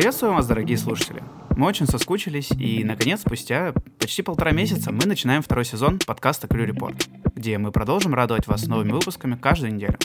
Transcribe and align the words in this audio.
Приветствую 0.00 0.32
вас, 0.32 0.46
дорогие 0.46 0.78
слушатели. 0.78 1.22
Мы 1.58 1.66
очень 1.66 1.84
соскучились, 1.84 2.50
и, 2.52 2.84
наконец, 2.84 3.20
спустя 3.20 3.74
почти 3.98 4.22
полтора 4.22 4.50
месяца 4.50 4.92
мы 4.92 5.04
начинаем 5.04 5.42
второй 5.42 5.66
сезон 5.66 5.98
подкаста 5.98 6.46
Crew 6.46 6.66
Report, 6.66 6.96
где 7.34 7.58
мы 7.58 7.70
продолжим 7.70 8.14
радовать 8.14 8.46
вас 8.46 8.66
новыми 8.66 8.92
выпусками 8.92 9.36
каждую 9.36 9.74
неделю. 9.74 9.98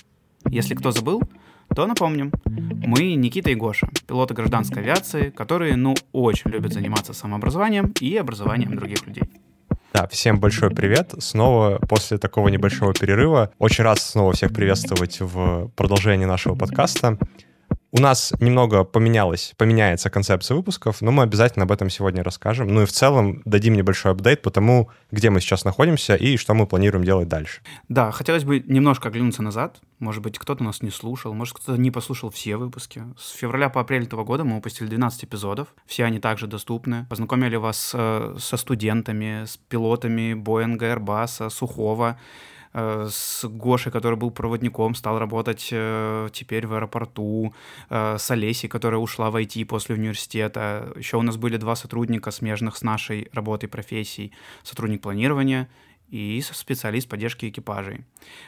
Если 0.49 0.75
кто 0.75 0.91
забыл, 0.91 1.23
то 1.73 1.87
напомним. 1.87 2.33
Мы 2.43 3.15
Никита 3.15 3.51
и 3.51 3.55
Гоша, 3.55 3.87
пилоты 4.05 4.33
гражданской 4.33 4.81
авиации, 4.81 5.29
которые, 5.29 5.77
ну, 5.77 5.95
очень 6.11 6.51
любят 6.51 6.73
заниматься 6.73 7.13
самообразованием 7.13 7.93
и 8.01 8.17
образованием 8.17 8.75
других 8.75 9.07
людей. 9.07 9.23
Да, 9.93 10.09
всем 10.09 10.41
большой 10.41 10.71
привет. 10.71 11.13
Снова 11.19 11.79
после 11.87 12.17
такого 12.17 12.49
небольшого 12.49 12.93
перерыва. 12.93 13.53
Очень 13.59 13.85
рад 13.85 13.99
снова 13.99 14.33
всех 14.33 14.51
приветствовать 14.51 15.21
в 15.21 15.69
продолжении 15.77 16.25
нашего 16.25 16.53
подкаста. 16.53 17.17
У 17.97 18.01
нас 18.01 18.33
немного 18.41 18.83
поменялась, 18.83 19.53
поменяется 19.55 20.09
концепция 20.09 20.55
выпусков, 20.55 21.01
но 21.01 21.11
мы 21.11 21.23
обязательно 21.23 21.63
об 21.63 21.71
этом 21.71 21.89
сегодня 21.89 22.23
расскажем. 22.23 22.67
Ну 22.67 22.81
и 22.81 22.85
в 22.85 22.91
целом 22.91 23.41
дадим 23.45 23.73
небольшой 23.73 24.11
апдейт 24.11 24.41
по 24.41 24.51
тому, 24.51 24.89
где 25.11 25.29
мы 25.29 25.39
сейчас 25.39 25.63
находимся 25.63 26.15
и 26.15 26.35
что 26.35 26.53
мы 26.53 26.67
планируем 26.67 27.05
делать 27.05 27.29
дальше. 27.29 27.61
Да, 27.87 28.11
хотелось 28.11 28.43
бы 28.43 28.59
немножко 28.59 29.07
оглянуться 29.07 29.41
назад. 29.41 29.79
Может 29.99 30.21
быть, 30.23 30.37
кто-то 30.37 30.61
нас 30.61 30.81
не 30.81 30.89
слушал, 30.89 31.33
может, 31.33 31.55
кто-то 31.55 31.79
не 31.79 31.89
послушал 31.89 32.31
все 32.31 32.57
выпуски. 32.57 33.03
С 33.17 33.29
февраля 33.31 33.69
по 33.69 33.79
апрель 33.79 34.03
этого 34.03 34.25
года 34.25 34.43
мы 34.43 34.55
выпустили 34.55 34.87
12 34.87 35.23
эпизодов. 35.23 35.73
Все 35.85 36.03
они 36.03 36.19
также 36.19 36.47
доступны. 36.47 37.05
Познакомили 37.09 37.55
вас 37.55 37.91
э, 37.93 38.35
со 38.37 38.57
студентами, 38.57 39.45
с 39.45 39.55
пилотами 39.55 40.33
Боинга, 40.33 40.87
Airbus, 40.87 41.49
Сухого, 41.49 42.19
с 42.75 43.45
Гошей, 43.47 43.91
который 43.91 44.15
был 44.15 44.31
проводником, 44.31 44.95
стал 44.95 45.17
работать 45.19 45.69
э, 45.71 46.29
теперь 46.33 46.67
в 46.67 46.73
аэропорту, 46.73 47.53
э, 47.89 48.17
с 48.17 48.31
Олесей, 48.31 48.67
которая 48.67 48.99
ушла 48.99 49.31
в 49.31 49.35
IT 49.35 49.65
после 49.65 49.95
университета. 49.95 50.91
Еще 50.97 51.17
у 51.17 51.21
нас 51.21 51.37
были 51.37 51.57
два 51.57 51.75
сотрудника, 51.75 52.31
смежных 52.31 52.75
с 52.75 52.81
нашей 52.81 53.29
работой, 53.33 53.67
профессией. 53.69 54.33
Сотрудник 54.63 55.01
планирования 55.01 55.69
и 56.09 56.41
специалист 56.41 57.09
поддержки 57.09 57.49
экипажей. 57.49 58.05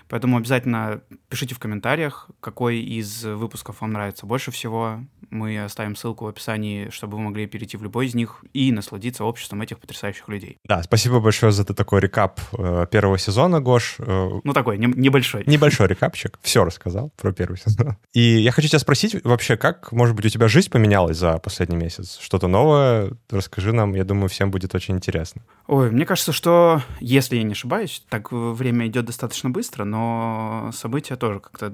Поэтому 0.09 0.38
обязательно 0.38 1.02
пишите 1.30 1.56
в 1.56 1.59
комментариях, 1.59 2.30
какой 2.39 2.80
из 2.80 3.23
выпусков 3.23 3.81
вам 3.81 3.94
нравится 3.94 4.25
больше 4.25 4.52
всего. 4.52 5.00
Мы 5.30 5.64
оставим 5.64 5.95
ссылку 5.95 6.25
в 6.25 6.28
описании, 6.28 6.89
чтобы 6.89 7.17
вы 7.17 7.23
могли 7.23 7.47
перейти 7.47 7.78
в 7.78 7.83
любой 7.83 8.08
из 8.08 8.16
них 8.16 8.44
и 8.53 8.72
насладиться 8.72 9.23
обществом 9.23 9.61
этих 9.61 9.80
потрясающих 9.80 10.28
людей. 10.30 10.58
Да, 10.66 10.81
спасибо 10.84 11.19
большое 11.19 11.52
за 11.52 11.66
такой 11.66 12.02
рекап 12.02 12.39
э, 12.58 12.88
первого 12.89 13.17
сезона, 13.17 13.59
Гош. 13.59 13.95
Э, 14.00 14.39
ну, 14.44 14.53
такой, 14.53 14.78
не, 14.78 14.88
небольшой. 14.88 15.44
Небольшой 15.45 15.88
рекапчик. 15.88 16.39
Все 16.42 16.64
рассказал 16.64 17.11
про 17.17 17.31
первый 17.31 17.58
сезон. 17.58 17.97
И 18.14 18.22
я 18.22 18.52
хочу 18.52 18.67
тебя 18.67 18.80
спросить 18.80 19.23
вообще, 19.23 19.58
как, 19.58 19.92
может 19.92 20.16
быть, 20.16 20.25
у 20.25 20.30
тебя 20.30 20.47
жизнь 20.47 20.69
поменялась 20.69 21.17
за 21.17 21.38
последний 21.39 21.78
месяц? 21.78 22.17
Что-то 22.22 22.47
новое? 22.47 23.12
Расскажи 23.30 23.73
нам, 23.73 23.94
я 23.95 24.03
думаю, 24.03 24.30
всем 24.30 24.52
будет 24.52 24.75
очень 24.75 24.95
интересно. 24.95 25.41
Ой, 25.67 25.91
мне 25.91 26.06
кажется, 26.06 26.31
что, 26.31 26.81
если 27.00 27.38
я 27.38 27.44
не 27.44 27.52
ошибаюсь, 27.52 28.03
так 28.09 28.31
время 28.31 28.88
идет 28.88 29.06
достаточно 29.06 29.50
быстро, 29.50 29.84
но 29.84 30.72
события 30.73 31.16
тоже 31.16 31.39
как-то 31.39 31.73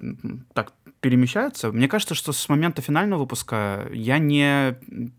так 0.53 0.73
перемещаются. 1.03 1.69
Мне 1.71 1.89
кажется, 1.89 2.15
что 2.15 2.31
с 2.31 2.47
момента 2.47 2.81
финального 2.81 3.19
выпуска 3.19 3.42
я 3.51 4.17
не 4.19 4.75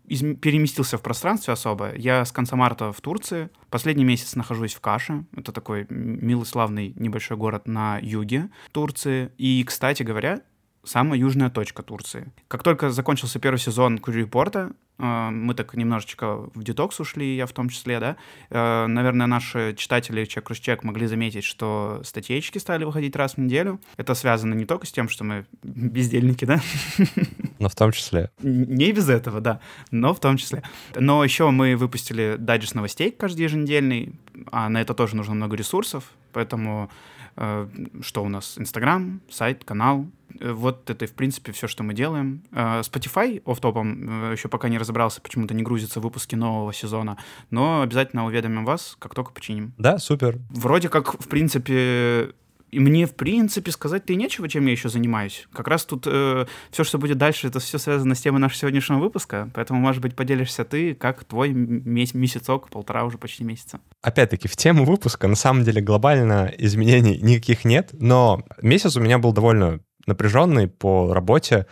из- 0.07 0.37
переместился 0.39 0.97
в 0.97 1.01
пространстве 1.01 1.53
особо. 1.53 1.93
Я 1.95 2.25
с 2.25 2.31
конца 2.31 2.55
марта 2.55 2.91
в 2.91 2.99
Турции. 3.01 3.49
Последний 3.69 4.03
месяц 4.05 4.35
нахожусь 4.35 4.73
в 4.73 4.81
Каше. 4.81 5.25
Это 5.35 5.51
такой 5.51 5.85
милый, 5.89 6.45
славный 6.45 6.93
небольшой 6.95 7.37
город 7.37 7.67
на 7.67 7.99
юге 8.01 8.49
Турции. 8.71 9.31
И, 9.37 9.63
кстати 9.65 10.03
говоря, 10.03 10.41
самая 10.85 11.19
южная 11.19 11.49
точка 11.49 11.83
Турции. 11.83 12.31
Как 12.47 12.63
только 12.63 12.89
закончился 12.89 13.39
первый 13.39 13.57
сезон 13.57 13.97
Курипорта, 13.97 14.71
э, 14.97 15.29
мы 15.29 15.53
так 15.53 15.73
немножечко 15.73 16.49
в 16.53 16.63
детокс 16.63 16.99
ушли, 16.99 17.35
я 17.35 17.45
в 17.45 17.51
том 17.51 17.69
числе, 17.69 17.99
да. 17.99 18.17
Э, 18.49 18.87
наверное, 18.87 19.27
наши 19.27 19.75
читатели 19.77 20.25
чек 20.25 20.51
чек 20.55 20.83
могли 20.83 21.07
заметить, 21.07 21.43
что 21.43 22.01
статейки 22.03 22.57
стали 22.57 22.83
выходить 22.83 23.15
раз 23.15 23.33
в 23.33 23.37
неделю. 23.39 23.81
Это 23.97 24.13
связано 24.15 24.53
не 24.53 24.65
только 24.65 24.85
с 24.85 24.91
тем, 24.91 25.09
что 25.09 25.23
мы 25.23 25.45
бездельники, 25.63 26.45
да? 26.45 26.61
Но 27.59 27.69
в 27.69 27.75
том 27.75 27.91
числе. 27.91 28.31
Не 28.41 28.91
без 28.91 29.09
этого, 29.09 29.41
да, 29.41 29.59
но 29.89 30.13
в 30.13 30.19
том 30.19 30.37
числе. 30.37 30.61
Но 30.93 31.23
еще 31.23 31.49
мы 31.51 31.75
выпустили 31.75 32.35
дайджест 32.37 32.75
новостей 32.75 33.11
каждый 33.11 33.43
еженедельный, 33.43 34.13
а 34.51 34.67
на 34.69 34.81
это 34.81 34.93
тоже 34.93 35.15
нужно 35.15 35.35
много 35.35 35.55
ресурсов, 35.55 36.11
поэтому 36.35 36.89
Э, 37.37 37.67
что 38.01 38.23
у 38.23 38.29
нас? 38.29 38.57
Инстаграм, 38.57 39.21
сайт, 39.29 39.63
канал. 39.63 40.07
Э, 40.39 40.51
вот 40.51 40.89
это, 40.89 41.05
в 41.05 41.13
принципе, 41.13 41.51
все, 41.51 41.67
что 41.67 41.83
мы 41.83 41.93
делаем. 41.93 42.43
Э, 42.51 42.81
Spotify 42.81 43.41
офтопом 43.45 44.31
еще 44.31 44.47
пока 44.47 44.69
не 44.69 44.77
разобрался, 44.77 45.21
почему-то 45.21 45.53
не 45.53 45.63
грузятся 45.63 45.99
выпуски 45.99 46.35
нового 46.35 46.73
сезона, 46.73 47.17
но 47.49 47.81
обязательно 47.81 48.25
уведомим 48.25 48.65
вас, 48.65 48.95
как 48.99 49.13
только 49.13 49.31
починим. 49.31 49.73
Да, 49.77 49.97
супер. 49.97 50.39
Вроде 50.49 50.89
как, 50.89 51.19
в 51.21 51.27
принципе, 51.27 52.33
и 52.75 52.79
мне, 52.79 53.05
в 53.05 53.15
принципе, 53.15 53.71
сказать-то 53.71 54.11
и 54.11 54.17
нечего, 54.17 54.49
чем 54.49 54.65
я 54.65 54.73
еще 54.73 54.89
занимаюсь. 54.89 55.47
Как 55.53 55.69
раз 55.69 55.85
тут 55.85 56.03
э, 56.07 56.45
все, 56.71 56.83
что 56.83 56.97
будет 56.97 57.17
дальше, 57.17 57.47
это 57.47 57.61
все 57.61 57.77
связано 57.77 58.15
с 58.15 58.19
темой 58.19 58.41
нашего 58.41 58.59
сегодняшнего 58.59 58.99
выпуска. 58.99 59.49
Поэтому, 59.53 59.79
может 59.79 60.01
быть, 60.01 60.13
поделишься 60.13 60.65
ты, 60.65 60.93
как 60.93 61.23
твой 61.23 61.53
месяцок, 61.53 62.69
полтора 62.69 63.05
уже 63.05 63.17
почти 63.17 63.45
месяца. 63.45 63.79
Опять-таки, 64.01 64.49
в 64.49 64.57
тему 64.57 64.83
выпуска, 64.83 65.29
на 65.29 65.37
самом 65.37 65.63
деле, 65.63 65.81
глобально 65.81 66.53
изменений 66.57 67.17
никаких 67.21 67.63
нет, 67.63 67.91
но 67.93 68.43
месяц 68.61 68.97
у 68.97 68.99
меня 68.99 69.19
был 69.19 69.31
довольно 69.31 69.79
напряженный 70.05 70.67
по 70.67 71.13
работе. 71.13 71.67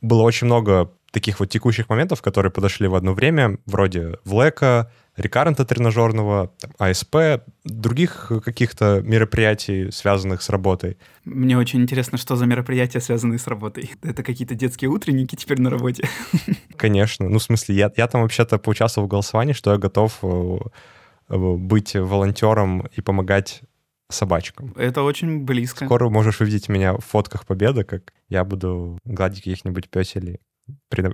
Было 0.00 0.22
очень 0.22 0.46
много 0.46 0.90
таких 1.10 1.38
вот 1.38 1.50
текущих 1.50 1.90
моментов, 1.90 2.22
которые 2.22 2.50
подошли 2.50 2.88
в 2.88 2.94
одно 2.94 3.12
время, 3.12 3.58
вроде 3.66 4.18
Влека, 4.24 4.90
рекаррента 5.16 5.64
тренажерного, 5.64 6.52
АСП, 6.78 7.42
других 7.64 8.30
каких-то 8.44 9.00
мероприятий, 9.02 9.90
связанных 9.90 10.42
с 10.42 10.50
работой. 10.50 10.98
Мне 11.24 11.56
очень 11.56 11.82
интересно, 11.82 12.18
что 12.18 12.36
за 12.36 12.46
мероприятия, 12.46 13.00
связанные 13.00 13.38
с 13.38 13.46
работой. 13.46 13.92
Это 14.02 14.22
какие-то 14.22 14.54
детские 14.54 14.90
утренники 14.90 15.36
теперь 15.36 15.60
на 15.60 15.70
работе? 15.70 16.08
Конечно. 16.76 17.28
Ну, 17.28 17.38
в 17.38 17.42
смысле, 17.42 17.74
я, 17.74 17.92
я 17.96 18.06
там 18.06 18.22
вообще-то 18.22 18.58
поучаствовал 18.58 19.06
в 19.06 19.10
голосовании, 19.10 19.52
что 19.52 19.72
я 19.72 19.78
готов 19.78 20.18
э, 20.22 20.58
э, 21.30 21.36
быть 21.36 21.94
волонтером 21.94 22.86
и 22.94 23.00
помогать 23.00 23.62
собачкам. 24.08 24.72
Это 24.76 25.02
очень 25.02 25.44
близко. 25.44 25.84
Скоро 25.84 26.08
можешь 26.08 26.40
увидеть 26.40 26.68
меня 26.68 26.94
в 26.94 27.00
фотках 27.00 27.44
победы, 27.44 27.82
как 27.84 28.12
я 28.28 28.44
буду 28.44 28.98
гладить 29.04 29.42
каких-нибудь 29.42 29.88
песелей 29.88 30.40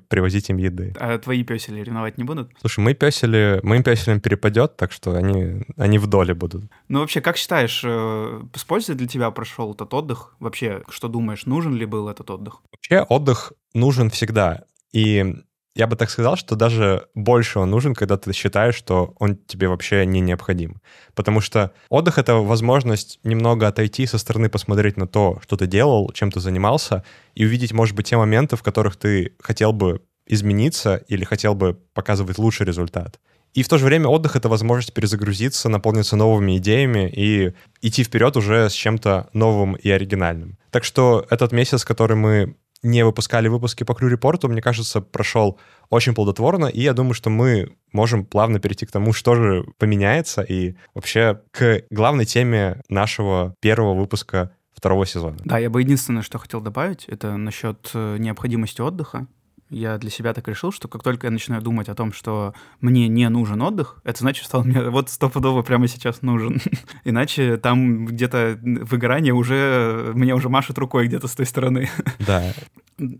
привозить 0.08 0.50
им 0.50 0.56
еды. 0.56 0.94
А 0.98 1.18
твои 1.18 1.42
песели 1.44 1.80
ревновать 1.80 2.18
не 2.18 2.24
будут? 2.24 2.52
Слушай, 2.60 2.80
мы 2.80 2.94
песели, 2.94 3.60
моим 3.62 3.82
песелям 3.82 4.20
перепадет, 4.20 4.76
так 4.76 4.92
что 4.92 5.14
они, 5.14 5.64
они 5.76 5.98
в 5.98 6.06
доле 6.06 6.34
будут. 6.34 6.64
Ну 6.88 7.00
вообще, 7.00 7.20
как 7.20 7.36
считаешь, 7.36 7.82
э, 7.84 8.42
с 8.54 8.64
пользой 8.64 8.94
для 8.94 9.06
тебя 9.06 9.30
прошел 9.30 9.72
этот 9.74 9.92
отдых? 9.94 10.36
Вообще, 10.40 10.82
что 10.88 11.08
думаешь, 11.08 11.46
нужен 11.46 11.74
ли 11.74 11.86
был 11.86 12.08
этот 12.08 12.30
отдых? 12.30 12.62
Вообще, 12.72 13.00
отдых 13.02 13.52
нужен 13.74 14.10
всегда. 14.10 14.64
И 14.92 15.34
я 15.74 15.86
бы 15.86 15.96
так 15.96 16.10
сказал, 16.10 16.36
что 16.36 16.54
даже 16.54 17.06
больше 17.14 17.58
он 17.58 17.70
нужен, 17.70 17.94
когда 17.94 18.16
ты 18.16 18.32
считаешь, 18.32 18.74
что 18.74 19.14
он 19.18 19.36
тебе 19.36 19.68
вообще 19.68 20.04
не 20.04 20.20
необходим. 20.20 20.82
Потому 21.14 21.40
что 21.40 21.72
отдых— 21.88 22.18
это 22.18 22.34
возможность 22.36 23.18
немного 23.24 23.66
отойти 23.66 24.06
со 24.06 24.18
стороны, 24.18 24.50
посмотреть 24.50 24.96
на 24.96 25.06
то, 25.06 25.40
что 25.42 25.56
ты 25.56 25.66
делал, 25.66 26.10
чем 26.12 26.30
ты 26.30 26.40
занимался, 26.40 27.04
и 27.34 27.44
увидеть, 27.44 27.72
может 27.72 27.96
быть, 27.96 28.08
те 28.08 28.16
моменты, 28.16 28.56
в 28.56 28.62
которых 28.62 28.96
ты 28.96 29.34
хотел 29.40 29.72
бы 29.72 30.02
измениться 30.26 30.96
или 31.08 31.24
хотел 31.24 31.54
бы 31.54 31.78
показывать 31.94 32.38
лучший 32.38 32.66
результат. 32.66 33.18
И 33.54 33.62
в 33.62 33.68
то 33.68 33.76
же 33.76 33.84
время 33.84 34.08
отдых— 34.08 34.36
это 34.36 34.48
возможность 34.48 34.94
перезагрузиться, 34.94 35.68
наполниться 35.68 36.16
новыми 36.16 36.56
идеями 36.56 37.10
и 37.14 37.54
идти 37.82 38.02
вперед 38.02 38.36
уже 38.36 38.70
с 38.70 38.72
чем-то 38.72 39.28
новым 39.34 39.74
и 39.74 39.90
оригинальным. 39.90 40.58
Так 40.70 40.84
что 40.84 41.26
этот 41.28 41.52
месяц, 41.52 41.84
который 41.84 42.16
мы 42.16 42.56
не 42.82 43.04
выпускали 43.04 43.48
выпуски 43.48 43.84
по 43.84 43.94
Крю-репорту, 43.94 44.48
мне 44.48 44.60
кажется, 44.60 45.00
прошел 45.00 45.58
очень 45.90 46.14
плодотворно, 46.14 46.66
и 46.66 46.80
я 46.80 46.92
думаю, 46.92 47.14
что 47.14 47.30
мы 47.30 47.76
можем 47.92 48.24
плавно 48.24 48.58
перейти 48.58 48.86
к 48.86 48.92
тому, 48.92 49.12
что 49.12 49.34
же 49.34 49.64
поменяется, 49.78 50.42
и 50.42 50.74
вообще 50.94 51.40
к 51.50 51.82
главной 51.90 52.24
теме 52.24 52.82
нашего 52.88 53.54
первого 53.60 53.94
выпуска 53.94 54.54
второго 54.74 55.06
сезона. 55.06 55.38
Да, 55.44 55.58
я 55.58 55.70
бы 55.70 55.80
единственное, 55.80 56.22
что 56.22 56.38
хотел 56.38 56.60
добавить, 56.60 57.04
это 57.06 57.36
насчет 57.36 57.90
э, 57.94 58.16
необходимости 58.18 58.80
отдыха 58.80 59.28
я 59.72 59.98
для 59.98 60.10
себя 60.10 60.34
так 60.34 60.46
решил, 60.48 60.70
что 60.70 60.86
как 60.86 61.02
только 61.02 61.26
я 61.26 61.30
начинаю 61.30 61.62
думать 61.62 61.88
о 61.88 61.94
том, 61.94 62.12
что 62.12 62.54
мне 62.80 63.08
не 63.08 63.28
нужен 63.28 63.60
отдых, 63.62 64.00
это 64.04 64.18
значит, 64.20 64.44
что 64.44 64.58
он 64.58 64.68
мне 64.68 64.82
вот 64.90 65.08
стопудово 65.08 65.62
прямо 65.62 65.88
сейчас 65.88 66.22
нужен. 66.22 66.60
Иначе 67.04 67.56
там 67.56 68.06
где-то 68.06 68.58
выгорание 68.62 69.32
уже, 69.32 70.12
мне 70.14 70.34
уже 70.34 70.48
машет 70.48 70.78
рукой 70.78 71.06
где-то 71.06 71.26
с 71.26 71.34
той 71.34 71.46
стороны. 71.46 71.88
Да. 72.18 72.52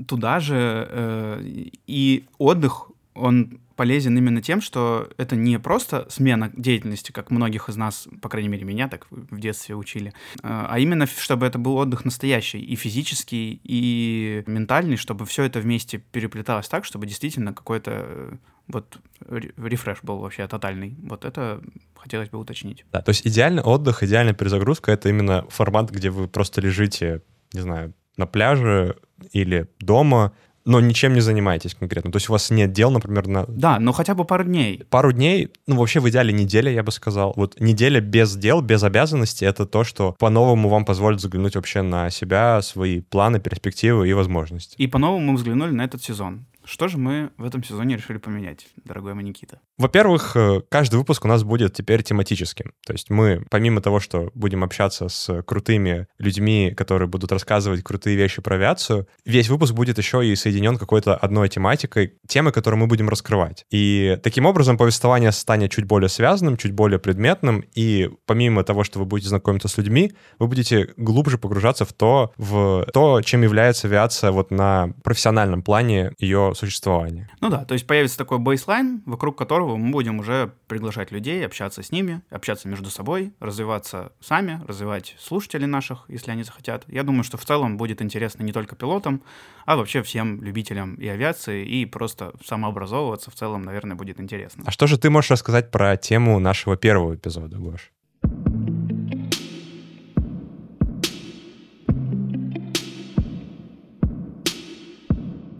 Туда 0.07 0.39
же 0.41 0.87
э, 0.91 1.43
и 1.87 2.27
отдых, 2.39 2.91
он 3.15 3.59
полезен 3.77 4.17
именно 4.17 4.43
тем, 4.43 4.61
что 4.61 5.09
это 5.17 5.37
не 5.37 5.59
просто 5.59 6.07
смена 6.11 6.51
деятельности, 6.57 7.13
как 7.13 7.31
многих 7.31 7.69
из 7.69 7.77
нас, 7.77 8.09
по 8.21 8.29
крайней 8.29 8.49
мере, 8.49 8.65
меня 8.65 8.89
так 8.89 9.07
в 9.11 9.39
детстве 9.39 9.75
учили, 9.75 10.13
а 10.43 10.79
именно, 10.79 11.07
чтобы 11.07 11.47
это 11.47 11.59
был 11.59 11.77
отдых 11.77 12.05
настоящий, 12.05 12.61
и 12.61 12.77
физический, 12.77 13.61
и 13.65 14.43
ментальный, 14.47 14.97
чтобы 14.97 15.27
все 15.27 15.45
это 15.45 15.61
вместе 15.61 15.99
переплеталось 15.99 16.69
так, 16.69 16.85
чтобы 16.85 17.07
действительно 17.07 17.53
какой-то 17.53 17.91
э, 17.95 18.37
вот 18.69 18.99
рефреш 19.29 19.99
был 20.03 20.19
вообще 20.19 20.47
тотальный. 20.47 20.97
Вот 21.03 21.25
это 21.25 21.63
хотелось 21.97 22.29
бы 22.29 22.39
уточнить. 22.39 22.85
Да, 22.93 23.01
то 23.01 23.11
есть 23.11 23.27
идеальный 23.27 23.63
отдых, 23.63 24.03
идеальная 24.03 24.35
перезагрузка— 24.35 24.91
это 24.93 25.09
именно 25.09 25.45
формат, 25.49 25.91
где 25.91 26.11
вы 26.11 26.29
просто 26.29 26.61
лежите, 26.61 27.23
не 27.53 27.61
знаю, 27.61 27.95
на 28.17 28.27
пляже 28.27 28.97
или 29.33 29.69
дома, 29.79 30.33
но 30.65 30.81
ничем 30.81 31.15
не 31.15 31.21
занимаетесь 31.21 31.75
конкретно. 31.75 32.13
То 32.13 32.17
есть 32.17 32.29
у 32.29 32.33
вас 32.33 32.51
нет 32.51 32.73
дел, 32.73 32.91
например, 32.91 33.27
на... 33.27 33.45
Да, 33.47 33.79
но 33.79 33.93
хотя 33.93 34.15
бы 34.15 34.25
пару 34.25 34.45
дней. 34.45 34.83
Пару 34.91 35.13
дней, 35.13 35.49
ну 35.67 35.77
вообще 35.77 36.01
в 36.01 36.09
идеале 36.09 36.33
неделя, 36.33 36.71
я 36.71 36.83
бы 36.83 36.93
сказал. 36.93 37.33
Вот 37.37 37.61
неделя 37.61 38.01
без 38.01 38.37
дел, 38.37 38.61
без 38.61 38.83
обязанностей— 38.83 39.45
это 39.47 39.67
то, 39.67 39.85
что 39.85 40.15
по-новому 40.19 40.69
вам 40.69 40.85
позволит 40.85 41.21
взглянуть 41.21 41.57
вообще 41.57 41.83
на 41.83 42.11
себя, 42.11 42.63
свои 42.63 43.01
планы, 43.01 43.41
перспективы 43.41 44.09
и 44.09 44.13
возможности. 44.13 44.77
И 44.79 44.87
по-новому 44.87 45.33
мы 45.33 45.37
взглянули 45.37 45.71
на 45.71 45.83
этот 45.83 46.03
сезон. 46.03 46.47
Что 46.65 46.89
же 46.89 46.99
мы 46.99 47.31
в 47.37 47.45
этом 47.45 47.65
сезоне 47.65 47.97
решили 47.97 48.19
поменять, 48.19 48.67
дорогой 48.85 49.15
мой 49.15 49.25
Никита? 49.25 49.61
Во-первых, 49.79 50.37
э, 50.37 50.61
каждый 50.69 50.97
выпуск 50.97 51.25
у 51.25 51.29
нас 51.29 51.43
будет 51.43 51.75
теперь 51.75 52.03
тематическим. 52.03 52.73
То 52.87 52.93
есть 52.93 53.11
мы, 53.11 53.45
помимо 53.51 53.81
того, 53.81 54.01
что 54.01 54.31
будем 54.35 54.63
общаться 54.63 55.09
с 55.09 55.43
крутыми 55.43 56.07
людьми, 56.19 56.73
которые 56.77 57.09
будут 57.09 57.33
рассказывать 57.33 57.83
крутые 57.83 58.17
вещи 58.17 58.41
про 58.41 58.57
авиацию, 58.57 59.09
весь 59.25 59.49
выпуск 59.49 59.75
будет 59.75 59.99
еще 59.99 60.25
и 60.25 60.37
соединен 60.37 60.79
какой-то 60.79 61.17
одной 61.17 61.49
тематикой, 61.49 62.15
темы, 62.29 62.53
которую 62.53 62.81
мы 62.81 62.87
будем 62.87 63.09
раскрывать. 63.09 63.65
И 63.71 64.19
таким 64.23 64.47
образом 64.47 64.77
повествование 64.77 65.33
станет 65.33 65.73
чуть 65.73 65.85
более 65.85 66.09
связанным, 66.09 66.57
чуть 66.57 66.73
более 66.73 66.99
предметным, 66.99 67.65
и 67.75 68.11
помимо 68.27 68.63
того, 68.63 68.85
что 68.85 69.01
вы 69.01 69.05
будете 69.05 69.29
знакомиться 69.29 69.69
с 69.69 69.77
людьми, 69.77 70.13
вы 70.39 70.47
будете 70.47 70.93
глубже 70.97 71.39
погружаться 71.39 71.85
в 71.85 71.93
то, 71.93 72.33
в 72.37 72.87
то, 72.93 73.21
чем 73.23 73.43
является 73.43 73.89
авиация 73.89 74.31
вот 74.31 74.51
на 74.51 74.95
профессиональном 75.03 75.63
плане 75.63 76.13
ее 76.19 76.52
существования. 76.55 77.31
Ну 77.41 77.49
да, 77.49 77.65
то 77.65 77.75
есть 77.75 77.87
появится 77.87 78.19
такой 78.19 78.39
бейслайн, 78.39 79.03
вокруг 79.07 79.37
которого 79.37 79.77
мы 79.77 79.91
будем 79.91 80.19
уже 80.19 80.53
приглашать 80.67 81.11
людей, 81.11 81.45
общаться 81.45 81.83
с 81.83 81.93
ними, 81.93 82.23
общаться 82.31 82.69
между 82.69 82.91
собой, 82.91 83.33
развиваться 83.41 84.13
сами, 84.21 84.63
развивать 84.67 85.17
слушателей 85.19 85.67
наших, 85.67 86.05
если 86.09 86.31
они 86.31 86.43
захотят. 86.43 86.85
Я 86.89 87.03
думаю, 87.03 87.25
что 87.25 87.37
в 87.37 87.45
целом 87.45 87.77
будет 87.77 88.03
интересно 88.03 88.43
не 88.43 88.53
только 88.53 88.77
пилотам, 88.77 89.23
а 89.67 89.77
вообще 89.77 90.03
всем 90.03 90.43
любителям 90.43 90.95
и 90.95 91.07
авиации, 91.07 91.65
и 91.65 91.87
просто 91.87 92.33
самообразовываться 92.45 93.31
в 93.31 93.35
целом, 93.35 93.63
наверное, 93.63 93.97
будет 93.97 94.21
интересно. 94.21 94.65
А 94.67 94.71
что 94.71 94.87
же 94.87 94.99
ты 94.99 95.11
можешь 95.11 95.31
рассказать 95.31 95.71
про 95.71 95.97
тему 95.97 96.39
нашего 96.39 96.77
первого 96.77 97.15
эпизода, 97.15 97.59
Гош? 97.59 97.91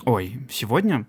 Ой, 0.05 0.41
сегодня, 0.51 1.07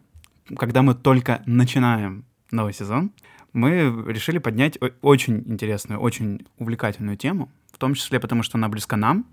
когда 0.56 0.84
мы 0.84 0.94
только 0.94 1.42
начинаем 1.48 2.26
новый 2.52 2.74
сезон, 2.74 3.12
мы 3.52 4.04
решили 4.08 4.38
поднять 4.38 4.78
очень 5.02 5.44
интересную, 5.48 6.00
очень 6.00 6.46
увлекательную 6.58 7.18
тему, 7.18 7.52
в 7.72 7.80
том 7.80 7.96
числе 7.96 8.20
потому, 8.20 8.44
что 8.44 8.60
она 8.60 8.70
близка 8.70 8.96
нам, 8.96 9.26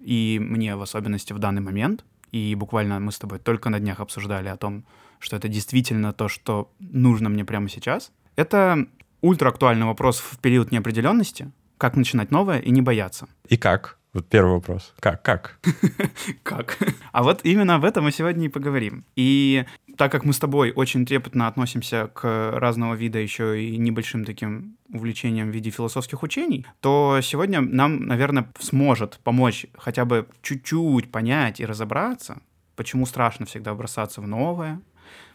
и 0.00 0.38
мне 0.40 0.76
в 0.76 0.82
особенности 0.82 1.32
в 1.32 1.38
данный 1.38 1.62
момент. 1.62 2.04
И 2.30 2.54
буквально 2.54 3.00
мы 3.00 3.10
с 3.10 3.18
тобой 3.18 3.38
только 3.38 3.70
на 3.70 3.80
днях 3.80 4.00
обсуждали 4.00 4.48
о 4.48 4.56
том, 4.56 4.84
что 5.18 5.36
это 5.36 5.48
действительно 5.48 6.12
то, 6.12 6.28
что 6.28 6.70
нужно 6.78 7.30
мне 7.30 7.44
прямо 7.44 7.70
сейчас. 7.70 8.12
Это 8.34 8.86
ультраактуальный 9.22 9.86
вопрос 9.86 10.18
в 10.18 10.38
период 10.40 10.72
неопределенности, 10.72 11.50
как 11.78 11.96
начинать 11.96 12.30
новое 12.30 12.58
и 12.58 12.70
не 12.70 12.82
бояться. 12.82 13.28
И 13.48 13.56
как? 13.56 13.98
Вот 14.16 14.26
первый 14.30 14.54
вопрос. 14.54 14.94
Как? 14.98 15.22
Как? 15.22 15.58
Как? 16.42 16.78
А 17.12 17.22
вот 17.22 17.40
именно 17.44 17.74
об 17.74 17.84
этом 17.84 18.04
мы 18.04 18.12
сегодня 18.12 18.46
и 18.46 18.48
поговорим. 18.48 19.04
И 19.14 19.66
так 19.98 20.10
как 20.10 20.24
мы 20.24 20.32
с 20.32 20.38
тобой 20.38 20.72
очень 20.74 21.04
трепетно 21.04 21.48
относимся 21.48 22.06
к 22.14 22.52
разного 22.54 22.94
вида 22.94 23.18
еще 23.18 23.62
и 23.62 23.76
небольшим 23.76 24.24
таким 24.24 24.78
увлечениям 24.88 25.50
в 25.50 25.54
виде 25.54 25.68
философских 25.68 26.22
учений, 26.22 26.64
то 26.80 27.20
сегодня 27.22 27.60
нам, 27.60 28.06
наверное, 28.06 28.50
сможет 28.58 29.20
помочь 29.22 29.66
хотя 29.76 30.06
бы 30.06 30.26
чуть-чуть 30.40 31.12
понять 31.12 31.60
и 31.60 31.66
разобраться, 31.66 32.38
почему 32.74 33.04
страшно 33.04 33.44
всегда 33.44 33.74
бросаться 33.74 34.22
в 34.22 34.26
новое, 34.26 34.80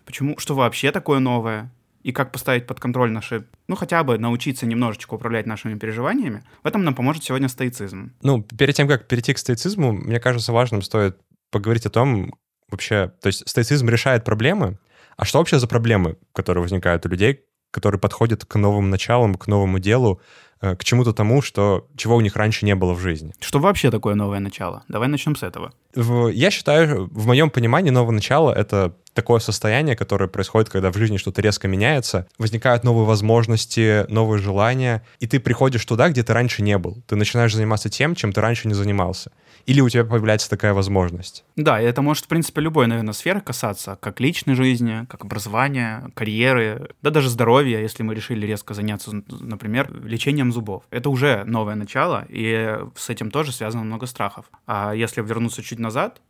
почему, 0.06 0.39
что 0.39 0.56
вообще 0.56 0.92
такое 0.92 1.19
новое, 1.19 1.72
и 2.03 2.12
как 2.12 2.31
поставить 2.31 2.68
под 2.68 2.80
контроль 2.80 3.12
наши, 3.12 3.48
ну, 3.68 3.75
хотя 3.75 4.03
бы 4.03 4.18
научиться 4.18 4.65
немножечко 4.65 5.13
управлять 5.13 5.45
нашими 5.45 5.77
переживаниями, 5.77 6.44
в 6.63 6.68
этом 6.68 6.83
нам 6.83 6.95
поможет 6.95 7.24
сегодня 7.24 7.48
стоицизм. 7.48 8.13
Ну, 8.21 8.44
перед 8.44 8.75
тем, 8.75 8.88
как 8.88 9.07
перейти 9.07 9.33
к 9.33 9.38
стоицизму, 9.38 9.92
мне 9.92 10.19
кажется, 10.19 10.51
важным 10.51 10.81
стоит 10.81 11.18
поговорить 11.51 11.86
о 11.86 11.89
том, 11.89 12.33
вообще, 12.69 13.13
то 13.21 13.27
есть 13.27 13.48
стоицизм 13.48 13.88
решает 13.89 14.24
проблемы, 14.24 14.80
а 15.18 15.25
что 15.25 15.39
вообще 15.39 15.59
за 15.59 15.68
проблемы, 15.68 16.18
которые 16.33 16.62
возникают 16.62 17.06
у 17.06 17.09
людей, 17.09 17.42
которые 17.71 18.00
подходят 18.00 18.45
к 18.45 18.56
новым 18.56 18.89
началам, 18.89 19.36
к 19.36 19.47
новому 19.47 19.80
делу, 19.80 20.21
э, 20.62 20.75
к 20.75 20.83
чему-то 20.83 21.13
тому, 21.13 21.42
что, 21.42 21.88
чего 21.95 22.15
у 22.18 22.21
них 22.21 22.36
раньше 22.36 22.65
не 22.65 22.75
было 22.75 22.94
в 22.94 23.00
жизни. 23.00 23.33
Что 23.39 23.59
вообще 23.59 23.92
такое 23.92 24.15
новое 24.15 24.39
начало? 24.39 24.83
Давай 24.88 25.07
начнем 25.07 25.36
с 25.36 25.44
этого. 25.44 25.74
Я 25.95 26.51
считаю, 26.51 27.07
в 27.12 27.27
моем 27.27 27.50
понимании, 27.50 27.89
новое 27.89 28.13
начало— 28.13 28.51
это 28.56 28.95
такое 29.13 29.39
состояние, 29.39 29.95
которое 29.95 30.27
происходит, 30.27 30.69
когда 30.69 30.91
в 30.91 30.97
жизни 30.97 31.17
что-то 31.17 31.41
резко 31.41 31.67
меняется, 31.67 32.27
возникают 32.37 32.83
новые 32.83 33.05
возможности, 33.05 34.05
новые 34.09 34.39
желания, 34.39 35.03
и 35.19 35.27
ты 35.27 35.39
приходишь 35.39 35.85
туда, 35.85 36.09
где 36.09 36.23
ты 36.23 36.33
раньше 36.33 36.61
не 36.61 36.77
был. 36.77 37.01
Ты 37.07 37.15
начинаешь 37.15 37.53
заниматься 37.53 37.89
тем, 37.89 38.15
чем 38.15 38.31
ты 38.33 38.41
раньше 38.41 38.67
не 38.67 38.73
занимался. 38.73 39.31
Или 39.65 39.81
у 39.81 39.89
тебя 39.89 40.03
появляется 40.03 40.49
такая 40.49 40.73
возможность. 40.73 41.43
Да, 41.55 41.79
и 41.79 41.85
это 41.85 42.01
может, 42.01 42.25
в 42.25 42.27
принципе, 42.27 42.61
любой, 42.61 42.87
наверное, 42.87 43.13
сферы 43.13 43.41
касаться, 43.41 43.97
как 44.01 44.19
личной 44.19 44.55
жизни, 44.55 45.05
как 45.07 45.23
образования, 45.23 46.09
карьеры, 46.15 46.89
да 47.01 47.11
даже 47.11 47.29
здоровья, 47.29 47.79
если 47.79 48.03
мы 48.03 48.15
решили 48.15 48.45
резко 48.45 48.73
заняться, 48.73 49.11
например, 49.29 49.91
лечением 50.03 50.51
зубов. 50.51 50.83
Это 50.89 51.09
уже 51.09 51.43
новое 51.45 51.75
начало, 51.75 52.25
и 52.29 52.79
с 52.95 53.09
этим 53.09 53.29
тоже 53.29 53.51
связано 53.51 53.83
много 53.83 54.07
страхов. 54.07 54.45
А 54.65 54.93
если 54.93 55.21
вернуться 55.21 55.61
чуть 55.61 55.79
назад, 55.79 56.21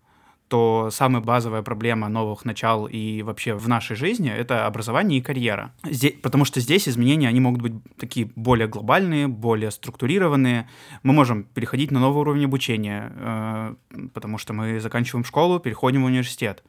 то 0.52 0.90
самая 0.92 1.22
базовая 1.22 1.62
проблема 1.62 2.10
новых 2.10 2.44
начал 2.44 2.86
и 2.86 3.22
вообще 3.22 3.54
в 3.54 3.70
нашей 3.70 3.96
жизни— 3.96 4.30
это 4.38 4.66
образование 4.66 5.20
и 5.20 5.22
карьера. 5.22 5.72
Здесь, 5.90 6.16
потому 6.22 6.44
что 6.44 6.60
здесь 6.60 6.90
изменения, 6.90 7.30
они 7.30 7.40
могут 7.40 7.62
быть 7.62 7.74
такие 7.98 8.30
более 8.36 8.68
глобальные, 8.68 9.30
более 9.30 9.72
структурированные. 9.72 10.68
Мы 11.04 11.14
можем 11.14 11.46
переходить 11.46 11.92
на 11.92 12.02
новый 12.02 12.20
уровень 12.20 12.44
обучения, 12.44 13.14
э, 13.16 13.76
потому 14.14 14.38
что 14.38 14.52
мы 14.52 14.82
заканчиваем 14.82 15.24
школу, 15.24 15.58
переходим 15.60 16.04
в 16.04 16.08
университет. 16.08 16.66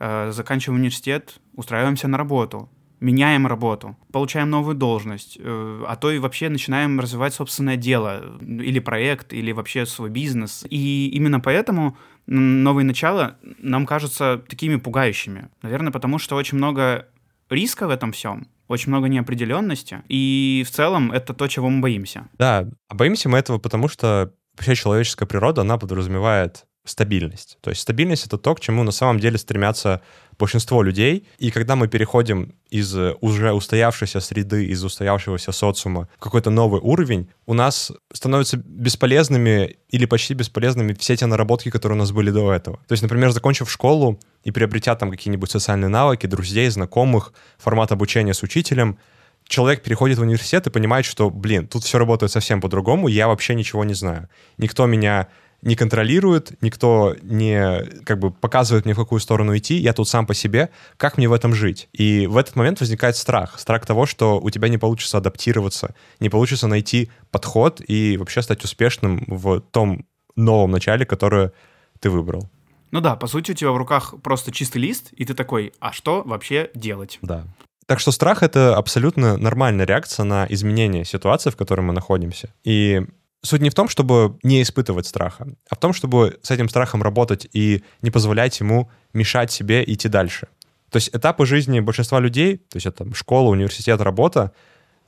Э, 0.00 0.32
заканчиваем 0.32 0.80
университет, 0.80 1.40
устраиваемся 1.54 2.08
на 2.08 2.18
работу, 2.18 2.68
меняем 3.00 3.46
работу, 3.46 3.96
получаем 4.12 4.50
новую 4.50 4.76
должность, 4.76 5.38
э, 5.40 5.84
а 5.88 5.96
то 5.96 6.10
и 6.10 6.18
вообще 6.18 6.48
начинаем 6.48 7.00
развивать 7.00 7.34
собственное 7.34 7.76
дело 7.76 8.38
или 8.40 8.78
проект, 8.78 9.32
или 9.32 9.52
вообще 9.52 9.86
свой 9.86 10.10
бизнес. 10.10 10.64
И 10.68 11.08
именно 11.08 11.40
поэтому 11.40 11.96
новые 12.26 12.84
начала 12.84 13.36
нам 13.58 13.86
кажутся 13.86 14.42
такими 14.48 14.76
пугающими. 14.76 15.48
Наверное, 15.62 15.92
потому 15.92 16.18
что 16.18 16.36
очень 16.36 16.58
много 16.58 17.08
риска 17.48 17.86
в 17.86 17.90
этом 17.90 18.12
всем, 18.12 18.48
очень 18.68 18.90
много 18.90 19.08
неопределенности, 19.08 20.02
и 20.08 20.64
в 20.66 20.70
целом 20.70 21.10
это 21.10 21.34
то, 21.34 21.48
чего 21.48 21.68
мы 21.68 21.80
боимся. 21.80 22.28
Да, 22.38 22.68
а 22.88 22.94
боимся 22.94 23.28
мы 23.28 23.38
этого 23.38 23.58
потому, 23.58 23.88
что 23.88 24.32
вообще 24.56 24.74
человеческая 24.74 25.26
природа, 25.26 25.62
она 25.62 25.78
подразумевает 25.78 26.66
стабильность. 26.84 27.58
То 27.60 27.70
есть 27.70 27.82
стабильность— 27.82 28.26
это 28.26 28.38
то, 28.38 28.54
к 28.54 28.60
чему 28.60 28.82
на 28.82 28.90
самом 28.90 29.20
деле 29.20 29.38
стремятся 29.38 30.00
большинство 30.38 30.82
людей. 30.82 31.26
И 31.38 31.50
когда 31.50 31.76
мы 31.76 31.88
переходим 31.88 32.54
из 32.70 32.96
уже 33.20 33.52
устоявшейся 33.52 34.20
среды, 34.20 34.66
из 34.66 34.82
устоявшегося 34.82 35.52
социума 35.52 36.08
в 36.16 36.20
какой-то 36.20 36.50
новый 36.50 36.80
уровень, 36.80 37.28
у 37.46 37.54
нас 37.54 37.92
становятся 38.12 38.56
бесполезными 38.56 39.76
или 39.90 40.06
почти 40.06 40.34
бесполезными 40.34 40.94
все 40.94 41.16
те 41.16 41.26
наработки, 41.26 41.70
которые 41.70 41.96
у 41.96 41.98
нас 41.98 42.12
были 42.12 42.30
до 42.30 42.52
этого. 42.52 42.78
То 42.88 42.92
есть, 42.92 43.02
например, 43.02 43.30
закончив 43.30 43.70
школу 43.70 44.18
и 44.42 44.50
приобретя 44.50 44.96
там 44.96 45.10
какие-нибудь 45.10 45.50
социальные 45.50 45.88
навыки, 45.88 46.26
друзей, 46.26 46.68
знакомых, 46.70 47.34
формат 47.58 47.92
обучения 47.92 48.32
с 48.32 48.42
учителем, 48.42 48.98
человек 49.46 49.82
переходит 49.82 50.18
в 50.18 50.22
университет 50.22 50.66
и 50.66 50.70
понимает, 50.70 51.04
что, 51.04 51.28
блин, 51.28 51.66
тут 51.66 51.84
все 51.84 51.98
работает 51.98 52.32
совсем 52.32 52.60
по-другому, 52.60 53.08
я 53.08 53.28
вообще 53.28 53.54
ничего 53.54 53.84
не 53.84 53.94
знаю. 53.94 54.28
Никто 54.56 54.86
меня 54.86 55.28
не 55.62 55.76
контролирует, 55.76 56.60
никто 56.62 57.14
не 57.22 57.84
как 58.04 58.18
бы 58.18 58.30
показывает 58.30 58.84
мне, 58.84 58.94
в 58.94 58.98
какую 58.98 59.20
сторону 59.20 59.56
идти, 59.56 59.76
я 59.76 59.92
тут 59.92 60.08
сам 60.08 60.26
по 60.26 60.34
себе, 60.34 60.70
как 60.96 61.18
мне 61.18 61.28
в 61.28 61.32
этом 61.32 61.54
жить? 61.54 61.88
И 61.92 62.26
в 62.26 62.36
этот 62.36 62.56
момент 62.56 62.80
возникает 62.80 63.16
страх. 63.16 63.58
Страх 63.58 63.84
того, 63.86 64.06
что 64.06 64.40
у 64.40 64.50
тебя 64.50 64.68
не 64.68 64.78
получится 64.78 65.18
адаптироваться, 65.18 65.94
не 66.18 66.28
получится 66.28 66.66
найти 66.66 67.10
подход 67.30 67.80
и 67.86 68.16
вообще 68.16 68.42
стать 68.42 68.64
успешным 68.64 69.24
в 69.26 69.60
том 69.60 70.06
новом 70.36 70.70
начале, 70.70 71.04
которое 71.04 71.52
ты 72.00 72.10
выбрал. 72.10 72.48
Ну 72.90 73.00
да, 73.00 73.14
по 73.14 73.26
сути, 73.26 73.52
у 73.52 73.54
тебя 73.54 73.70
в 73.70 73.76
руках 73.76 74.14
просто 74.22 74.50
чистый 74.50 74.78
лист, 74.78 75.12
и 75.12 75.24
ты 75.24 75.34
такой, 75.34 75.72
а 75.78 75.92
что 75.92 76.22
вообще 76.24 76.70
делать? 76.74 77.18
Да. 77.22 77.44
Так 77.86 78.00
что 78.00 78.12
страх— 78.12 78.42
это 78.44 78.76
абсолютно 78.76 79.36
нормальная 79.36 79.84
реакция 79.84 80.24
на 80.24 80.46
изменение 80.48 81.04
ситуации, 81.04 81.50
в 81.50 81.56
которой 81.56 81.80
мы 81.80 81.92
находимся. 81.92 82.52
И 82.62 83.02
суть 83.42 83.60
не 83.60 83.70
в 83.70 83.74
том, 83.74 83.88
чтобы 83.88 84.38
не 84.42 84.62
испытывать 84.62 85.06
страха, 85.06 85.46
а 85.68 85.74
в 85.74 85.78
том, 85.78 85.92
чтобы 85.92 86.38
с 86.42 86.50
этим 86.50 86.68
страхом 86.68 87.02
работать 87.02 87.48
и 87.52 87.82
не 88.02 88.10
позволять 88.10 88.60
ему 88.60 88.90
мешать 89.12 89.50
себе 89.50 89.82
идти 89.86 90.08
дальше. 90.08 90.48
То 90.90 90.96
есть 90.96 91.10
этапы 91.14 91.46
жизни 91.46 91.80
большинства 91.80 92.20
людей, 92.20 92.58
то 92.58 92.76
есть 92.76 92.86
это 92.86 93.12
школа, 93.14 93.48
университет, 93.50 94.00
работа, 94.00 94.52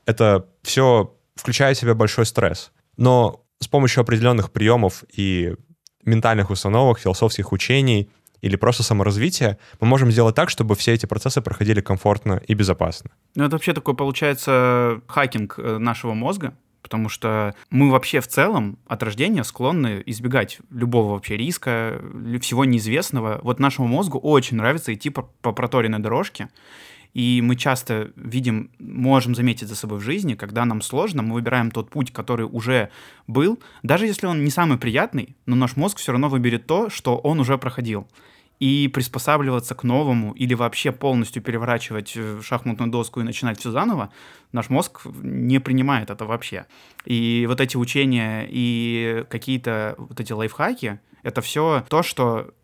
это 0.07 0.47
все 0.63 1.15
включает 1.35 1.77
в 1.77 1.81
себя 1.81 1.95
большой 1.95 2.27
стресс. 2.27 2.73
Но 2.97 3.45
с 3.59 3.69
помощью 3.69 4.01
определенных 4.01 4.51
приемов 4.51 5.05
и 5.13 5.55
ментальных 6.05 6.51
установок, 6.51 6.99
философских 6.99 7.53
учений 7.53 8.11
или 8.41 8.57
просто 8.57 8.83
саморазвития, 8.83 9.59
мы 9.81 9.87
можем 9.87 10.11
сделать 10.11 10.35
так, 10.35 10.51
чтобы 10.51 10.75
все 10.75 10.93
эти 10.93 11.07
процессы 11.07 11.41
проходили 11.41 11.81
комфортно 11.81 12.43
и 12.47 12.55
безопасно. 12.55 13.11
Ну, 13.37 13.45
это 13.45 13.53
вообще 13.53 13.73
такой, 13.73 13.95
получается, 13.95 15.01
хакинг 15.07 15.59
э, 15.59 15.79
нашего 15.79 16.13
мозга, 16.15 16.55
потому 16.83 17.09
что 17.09 17.55
мы 17.71 17.91
вообще 17.91 18.21
в 18.21 18.27
целом 18.27 18.79
от 18.87 19.03
рождения 19.03 19.45
склонны 19.45 20.03
избегать 20.07 20.59
любого 20.71 21.13
вообще 21.13 21.37
риска, 21.37 22.01
всего 22.41 22.65
неизвестного. 22.65 23.41
Вот 23.43 23.61
нашему 23.61 23.89
мозгу 23.89 24.19
очень 24.19 24.57
нравится 24.57 24.93
идти 24.93 25.11
по, 25.11 25.23
по 25.41 25.53
проторенной 25.53 26.01
дорожке, 26.01 26.49
и 27.15 27.41
мы 27.43 27.57
часто 27.57 28.11
видим, 28.17 28.71
можем 28.79 29.35
заметить 29.35 29.69
за 29.69 29.77
собой 29.77 29.99
в 29.99 30.03
жизни, 30.03 30.35
когда 30.35 30.65
нам 30.65 30.81
сложно, 30.81 31.23
мы 31.23 31.35
выбираем 31.35 31.71
тот 31.71 31.91
путь, 31.91 32.11
который 32.11 32.47
уже 32.47 32.91
был, 33.27 33.59
даже 33.83 34.07
если 34.07 34.27
он 34.27 34.45
не 34.45 34.51
самый 34.51 34.79
приятный, 34.79 35.37
но 35.47 35.55
наш 35.55 35.77
мозг 35.77 35.99
все 35.99 36.13
равно 36.13 36.29
выберет 36.29 36.67
то, 36.67 36.89
что 36.89 37.17
он 37.17 37.41
уже 37.41 37.59
проходил 37.59 38.09
и 38.63 38.87
приспосабливаться 38.87 39.75
к 39.75 39.83
новому 39.83 40.31
или 40.35 40.55
вообще 40.55 40.93
полностью 40.93 41.43
переворачивать 41.43 42.13
э, 42.15 42.41
шахматную 42.45 42.93
доску 42.93 43.19
и 43.19 43.25
начинать 43.25 43.59
все 43.59 43.73
заново, 43.73 44.13
наш 44.53 44.71
мозг 44.71 45.01
не 45.05 45.59
принимает 45.59 46.11
это 46.11 46.27
вообще. 46.27 46.67
И 47.05 47.45
вот 47.49 47.61
эти 47.61 47.77
учения 47.77 48.47
и 48.49 49.25
какие-то 49.29 49.97
вот 49.99 50.21
эти 50.21 50.33
лайфхаки, 50.33 51.01
это 51.25 51.41
все 51.41 51.85
то, 51.89 52.05
что 52.05 52.55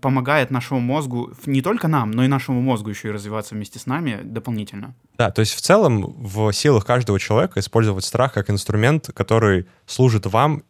помогает 0.00 0.50
нашему 0.50 0.80
мозгу, 0.80 1.34
не 1.44 1.60
только 1.60 1.86
нам, 1.86 2.12
но 2.12 2.24
и 2.24 2.28
нашему 2.28 2.62
мозгу 2.62 2.88
еще 2.88 3.08
и 3.08 3.10
развиваться 3.10 3.54
вместе 3.54 3.78
с 3.78 3.84
нами 3.84 4.20
дополнительно. 4.22 4.94
Да, 5.18 5.30
то 5.30 5.40
есть 5.40 5.52
в 5.52 5.60
целом 5.60 6.14
в 6.16 6.50
силах 6.52 6.86
каждого 6.86 7.20
человека 7.20 7.60
использовать 7.60 8.06
страх 8.06 8.32
как 8.32 8.48
инструмент, 8.48 9.10
который 9.14 9.66
служит 9.84 10.24
вам 10.24 10.62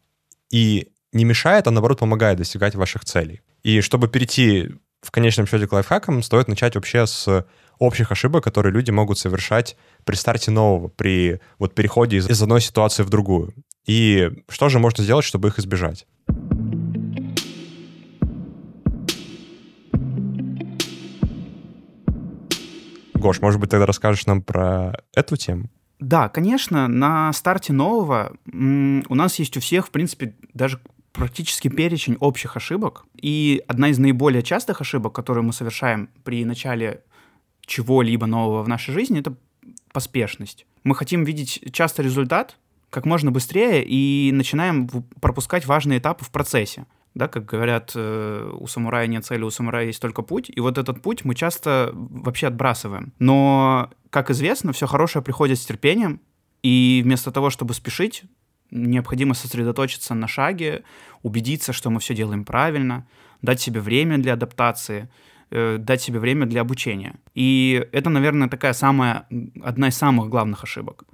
и 0.51 0.89
не 1.12 1.25
мешает, 1.25 1.69
а 1.69 1.71
наоборот 1.71 2.01
помогает 2.01 2.39
достигать 2.39 2.75
ваших 2.75 3.05
целей. 3.05 3.43
И 3.62 3.81
чтобы 3.81 4.09
перейти 4.09 4.71
в 5.02 5.11
конечном 5.11 5.47
счете 5.47 5.66
к 5.66 5.73
лайфхакам, 5.73 6.23
стоит 6.23 6.49
начать 6.49 6.75
вообще 6.75 7.07
с 7.07 7.47
общих 7.78 8.11
ошибок, 8.11 8.42
которые 8.45 8.73
люди 8.73 8.90
могут 8.90 9.19
совершать 9.19 9.76
при 10.04 10.16
старте 10.16 10.50
нового, 10.50 10.88
при 10.88 11.40
вот 11.59 11.75
переходе 11.75 12.19
из, 12.19 12.42
одной 12.42 12.61
ситуации 12.61 13.02
в 13.02 13.11
другую. 13.11 13.54
И 13.87 14.31
что 14.49 14.69
же 14.69 14.78
можно 14.78 15.02
сделать, 15.04 15.25
чтобы 15.25 15.49
их 15.49 15.59
избежать? 15.59 16.07
Гош, 23.14 23.40
может 23.40 23.61
быть, 23.61 23.71
тогда 23.71 23.87
расскажешь 23.87 24.26
нам 24.26 24.42
про 24.42 24.92
эту 25.14 25.37
тему? 25.37 25.71
Да, 26.00 26.28
конечно, 26.28 26.88
на 26.88 27.33
старте 27.33 27.73
нового 27.73 28.33
у 28.52 29.14
нас 29.14 29.38
есть 29.38 29.57
у 29.57 29.61
всех, 29.61 29.87
в 29.87 29.90
принципе, 29.90 30.35
даже 30.52 30.81
практически 31.12 31.69
перечень 31.69 32.16
общих 32.21 32.57
ошибок. 32.57 33.04
И 33.21 33.62
одна 33.69 33.88
из 33.88 33.99
наиболее 33.99 34.42
частых 34.42 34.81
ошибок, 34.81 35.14
которую 35.14 35.45
мы 35.45 35.52
совершаем 35.52 36.09
при 36.25 36.45
начале 36.45 37.02
чего-либо 37.66 38.26
нового 38.26 38.62
в 38.62 38.69
нашей 38.69 38.92
жизни, 38.92 39.21
это 39.21 39.35
поспешность. 39.92 40.66
Мы 40.85 40.95
хотим 40.95 41.25
видеть 41.25 41.62
часто 41.73 42.02
результат 42.02 42.57
как 42.90 43.07
можно 43.07 43.31
быстрее 43.31 43.83
и 43.85 44.31
начинаем 44.33 44.87
пропускать 45.21 45.64
важные 45.66 45.99
этапы 45.99 46.25
в 46.25 46.31
процессе. 46.31 46.87
Да, 47.14 47.28
как 47.28 47.45
говорят, 47.45 47.92
э, 47.95 48.50
у 48.59 48.66
самурая 48.66 49.07
нет 49.07 49.25
цели, 49.25 49.42
у 49.42 49.50
самурая 49.50 49.87
есть 49.87 50.00
только 50.00 50.23
путь. 50.23 50.50
И 50.54 50.61
вот 50.61 50.76
этот 50.76 51.02
путь 51.02 51.25
мы 51.25 51.35
часто 51.35 51.90
вообще 51.95 52.49
отбрасываем. 52.49 53.12
Но, 53.19 53.90
как 54.11 54.31
известно, 54.31 54.73
все 54.73 54.87
хорошее 54.87 55.23
приходит 55.23 55.59
с 55.59 55.64
терпением. 55.64 56.21
И 56.62 57.00
вместо 57.04 57.31
того, 57.31 57.50
чтобы 57.50 57.75
спешить, 57.75 58.25
необходимо 58.73 59.35
сосредоточиться 59.35 60.14
на 60.14 60.26
шаге, 60.26 60.83
убедиться, 61.23 61.73
что 61.73 61.91
мы 61.91 62.00
все 62.00 62.14
делаем 62.14 62.45
правильно, 62.45 63.07
дать 63.43 63.61
себе 63.61 63.81
время 63.81 64.19
для 64.19 64.33
адаптации, 64.33 65.09
э, 65.50 65.76
дать 65.79 66.02
себе 66.02 66.19
время 66.19 66.47
для 66.47 66.62
обучения. 66.62 67.14
И 67.35 67.87
это, 67.93 68.11
наверное, 68.11 68.49
такая 68.49 68.73
самая, 68.73 69.26
одна 69.62 69.88
из 69.88 69.97
самых 69.97 70.29
главных 70.29 70.64
ошибок. 70.64 71.05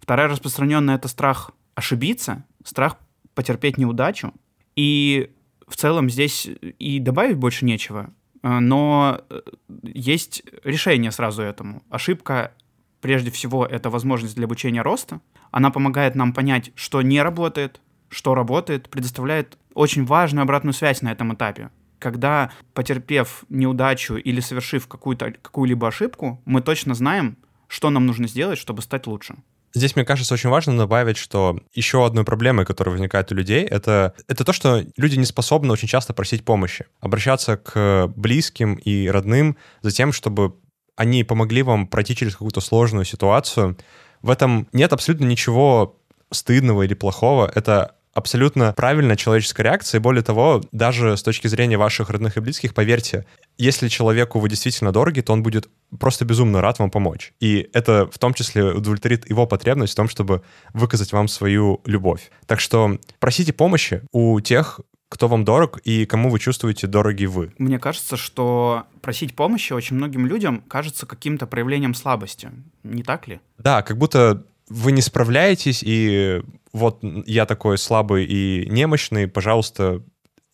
Вторая 0.00 0.28
распространенная— 0.28 0.94
это 0.96 1.08
страх 1.08 1.50
ошибиться, 1.74 2.44
страх 2.64 2.96
потерпеть 3.34 3.78
неудачу. 3.78 4.32
И 4.76 5.32
в 5.66 5.76
целом 5.76 6.08
здесь 6.08 6.48
и 6.78 7.00
добавить 7.00 7.36
больше 7.36 7.64
нечего, 7.64 8.10
э, 8.42 8.58
но 8.60 9.20
э, 9.28 9.40
есть 9.82 10.42
решение 10.62 11.10
сразу 11.10 11.42
этому. 11.42 11.82
Ошибка, 11.90 12.52
прежде 13.00 13.30
всего, 13.32 13.66
это 13.66 13.90
возможность 13.90 14.36
для 14.36 14.44
обучения 14.44 14.82
роста— 14.82 15.20
она 15.50 15.70
помогает 15.70 16.14
нам 16.14 16.32
понять, 16.32 16.72
что 16.74 17.02
не 17.02 17.22
работает, 17.22 17.80
что 18.08 18.34
работает, 18.34 18.88
предоставляет 18.88 19.58
очень 19.74 20.04
важную 20.04 20.42
обратную 20.42 20.74
связь 20.74 21.02
на 21.02 21.12
этом 21.12 21.34
этапе. 21.34 21.70
Когда, 21.98 22.52
потерпев 22.74 23.44
неудачу 23.48 24.16
или 24.16 24.40
совершив 24.40 24.86
какую-то, 24.86 25.32
какую-либо 25.42 25.88
ошибку, 25.88 26.40
мы 26.44 26.60
точно 26.60 26.94
знаем, 26.94 27.36
что 27.66 27.90
нам 27.90 28.06
нужно 28.06 28.28
сделать, 28.28 28.58
чтобы 28.58 28.82
стать 28.82 29.06
лучше. 29.06 29.36
Здесь, 29.74 29.96
мне 29.96 30.04
кажется, 30.04 30.32
очень 30.32 30.48
важно 30.48 30.78
добавить, 30.78 31.18
что 31.18 31.60
еще 31.74 32.06
одной 32.06 32.24
проблемой, 32.24 32.64
которая 32.64 32.92
возникает 32.92 33.30
у 33.30 33.34
людей, 33.34 33.64
это, 33.64 34.14
это 34.26 34.44
то, 34.44 34.52
что 34.52 34.84
люди 34.96 35.16
не 35.16 35.26
способны 35.26 35.72
очень 35.72 35.88
часто 35.88 36.14
просить 36.14 36.44
помощи, 36.44 36.86
обращаться 37.00 37.58
к 37.58 38.10
близким 38.16 38.74
и 38.76 39.08
родным 39.08 39.56
за 39.82 39.90
тем, 39.90 40.12
чтобы 40.12 40.54
они 40.96 41.22
помогли 41.22 41.62
вам 41.62 41.86
пройти 41.86 42.16
через 42.16 42.32
какую-то 42.32 42.60
сложную 42.60 43.04
ситуацию, 43.04 43.76
в 44.22 44.30
этом 44.30 44.68
нет 44.72 44.92
абсолютно 44.92 45.24
ничего 45.24 45.96
стыдного 46.30 46.82
или 46.82 46.94
плохого. 46.94 47.50
Это 47.54 47.94
абсолютно 48.18 48.72
правильная 48.72 49.16
человеческая 49.16 49.62
реакция. 49.64 49.98
И 49.98 50.02
более 50.02 50.22
того, 50.22 50.62
даже 50.72 51.16
с 51.16 51.22
точки 51.22 51.46
зрения 51.46 51.78
ваших 51.78 52.10
родных 52.10 52.36
и 52.36 52.40
близких, 52.40 52.74
поверьте, 52.74 53.24
если 53.56 53.88
человеку 53.88 54.40
вы 54.40 54.48
действительно 54.48 54.92
дороги, 54.92 55.20
то 55.20 55.32
он 55.32 55.42
будет 55.42 55.68
просто 55.98 56.24
безумно 56.24 56.60
рад 56.60 56.78
вам 56.78 56.90
помочь. 56.90 57.32
И 57.40 57.68
это 57.72 58.08
в 58.12 58.18
том 58.18 58.34
числе 58.34 58.64
удовлетворит 58.64 59.28
его 59.28 59.46
потребность 59.46 59.92
в 59.92 59.96
том, 59.96 60.08
чтобы 60.08 60.42
выказать 60.74 61.12
вам 61.12 61.28
свою 61.28 61.80
любовь. 61.86 62.30
Так 62.46 62.60
что 62.60 62.98
просите 63.20 63.52
помощи 63.52 64.02
у 64.12 64.40
тех, 64.40 64.80
кто 65.08 65.28
вам 65.28 65.44
дорог 65.44 65.78
и 65.84 66.04
кому 66.06 66.30
вы 66.30 66.38
чувствуете 66.38 66.86
дороги 66.86 67.24
вы. 67.24 67.52
Мне 67.58 67.78
кажется, 67.78 68.16
что 68.16 68.84
просить 69.00 69.34
помощи 69.34 69.72
очень 69.72 69.96
многим 69.96 70.26
людям 70.26 70.62
кажется 70.68 71.06
каким-то 71.06 71.46
проявлением 71.46 71.94
слабости. 71.94 72.50
Не 72.82 73.02
так 73.02 73.26
ли? 73.28 73.40
Да, 73.58 73.82
как 73.82 73.96
будто 73.96 74.44
вы 74.68 74.92
не 74.92 75.00
справляетесь, 75.00 75.82
и 75.82 76.42
вот 76.72 76.98
я 77.02 77.46
такой 77.46 77.78
слабый 77.78 78.26
и 78.26 78.68
немощный, 78.68 79.26
пожалуйста, 79.26 80.02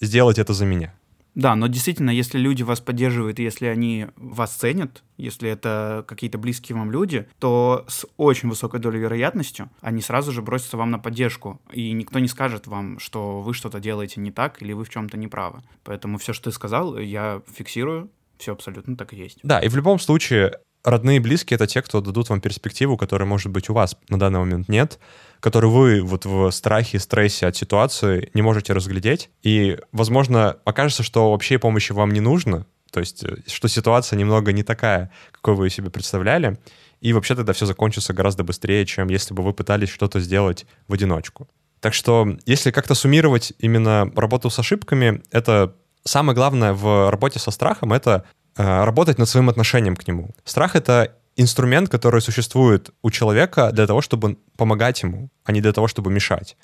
сделайте 0.00 0.40
это 0.40 0.52
за 0.52 0.64
меня. 0.64 0.94
Да, 1.35 1.57
но 1.57 1.67
действительно, 1.67 2.11
если 2.11 2.38
люди 2.38 2.62
вас 2.62 2.81
поддерживают, 2.81 3.38
если 3.38 3.67
они 3.67 4.07
вас 4.17 4.53
ценят, 4.53 5.03
если 5.17 5.50
это 5.50 6.05
какие-то 6.07 6.38
близкие 6.38 6.76
вам 6.76 6.91
люди, 6.91 7.26
то 7.38 7.85
с 7.88 8.07
очень 8.17 8.49
высокой 8.49 8.81
долей 8.81 9.00
вероятностью 9.00 9.71
они 9.81 10.00
сразу 10.00 10.33
же 10.33 10.43
бросятся 10.43 10.76
вам 10.76 10.91
на 10.91 10.99
поддержку, 10.99 11.61
и 11.73 11.93
никто 11.93 12.19
не 12.19 12.29
скажет 12.29 12.67
вам, 12.67 12.99
что 12.99 13.41
вы 13.41 13.55
что-то 13.55 13.81
делаете 13.81 14.21
не 14.21 14.31
так 14.31 14.62
или 14.62 14.73
вы 14.73 14.85
в 14.85 14.91
чем-то 14.91 15.17
не 15.17 15.29
правы. 15.29 15.62
Поэтому 15.83 16.19
все, 16.19 16.33
что 16.33 16.50
ты 16.50 16.53
сказал, 16.53 16.99
я 16.99 17.43
фиксирую, 17.53 18.11
все 18.38 18.53
абсолютно 18.53 18.97
так 18.97 19.12
и 19.12 19.17
есть. 19.17 19.38
Да, 19.43 19.59
и 19.61 19.69
в 19.69 19.76
любом 19.76 19.99
случае 19.99 20.59
родные 20.85 21.17
и 21.17 21.21
близкие— 21.21 21.57
это 21.57 21.67
те, 21.67 21.83
кто 21.83 22.00
дадут 22.00 22.29
вам 22.29 22.41
перспективу, 22.41 22.97
которой, 22.97 23.25
может 23.25 23.50
быть, 23.50 23.69
у 23.71 23.75
вас 23.75 23.97
на 24.09 24.19
данный 24.19 24.38
момент 24.38 24.69
нет, 24.69 24.99
которую 25.41 25.73
вы 25.73 26.03
вот 26.03 26.26
в 26.26 26.50
страхе, 26.50 26.99
стрессе 26.99 27.47
от 27.47 27.57
ситуации 27.57 28.31
не 28.35 28.43
можете 28.43 28.73
разглядеть. 28.73 29.31
И, 29.43 29.79
возможно, 29.93 30.59
окажется, 30.64 31.03
что 31.03 31.31
вообще 31.31 31.59
помощи 31.59 31.93
вам 31.93 32.12
не 32.12 32.21
нужно, 32.21 32.67
то 32.93 33.00
есть 33.00 33.25
э, 33.25 33.37
что 33.47 33.69
ситуация 33.69 34.17
немного 34.17 34.53
не 34.53 34.62
такая, 34.62 35.11
какой 35.33 35.55
вы 35.55 35.71
себе 35.71 35.91
представляли, 35.91 36.59
и 37.00 37.12
вообще 37.12 37.35
тогда 37.35 37.53
все 37.53 37.67
закончится 37.67 38.12
гораздо 38.12 38.45
быстрее, 38.45 38.87
чем 38.87 39.09
если 39.09 39.35
бы 39.35 39.43
вы 39.43 39.53
пытались 39.53 39.88
что-то 39.88 40.21
сделать 40.21 40.67
в 40.87 40.93
одиночку. 40.93 41.49
Так 41.81 41.93
что, 41.93 42.38
если 42.47 42.71
как-то 42.71 42.95
суммировать 42.95 43.53
именно 43.59 44.11
работу 44.17 44.49
с 44.49 44.59
ошибками, 44.59 45.23
это 45.31 45.75
самое 46.05 46.35
главное 46.35 46.73
в 46.73 47.11
работе 47.11 47.38
со 47.38 47.50
страхом— 47.50 47.93
это 47.95 48.25
работать 48.56 49.18
над 49.18 49.28
своим 49.28 49.49
отношением 49.49 49.96
к 49.96 50.06
нему. 50.06 50.30
Страх— 50.44 50.76
это 50.76 51.14
инструмент, 51.37 51.88
который 51.88 52.20
существует 52.20 52.90
у 53.02 53.11
человека 53.11 53.70
для 53.73 53.87
того, 53.87 54.00
чтобы 54.00 54.38
помогать 54.56 55.02
ему, 55.02 55.28
а 55.44 55.52
не 55.52 55.61
для 55.61 55.73
того, 55.73 55.88
чтобы 55.88 56.11
мешать. 56.11 56.56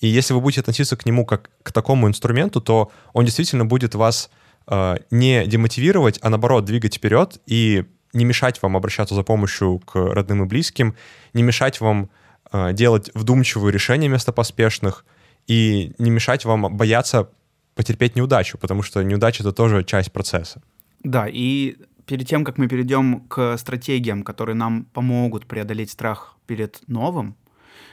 И 0.00 0.06
если 0.06 0.34
вы 0.34 0.40
будете 0.40 0.60
относиться 0.60 0.96
к 0.96 1.06
нему 1.06 1.26
как 1.26 1.50
к 1.62 1.72
такому 1.72 2.08
инструменту, 2.08 2.60
то 2.60 2.90
он 3.12 3.24
действительно 3.24 3.66
будет 3.66 3.94
вас 3.94 4.30
э, 4.66 4.96
не 5.10 5.46
демотивировать, 5.46 6.18
а 6.22 6.30
наоборот 6.30 6.64
двигать 6.64 6.96
вперед 6.96 7.40
и 7.46 7.84
не 8.12 8.24
мешать 8.24 8.60
вам 8.62 8.76
обращаться 8.76 9.14
за 9.14 9.22
помощью 9.22 9.78
к 9.80 9.94
родным 9.94 10.42
и 10.42 10.46
близким, 10.46 10.96
не 11.34 11.42
мешать 11.42 11.80
вам 11.80 12.10
э, 12.50 12.72
делать 12.72 13.10
вдумчивые 13.14 13.72
решения 13.72 14.08
вместо 14.08 14.32
поспешных 14.32 15.04
и 15.46 15.92
не 15.98 16.10
мешать 16.10 16.44
вам 16.44 16.76
бояться 16.76 17.28
потерпеть 17.74 18.16
неудачу, 18.16 18.58
потому 18.58 18.82
что 18.82 19.02
неудача— 19.02 19.42
это 19.44 19.52
тоже 19.52 19.84
часть 19.84 20.12
процесса. 20.12 20.62
Да, 21.02 21.26
и 21.28 21.76
перед 22.06 22.26
тем, 22.26 22.44
как 22.44 22.58
мы 22.58 22.68
перейдем 22.68 23.20
к 23.20 23.56
стратегиям, 23.56 24.22
которые 24.22 24.56
нам 24.56 24.84
помогут 24.84 25.46
преодолеть 25.46 25.90
страх 25.90 26.36
перед 26.46 26.80
новым, 26.88 27.36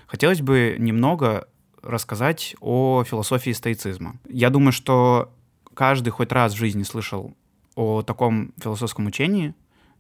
хотелось 0.07 0.41
бы 0.41 0.75
немного 0.79 1.47
рассказать 1.83 2.55
о 2.59 3.03
философии 3.03 3.51
стоицизма. 3.51 4.17
Я 4.27 4.49
думаю, 4.49 4.71
что 4.71 5.31
каждый 5.73 6.09
хоть 6.09 6.31
раз 6.31 6.53
в 6.53 6.57
жизни 6.57 6.83
слышал 6.83 7.35
о 7.75 8.01
таком 8.01 8.53
философском 8.57 9.05
учении, 9.05 9.53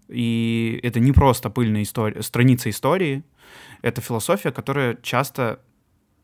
и 0.07 0.79
это 0.83 0.99
не 0.99 1.11
просто 1.11 1.49
пыльная 1.49 1.83
история, 1.83 2.21
страница 2.23 2.69
истории, 2.69 3.23
это 3.81 4.01
философия, 4.01 4.51
которая 4.51 4.97
часто 5.01 5.59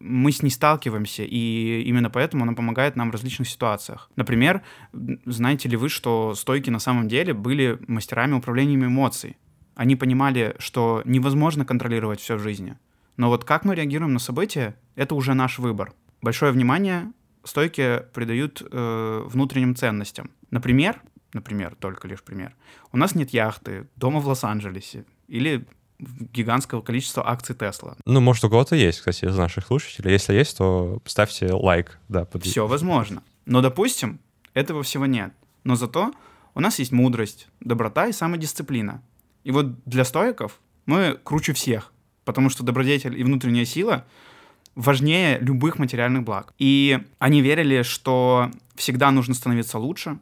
мы 0.03 0.31
с 0.31 0.43
ней 0.43 0.49
сталкиваемся, 0.49 1.23
и 1.23 1.81
именно 1.83 2.09
поэтому 2.09 2.43
она 2.43 2.53
помогает 2.53 2.95
нам 2.95 3.09
в 3.09 3.13
различных 3.13 3.47
ситуациях. 3.47 4.11
Например, 4.15 4.61
знаете 4.91 5.69
ли 5.69 5.77
вы, 5.77 5.89
что 5.89 6.35
стойки 6.35 6.69
на 6.69 6.79
самом 6.79 7.07
деле 7.07 7.33
были 7.33 7.79
мастерами 7.87 8.33
управления 8.33 8.75
эмоций? 8.75 9.37
Они 9.75 9.95
понимали, 9.95 10.55
что 10.59 11.01
невозможно 11.05 11.65
контролировать 11.65 12.19
все 12.19 12.35
в 12.35 12.39
жизни. 12.39 12.77
Но 13.15 13.29
вот 13.29 13.45
как 13.45 13.63
мы 13.63 13.75
реагируем 13.75 14.13
на 14.13 14.19
события, 14.19 14.75
это 14.95 15.15
уже 15.15 15.33
наш 15.33 15.57
выбор. 15.57 15.93
Большое 16.21 16.51
внимание 16.51 17.11
стойки 17.43 18.03
придают 18.13 18.61
э, 18.61 19.23
внутренним 19.25 19.75
ценностям. 19.75 20.31
Например, 20.51 21.01
например, 21.33 21.75
только 21.75 22.07
лишь 22.07 22.23
пример, 22.23 22.55
у 22.91 22.97
нас 22.97 23.15
нет 23.15 23.31
яхты, 23.31 23.87
дома 23.95 24.19
в 24.19 24.27
Лос-Анджелесе 24.27 25.05
или 25.27 25.65
гигантского 26.33 26.81
количества 26.81 27.27
акций 27.27 27.55
Тесла. 27.55 27.95
Ну, 28.05 28.19
может, 28.21 28.43
у 28.43 28.49
кого-то 28.49 28.75
есть, 28.75 28.99
кстати, 28.99 29.25
из 29.25 29.37
наших 29.37 29.67
слушателей. 29.67 30.11
Если 30.11 30.33
есть, 30.33 30.57
то 30.57 31.01
ставьте 31.05 31.51
лайк. 31.51 31.99
Да, 32.09 32.25
под... 32.25 32.43
Все 32.43 32.67
возможно. 32.67 33.23
Но, 33.45 33.61
допустим, 33.61 34.19
этого 34.53 34.83
всего 34.83 35.05
нет. 35.05 35.33
Но 35.63 35.75
зато 35.75 36.13
у 36.55 36.59
нас 36.59 36.79
есть 36.79 36.91
мудрость, 36.91 37.47
доброта 37.59 38.07
и 38.07 38.11
самодисциплина. 38.11 39.01
И 39.43 39.51
вот 39.51 39.83
для 39.85 40.05
стоиков 40.05 40.59
мы 40.85 41.19
круче 41.23 41.53
всех, 41.53 41.91
потому 42.25 42.49
что 42.49 42.63
добродетель 42.63 43.19
и 43.19 43.23
внутренняя 43.23 43.65
сила 43.65 44.05
важнее 44.75 45.39
любых 45.39 45.79
материальных 45.79 46.23
благ. 46.23 46.53
И 46.57 46.99
они 47.19 47.41
верили, 47.41 47.83
что 47.83 48.51
всегда 48.75 49.11
нужно 49.11 49.33
становиться 49.33 49.77
лучше, 49.77 50.19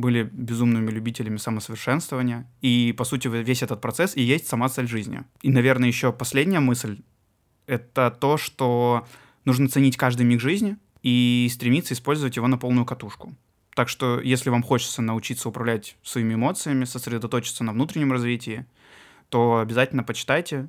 были 0.00 0.22
безумными 0.22 0.90
любителями 0.90 1.36
самосовершенствования. 1.36 2.50
И, 2.60 2.94
по 2.96 3.04
сути, 3.04 3.28
весь 3.28 3.62
этот 3.62 3.80
процесс 3.80 4.16
и 4.16 4.22
есть 4.22 4.46
сама 4.46 4.68
цель 4.68 4.88
жизни. 4.88 5.22
И, 5.42 5.50
наверное, 5.50 5.88
еще 5.88 6.12
последняя 6.12 6.60
мысль— 6.60 7.02
это 7.66 8.10
то, 8.10 8.36
что 8.36 9.06
нужно 9.44 9.68
ценить 9.68 9.96
каждый 9.96 10.26
миг 10.26 10.40
жизни 10.40 10.76
и 11.02 11.48
стремиться 11.52 11.94
использовать 11.94 12.36
его 12.36 12.46
на 12.48 12.58
полную 12.58 12.84
катушку. 12.84 13.34
Так 13.74 13.88
что, 13.88 14.20
если 14.20 14.50
вам 14.50 14.62
хочется 14.62 15.00
научиться 15.00 15.48
управлять 15.48 15.96
своими 16.02 16.34
эмоциями, 16.34 16.84
сосредоточиться 16.84 17.64
на 17.64 17.72
внутреннем 17.72 18.12
развитии, 18.12 18.66
то 19.28 19.58
обязательно 19.58 20.02
почитайте. 20.02 20.68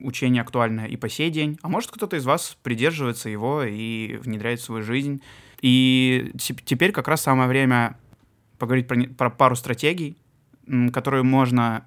Учение 0.00 0.42
актуальное 0.42 0.86
и 0.86 0.96
по 0.96 1.08
сей 1.08 1.30
день. 1.30 1.58
А 1.62 1.68
может, 1.68 1.90
кто-то 1.90 2.16
из 2.16 2.26
вас 2.26 2.58
придерживается 2.62 3.30
его 3.30 3.62
и 3.62 4.16
внедряет 4.16 4.60
в 4.60 4.64
свою 4.64 4.82
жизнь. 4.82 5.22
И 5.62 6.32
теперь 6.36 6.92
как 6.92 7.08
раз 7.08 7.22
самое 7.22 7.48
время 7.48 7.96
поговорить 8.58 8.88
про, 8.88 9.02
про 9.04 9.30
пару 9.30 9.56
стратегий, 9.56 10.16
которые 10.92 11.22
можно, 11.22 11.86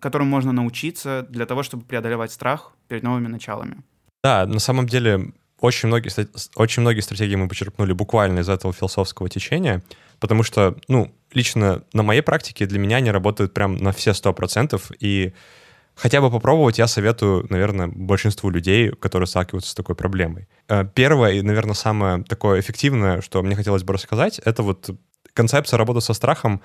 которым 0.00 0.28
можно 0.28 0.52
научиться 0.52 1.26
для 1.30 1.46
того, 1.46 1.62
чтобы 1.62 1.84
преодолевать 1.84 2.32
страх 2.32 2.72
перед 2.88 3.02
новыми 3.02 3.28
началами. 3.28 3.78
Да, 4.22 4.46
на 4.46 4.58
самом 4.58 4.86
деле 4.86 5.32
очень 5.60 5.88
многие, 5.88 6.10
очень 6.54 6.82
многие 6.82 7.00
стратегии 7.00 7.34
мы 7.34 7.48
почерпнули 7.48 7.92
буквально 7.92 8.40
из 8.40 8.48
этого 8.48 8.72
философского 8.72 9.28
течения, 9.28 9.82
потому 10.20 10.42
что, 10.42 10.76
ну, 10.88 11.12
лично 11.32 11.82
на 11.92 12.02
моей 12.02 12.22
практике 12.22 12.66
для 12.66 12.78
меня 12.78 12.96
они 12.96 13.10
работают 13.10 13.54
прям 13.54 13.76
на 13.76 13.92
все 13.92 14.14
сто 14.14 14.32
процентов, 14.32 14.90
и 15.00 15.32
хотя 15.94 16.20
бы 16.20 16.30
попробовать 16.30 16.78
я 16.78 16.86
советую, 16.86 17.46
наверное, 17.50 17.88
большинству 17.88 18.50
людей, 18.50 18.90
которые 18.90 19.26
сталкиваются 19.26 19.72
с 19.72 19.74
такой 19.74 19.96
проблемой. 19.96 20.48
Э, 20.68 20.84
первое 20.94 21.32
и, 21.32 21.42
наверное, 21.42 21.74
самое 21.74 22.22
такое 22.22 22.60
эффективное, 22.60 23.20
что 23.20 23.42
мне 23.42 23.56
хотелось 23.56 23.82
бы 23.82 23.92
рассказать, 23.92 24.38
это 24.38 24.62
вот 24.62 24.90
концепция 25.38 25.78
работы 25.78 26.00
со 26.00 26.14
страхом 26.14 26.60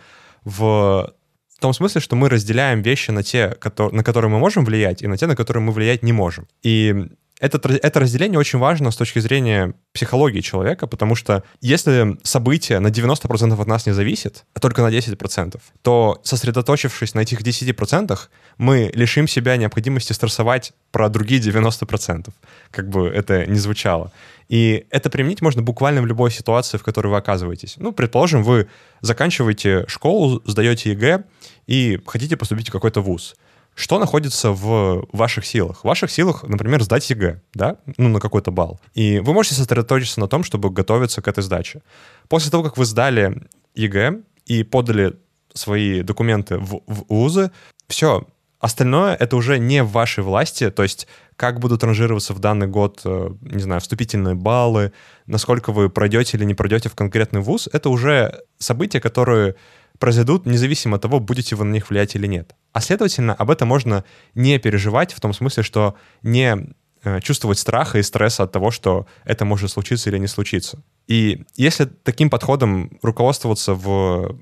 в 0.46 1.14
том 1.60 1.74
смысле, 1.74 2.02
что 2.02 2.16
мы 2.16 2.30
разделяем 2.30 2.82
вещи 2.82 3.12
на 3.12 3.24
те, 3.24 3.56
на 3.92 4.04
которые 4.04 4.30
мы 4.30 4.40
можем 4.40 4.66
влиять, 4.66 5.04
и 5.04 5.08
на 5.08 5.18
те, 5.18 5.28
на 5.28 5.36
которые 5.36 5.62
мы 5.64 5.72
влиять 5.72 6.04
не 6.04 6.14
можем. 6.14 6.48
И 6.64 7.08
это, 7.40 7.58
это 7.70 8.00
разделение 8.00 8.40
очень 8.40 8.60
важно 8.60 8.92
с 8.92 8.96
точки 8.96 9.20
зрения 9.20 9.74
психологии 9.92 10.42
человека, 10.42 10.88
потому 10.88 11.16
что 11.16 11.44
если 11.62 12.18
событие 12.24 12.80
на 12.80 12.88
90% 12.88 13.62
от 13.62 13.68
нас 13.68 13.86
не 13.86 13.94
зависит, 13.94 14.46
а 14.54 14.60
только 14.60 14.82
на 14.82 14.90
10%, 14.90 15.62
то 15.82 16.20
сосредоточившись 16.24 17.16
на 17.16 17.22
этих 17.22 17.42
10%, 17.42 18.20
мы 18.58 18.92
лишим 18.96 19.28
себя 19.28 19.58
необходимости 19.58 20.14
стрессовать 20.14 20.74
про 20.92 21.10
другие 21.10 21.42
90%, 21.42 22.30
как 22.72 22.90
бы 22.90 23.08
это 23.08 23.46
ни 23.46 23.60
звучало. 23.60 24.12
И 24.50 24.86
это 24.90 25.10
применить 25.10 25.42
можно 25.42 25.62
буквально 25.62 26.02
в 26.02 26.06
любой 26.06 26.32
ситуации, 26.32 26.78
в 26.78 26.84
которой 26.84 27.08
вы 27.08 27.18
оказываетесь. 27.18 27.76
Ну, 27.78 27.92
предположим, 27.92 28.44
вы 28.44 28.68
заканчиваете 29.02 29.86
школу, 29.88 30.42
сдаете 30.46 30.92
ЕГЭ 30.92 31.24
и 31.68 32.00
хотите 32.06 32.38
поступить 32.38 32.70
в 32.70 32.72
какой-то 32.72 33.02
вуз. 33.02 33.36
Что 33.76 33.98
находится 33.98 34.52
в 34.52 35.08
ваших 35.12 35.46
силах? 35.46 35.82
В 35.82 35.88
ваших 35.88 36.12
силах, 36.12 36.44
например, 36.44 36.84
сдать 36.84 37.10
ЕГЭ, 37.10 37.42
да, 37.54 37.78
ну, 37.98 38.10
на 38.10 38.20
какой-то 38.20 38.52
балл. 38.52 38.80
И 38.94 39.20
вы 39.20 39.34
можете 39.34 39.56
сосредоточиться 39.56 40.20
на 40.20 40.28
том, 40.28 40.44
чтобы 40.44 40.70
готовиться 40.70 41.22
к 41.22 41.28
этой 41.28 41.44
сдаче. 41.44 41.82
После 42.28 42.52
того, 42.52 42.64
как 42.64 42.78
вы 42.78 42.86
сдали 42.86 43.48
ЕГЭ 43.74 44.22
и 44.46 44.64
подали 44.64 45.14
свои 45.54 46.02
документы 46.02 46.58
в, 46.58 46.82
в 46.86 47.06
вузы, 47.10 47.52
все, 47.88 48.28
остальное 48.64 49.16
это 49.16 49.36
уже 49.36 49.60
не 49.60 49.84
в 49.84 49.92
вашей 49.92 50.24
власти, 50.24 50.72
то 50.72 50.84
есть 50.84 51.06
как 51.36 51.60
будут 51.60 51.84
ранжироваться 51.84 52.34
в 52.34 52.40
данный 52.40 52.68
год, 52.68 53.02
э, 53.04 53.30
не 53.42 53.62
знаю, 53.62 53.82
вступительные 53.82 54.36
баллы, 54.36 54.94
насколько 55.26 55.74
вы 55.74 55.90
пройдете 55.90 56.38
или 56.38 56.46
не 56.46 56.54
пройдете 56.54 56.88
в 56.88 56.96
конкретный 56.96 57.42
вуз, 57.42 57.68
это 57.74 57.90
уже 57.90 58.44
события, 58.60 59.02
которые 59.02 59.56
произойдут 60.00 60.46
независимо 60.46 60.96
от 60.96 61.02
того, 61.02 61.20
будете 61.20 61.58
вы 61.58 61.66
на 61.66 61.74
них 61.74 61.90
влиять 61.90 62.16
или 62.16 62.26
нет. 62.26 62.56
А 62.72 62.80
следовательно, 62.80 63.34
об 63.34 63.52
этом 63.52 63.68
можно 63.68 64.06
не 64.34 64.58
переживать 64.60 65.12
в 65.12 65.20
том 65.20 65.34
смысле, 65.34 65.64
что 65.64 65.96
не 66.22 66.58
э, 67.04 67.20
чувствовать 67.20 67.60
страха 67.60 68.00
и 68.00 68.04
стресса 68.04 68.44
от 68.44 68.54
того, 68.54 68.72
что 68.72 69.08
это 69.26 69.44
может 69.44 69.72
случиться 69.72 70.10
или 70.10 70.20
не 70.20 70.28
случиться. 70.28 70.82
И 71.08 71.44
если 71.56 71.84
таким 71.84 72.30
подходом 72.30 72.98
руководствоваться 73.02 73.74
в 73.74 74.40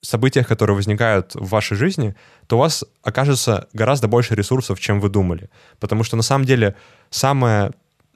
событиях, 0.00 0.46
которые 0.46 0.76
возникают 0.76 1.34
в 1.34 1.48
вашей 1.48 1.76
жизни, 1.76 2.14
то 2.46 2.56
у 2.56 2.60
вас 2.60 2.84
окажется 3.02 3.68
гораздо 3.72 4.08
больше 4.08 4.34
ресурсов, 4.34 4.80
чем 4.80 5.00
вы 5.00 5.08
думали. 5.08 5.50
Потому 5.80 6.04
что 6.04 6.16
на 6.16 6.22
самом 6.22 6.44
деле 6.44 6.74
самое 7.10 7.72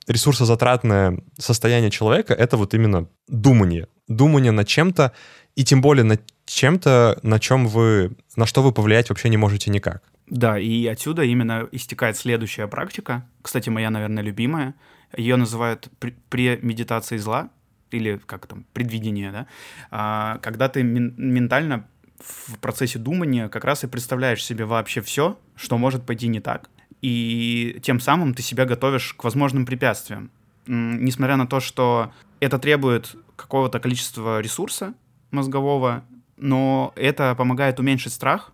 ресурсозатратное 0.06 1.18
состояние 1.38 1.90
человека— 1.90 2.34
это 2.38 2.56
вот 2.56 2.74
именно 2.74 3.08
думание. 3.28 3.88
Думание 4.08 4.52
над 4.52 4.66
чем-то, 4.68 5.12
и 5.54 5.64
тем 5.64 5.80
более 5.80 6.04
над 6.04 6.22
чем-то, 6.46 7.18
на 7.22 7.38
чем 7.38 7.66
вы, 7.66 8.12
на 8.36 8.46
что 8.46 8.62
вы 8.62 8.72
повлиять 8.72 9.08
вообще 9.08 9.28
не 9.28 9.36
можете 9.36 9.70
никак. 9.70 10.02
Да, 10.26 10.58
и 10.58 10.86
отсюда 10.86 11.22
именно 11.22 11.68
истекает 11.72 12.16
следующая 12.16 12.66
практика, 12.66 13.28
кстати, 13.42 13.68
моя, 13.68 13.90
наверное, 13.90 14.22
любимая. 14.22 14.74
Ее 15.16 15.36
называют 15.36 15.88
премедитацией 16.30 17.18
зла, 17.18 17.50
или 17.94 18.20
как 18.26 18.46
там, 18.46 18.64
предвидение, 18.72 19.32
да, 19.32 19.46
а, 19.90 20.38
когда 20.38 20.68
ты 20.68 20.82
ментально 20.82 21.86
в 22.18 22.58
процессе 22.58 22.98
думания 22.98 23.48
как 23.48 23.64
раз 23.64 23.84
и 23.84 23.88
представляешь 23.88 24.44
себе 24.44 24.64
вообще 24.64 25.00
все, 25.00 25.38
что 25.56 25.78
может 25.78 26.04
пойти 26.06 26.28
не 26.28 26.40
так. 26.40 26.70
И 27.00 27.80
тем 27.82 28.00
самым 28.00 28.34
ты 28.34 28.42
себя 28.42 28.64
готовишь 28.64 29.14
к 29.14 29.24
возможным 29.24 29.66
препятствиям. 29.66 30.30
Несмотря 30.66 31.36
на 31.36 31.46
то, 31.46 31.58
что 31.58 32.12
это 32.38 32.58
требует 32.58 33.16
какого-то 33.34 33.80
количества 33.80 34.40
ресурса 34.40 34.94
мозгового, 35.32 36.04
но 36.36 36.92
это 36.94 37.34
помогает 37.34 37.80
уменьшить 37.80 38.12
страх 38.12 38.52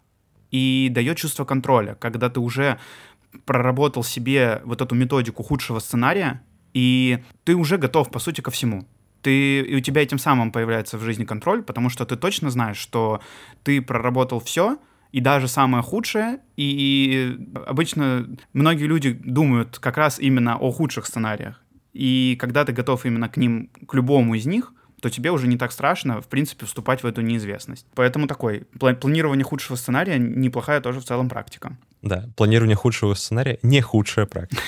и 0.50 0.88
дает 0.90 1.18
чувство 1.18 1.44
контроля, 1.44 1.94
когда 1.94 2.30
ты 2.30 2.40
уже 2.40 2.78
проработал 3.44 4.02
себе 4.02 4.62
вот 4.64 4.80
эту 4.80 4.94
методику 4.94 5.42
худшего 5.42 5.78
сценария, 5.80 6.42
и 6.72 7.22
ты 7.44 7.54
уже 7.54 7.76
готов, 7.76 8.10
по 8.10 8.18
сути, 8.18 8.40
ко 8.40 8.50
всему 8.50 8.86
ты, 9.22 9.60
и 9.60 9.76
у 9.76 9.80
тебя 9.80 10.02
этим 10.02 10.18
самым 10.18 10.52
появляется 10.52 10.98
в 10.98 11.02
жизни 11.02 11.24
контроль, 11.24 11.62
потому 11.62 11.90
что 11.90 12.04
ты 12.04 12.16
точно 12.16 12.50
знаешь, 12.50 12.78
что 12.78 13.20
ты 13.62 13.82
проработал 13.82 14.40
все, 14.40 14.78
и 15.12 15.20
даже 15.20 15.48
самое 15.48 15.82
худшее, 15.82 16.40
и 16.56 17.38
обычно 17.66 18.28
многие 18.52 18.84
люди 18.84 19.12
думают 19.12 19.78
как 19.78 19.96
раз 19.96 20.18
именно 20.18 20.56
о 20.56 20.70
худших 20.70 21.06
сценариях. 21.06 21.62
И 21.92 22.36
когда 22.38 22.64
ты 22.64 22.72
готов 22.72 23.06
именно 23.06 23.28
к 23.28 23.36
ним, 23.36 23.70
к 23.86 23.94
любому 23.94 24.34
из 24.34 24.46
них, 24.46 24.72
то 25.00 25.10
тебе 25.10 25.30
уже 25.30 25.46
не 25.46 25.56
так 25.56 25.72
страшно, 25.72 26.20
в 26.20 26.28
принципе, 26.28 26.66
вступать 26.66 27.02
в 27.02 27.06
эту 27.06 27.20
неизвестность. 27.20 27.86
Поэтому 27.94 28.26
такой 28.26 28.66
планирование 28.78 29.44
худшего 29.44 29.76
сценария 29.76 30.18
неплохая 30.18 30.80
тоже 30.80 31.00
в 31.00 31.04
целом 31.04 31.28
практика. 31.28 31.78
Да, 32.02 32.28
планирование 32.36 32.76
худшего 32.76 33.14
сценария— 33.14 33.58
не 33.62 33.80
худшая 33.80 34.26
практика. 34.26 34.62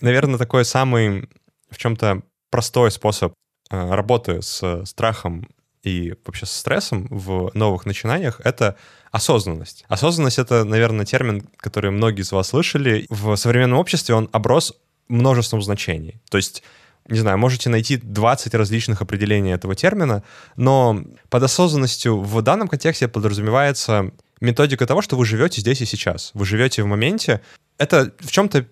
Наверное, 0.00 0.38
такой 0.38 0.64
самый 0.64 1.28
в 1.70 1.78
чем-то 1.78 2.22
простой 2.50 2.90
способ 2.90 3.32
работы 3.70 4.42
с 4.42 4.84
страхом 4.84 5.48
и 5.82 6.14
вообще 6.24 6.46
со 6.46 6.58
стрессом 6.58 7.06
в 7.10 7.50
новых 7.54 7.86
начинаниях— 7.86 8.40
это 8.44 8.76
осознанность. 9.12 9.84
Осознанность— 9.88 10.38
это, 10.40 10.64
наверное, 10.64 11.06
термин, 11.06 11.48
который 11.58 11.90
многие 11.90 12.22
из 12.22 12.32
вас 12.32 12.48
слышали. 12.48 13.06
В 13.08 13.36
современном 13.36 13.78
обществе 13.78 14.14
он 14.14 14.28
оброс 14.32 14.74
множеством 15.08 15.62
значений. 15.62 16.20
То 16.28 16.38
есть 16.38 16.62
не 17.08 17.20
знаю, 17.20 17.38
можете 17.38 17.70
найти 17.70 17.96
20 17.96 18.54
различных 18.54 19.00
определений 19.00 19.52
этого 19.52 19.76
термина, 19.76 20.24
но 20.56 21.04
под 21.28 21.42
осознанностью 21.44 22.20
в 22.20 22.42
данном 22.42 22.66
контексте 22.66 23.06
подразумевается 23.06 24.10
методика 24.40 24.86
того, 24.86 25.02
что 25.02 25.16
вы 25.16 25.24
живете 25.24 25.60
здесь 25.60 25.80
и 25.80 25.86
сейчас. 25.86 26.32
Вы 26.34 26.44
живете 26.44 26.82
в 26.82 26.86
моменте. 26.86 27.42
Это 27.78 28.12
в 28.18 28.30
чем-то 28.30 28.62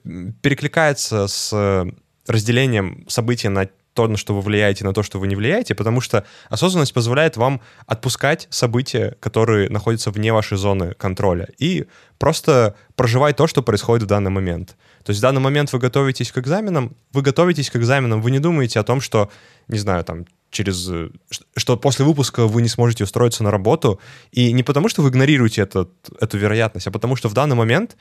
перекликается 0.42 1.28
с 1.28 1.86
разделением 2.26 3.06
событий 3.08 3.48
на 3.48 3.68
то, 3.94 4.08
на 4.08 4.16
что 4.16 4.34
вы 4.34 4.40
влияете, 4.40 4.84
на 4.84 4.92
то, 4.92 5.02
что 5.02 5.18
вы 5.18 5.28
не 5.28 5.36
влияете, 5.36 5.74
потому 5.74 6.00
что 6.00 6.24
осознанность 6.50 6.92
позволяет 6.92 7.36
вам 7.36 7.60
отпускать 7.86 8.48
события, 8.50 9.16
которые 9.20 9.70
находятся 9.70 10.10
вне 10.10 10.32
вашей 10.32 10.58
зоны 10.58 10.94
контроля, 10.94 11.48
и 11.58 11.86
просто 12.18 12.74
проживать 12.96 13.36
то, 13.36 13.46
что 13.46 13.62
происходит 13.62 14.02
в 14.02 14.06
данный 14.06 14.30
момент. 14.30 14.76
То 15.04 15.10
есть 15.10 15.20
в 15.20 15.22
данный 15.22 15.40
момент 15.40 15.72
вы 15.72 15.78
готовитесь 15.78 16.32
к 16.32 16.38
экзаменам, 16.38 16.96
вы 17.12 17.22
готовитесь 17.22 17.70
к 17.70 17.76
экзаменам, 17.76 18.20
вы 18.20 18.30
не 18.30 18.40
думаете 18.40 18.80
о 18.80 18.82
том, 18.82 19.00
что, 19.00 19.30
не 19.68 19.78
знаю, 19.78 20.04
там, 20.04 20.26
через... 20.50 20.90
что 21.56 21.76
после 21.76 22.04
выпуска 22.04 22.46
вы 22.46 22.62
не 22.62 22.68
сможете 22.68 23.04
устроиться 23.04 23.44
на 23.44 23.50
работу, 23.50 24.00
и 24.32 24.52
не 24.52 24.62
потому, 24.62 24.88
что 24.88 25.02
вы 25.02 25.10
игнорируете 25.10 25.62
этот, 25.62 25.90
эту 26.20 26.36
вероятность, 26.36 26.86
а 26.88 26.90
потому 26.90 27.16
что 27.16 27.28
в 27.28 27.34
данный 27.34 27.56
момент 27.56 27.96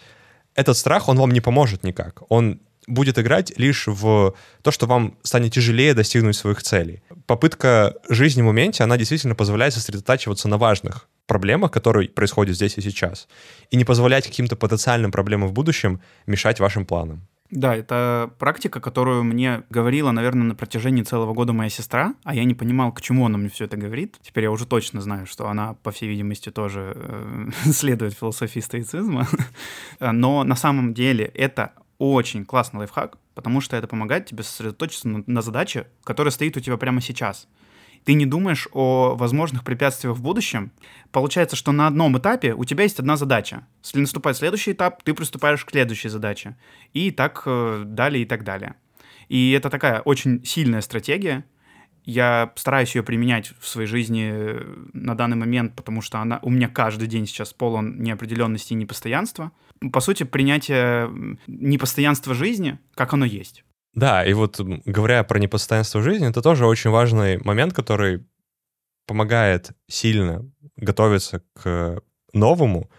этот 0.56 0.77
страх, 0.77 1.08
он 1.08 1.17
вам 1.17 1.32
не 1.32 1.41
поможет 1.41 1.84
никак. 1.84 2.21
Он 2.29 2.60
будет 2.88 3.19
играть 3.19 3.58
лишь 3.58 3.88
в 3.88 4.34
то, 4.62 4.72
что 4.72 4.86
вам 4.86 5.17
станет 5.24 5.54
тяжелее 5.54 5.93
достигнуть 5.93 6.36
своих 6.36 6.62
целей. 6.62 7.02
Попытка 7.26 7.96
жизни 8.10 8.41
в 8.41 8.46
моменте, 8.46 8.84
она 8.84 8.98
действительно 8.98 9.36
позволяет 9.36 9.74
сосредотачиваться 9.74 10.48
на 10.48 10.58
важных 10.58 11.08
проблемах, 11.28 11.72
которые 11.72 12.10
происходят 12.10 12.56
здесь 12.56 12.78
и 12.78 12.82
сейчас, 12.82 13.28
и 13.69 13.78
не 13.78 13.86
позволять 13.86 14.28
каким-то 14.28 14.56
потенциальным 14.56 15.12
проблемам 15.12 15.50
в 15.50 15.54
будущем 15.54 16.02
мешать 16.28 16.60
вашим 16.60 16.86
планам. 16.86 17.28
Да, 17.54 17.76
это 17.76 18.32
практика, 18.39 18.80
которую 18.80 19.24
мне 19.24 19.62
говорила, 19.69 20.10
наверное, 20.10 20.48
на 20.48 20.56
протяжении 20.56 21.04
целого 21.04 21.34
года 21.34 21.54
моя 21.54 21.69
сестра, 21.69 22.15
а 22.24 22.34
я 22.34 22.46
не 22.46 22.56
понимал, 22.56 22.91
к 22.91 23.02
чему 23.02 23.28
она 23.28 23.38
мне 23.38 23.50
все 23.50 23.65
это 23.65 23.78
говорит. 23.78 24.17
Теперь 24.24 24.46
я 24.46 24.52
уже 24.52 24.65
точно 24.65 25.02
знаю, 25.02 25.28
что 25.28 25.48
она, 25.48 25.76
по 25.84 25.91
всей 25.91 26.10
видимости, 26.10 26.50
тоже 26.50 26.93
э, 26.96 27.50
следует 27.72 28.15
философии 28.15 28.60
стоицизма. 28.60 29.28
Но 30.00 30.43
на 30.43 30.56
самом 30.56 30.96
деле 30.96 31.26
это 31.26 31.74
очень 31.97 32.45
классный 32.45 32.79
лайфхак, 32.79 33.17
потому 33.36 33.62
что 33.62 33.75
это 33.77 33.88
помогает 33.88 34.25
тебе 34.25 34.43
сосредоточиться 34.43 35.08
на, 35.08 35.23
на 35.25 35.41
задаче, 35.41 35.88
которая 36.03 36.32
стоит 36.32 36.58
у 36.58 36.60
тебя 36.60 36.77
прямо 36.77 37.01
сейчас. 37.01 37.47
Ты 38.03 38.13
не 38.13 38.25
думаешь 38.25 38.67
о 38.73 39.15
возможных 39.15 39.63
препятствиях 39.63 40.15
в 40.17 40.21
будущем. 40.21 40.71
Получается, 41.12 41.56
что 41.56 41.71
на 41.71 41.88
одном 41.88 42.17
этапе 42.17 42.53
у 42.53 42.65
тебя 42.65 42.84
есть 42.84 42.99
одна 42.99 43.15
задача. 43.15 43.65
Если 43.82 43.99
наступает 43.99 44.36
следующий 44.38 44.73
этап, 44.73 45.03
ты 45.03 45.13
приступаешь 45.13 45.63
к 45.63 45.71
следующей 45.71 46.10
задаче. 46.10 46.58
И 46.91 47.12
так 47.12 47.43
э, 47.45 47.84
далее 47.86 48.23
и 48.23 48.25
так 48.25 48.43
далее. 48.43 48.75
И 49.29 49.51
это 49.51 49.69
такая 49.69 50.01
очень 50.01 50.43
сильная 50.45 50.82
стратегия, 50.82 51.45
я 52.06 52.52
стараюсь 52.56 52.96
ее 52.96 53.04
применять 53.04 53.54
в 53.60 53.68
своей 53.68 53.88
жизни 53.88 54.32
э, 54.34 54.76
на 54.94 55.16
данный 55.16 55.38
момент, 55.38 55.76
потому 55.76 56.02
что 56.02 56.20
она 56.20 56.39
у 56.42 56.50
меня 56.50 56.68
каждый 56.68 57.08
день 57.08 57.26
сейчас 57.26 57.54
полон 57.54 58.02
неопределенности 58.02 58.74
и 58.74 58.76
непостоянства. 58.76 59.52
По 59.92 60.00
сути, 60.00 60.24
принятие 60.24 61.10
непостоянства 61.48 62.34
жизни, 62.34 62.80
как 62.96 63.13
оно 63.13 63.26
есть. 63.26 63.63
Да, 63.94 64.26
и 64.26 64.34
вот 64.34 64.60
говоря 64.60 65.24
про 65.24 65.39
непостоянство 65.39 66.02
жизни, 66.02 66.28
это 66.28 66.42
тоже 66.42 66.66
очень 66.66 66.89
важный 66.89 67.38
момент, 67.44 67.74
который 67.74 68.26
помогает 69.06 69.72
сильно 69.88 70.50
готовиться 70.78 71.44
к 71.54 72.02
новому, 72.34 72.89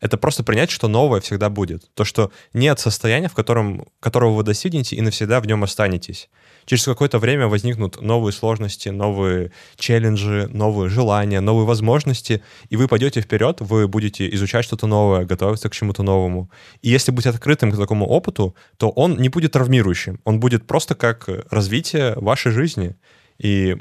это 0.00 0.16
просто 0.16 0.42
принять, 0.42 0.70
что 0.70 0.88
новое 0.88 1.20
всегда 1.20 1.50
будет. 1.50 1.92
То, 1.94 2.04
что 2.04 2.32
нет 2.52 2.80
состояния, 2.80 3.28
в 3.28 3.34
котором, 3.34 3.86
которого 4.00 4.34
вы 4.34 4.42
достигнете 4.42 4.96
и 4.96 5.00
навсегда 5.00 5.40
в 5.40 5.46
нем 5.46 5.62
останетесь. 5.62 6.28
Через 6.64 6.84
какое-то 6.84 7.18
время 7.18 7.48
возникнут 7.48 8.00
новые 8.00 8.32
сложности, 8.32 8.88
новые 8.88 9.52
челленджи, 9.76 10.48
новые 10.50 10.88
желания, 10.88 11.40
новые 11.40 11.66
возможности, 11.66 12.42
и 12.68 12.76
вы 12.76 12.88
пойдете 12.88 13.20
вперед, 13.20 13.58
вы 13.60 13.88
будете 13.88 14.32
изучать 14.34 14.64
что-то 14.64 14.86
новое, 14.86 15.24
готовиться 15.24 15.68
к 15.68 15.72
чему-то 15.72 16.02
новому. 16.02 16.50
И 16.80 16.88
если 16.88 17.12
быть 17.12 17.26
открытым 17.26 17.70
к 17.70 17.76
такому 17.76 18.06
опыту, 18.06 18.54
то 18.78 18.88
он 18.90 19.16
не 19.18 19.28
будет 19.28 19.52
травмирующим, 19.52 20.20
он 20.24 20.40
будет 20.40 20.66
просто 20.66 20.94
как 20.94 21.28
развитие 21.50 22.14
вашей 22.16 22.52
жизни. 22.52 22.96
И 23.38 23.76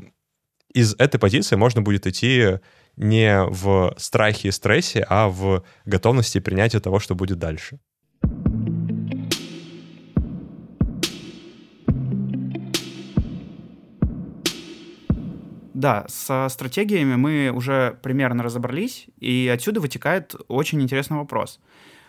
из 0.74 0.96
этой 0.98 1.18
позиции 1.18 1.56
можно 1.56 1.82
будет 1.82 2.08
идти 2.08 2.60
не 3.00 3.46
в 3.46 3.96
страхе 3.98 4.50
и 4.50 4.52
стрессе, 4.52 5.06
а 5.10 5.30
в 5.30 5.64
готовности 5.86 6.40
принятия 6.40 6.80
того, 6.80 7.00
что 7.00 7.16
будет 7.16 7.40
дальше. 7.40 7.80
Да, 15.74 16.06
со 16.10 16.48
стратегиями 16.50 17.16
мы 17.16 17.52
уже 17.56 17.98
примерно 18.04 18.44
разобрались, 18.44 19.08
и 19.18 19.50
отсюда 19.52 19.80
вытекает 19.80 20.36
очень 20.50 20.82
интересный 20.82 21.16
вопрос. 21.16 21.62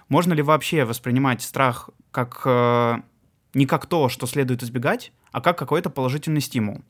Можно 0.09 0.33
ли 0.33 0.43
вообще 0.43 0.85
воспринимать 0.85 1.41
страх 1.41 1.89
как 2.11 2.43
э, 2.45 2.97
не 3.55 3.67
как 3.67 3.87
то, 3.87 4.09
что 4.09 4.27
следует 4.27 4.65
избегать, 4.65 5.13
а 5.31 5.41
как 5.41 5.57
какой-то 5.57 5.89
положительный 5.89 6.41
стимул? 6.41 6.83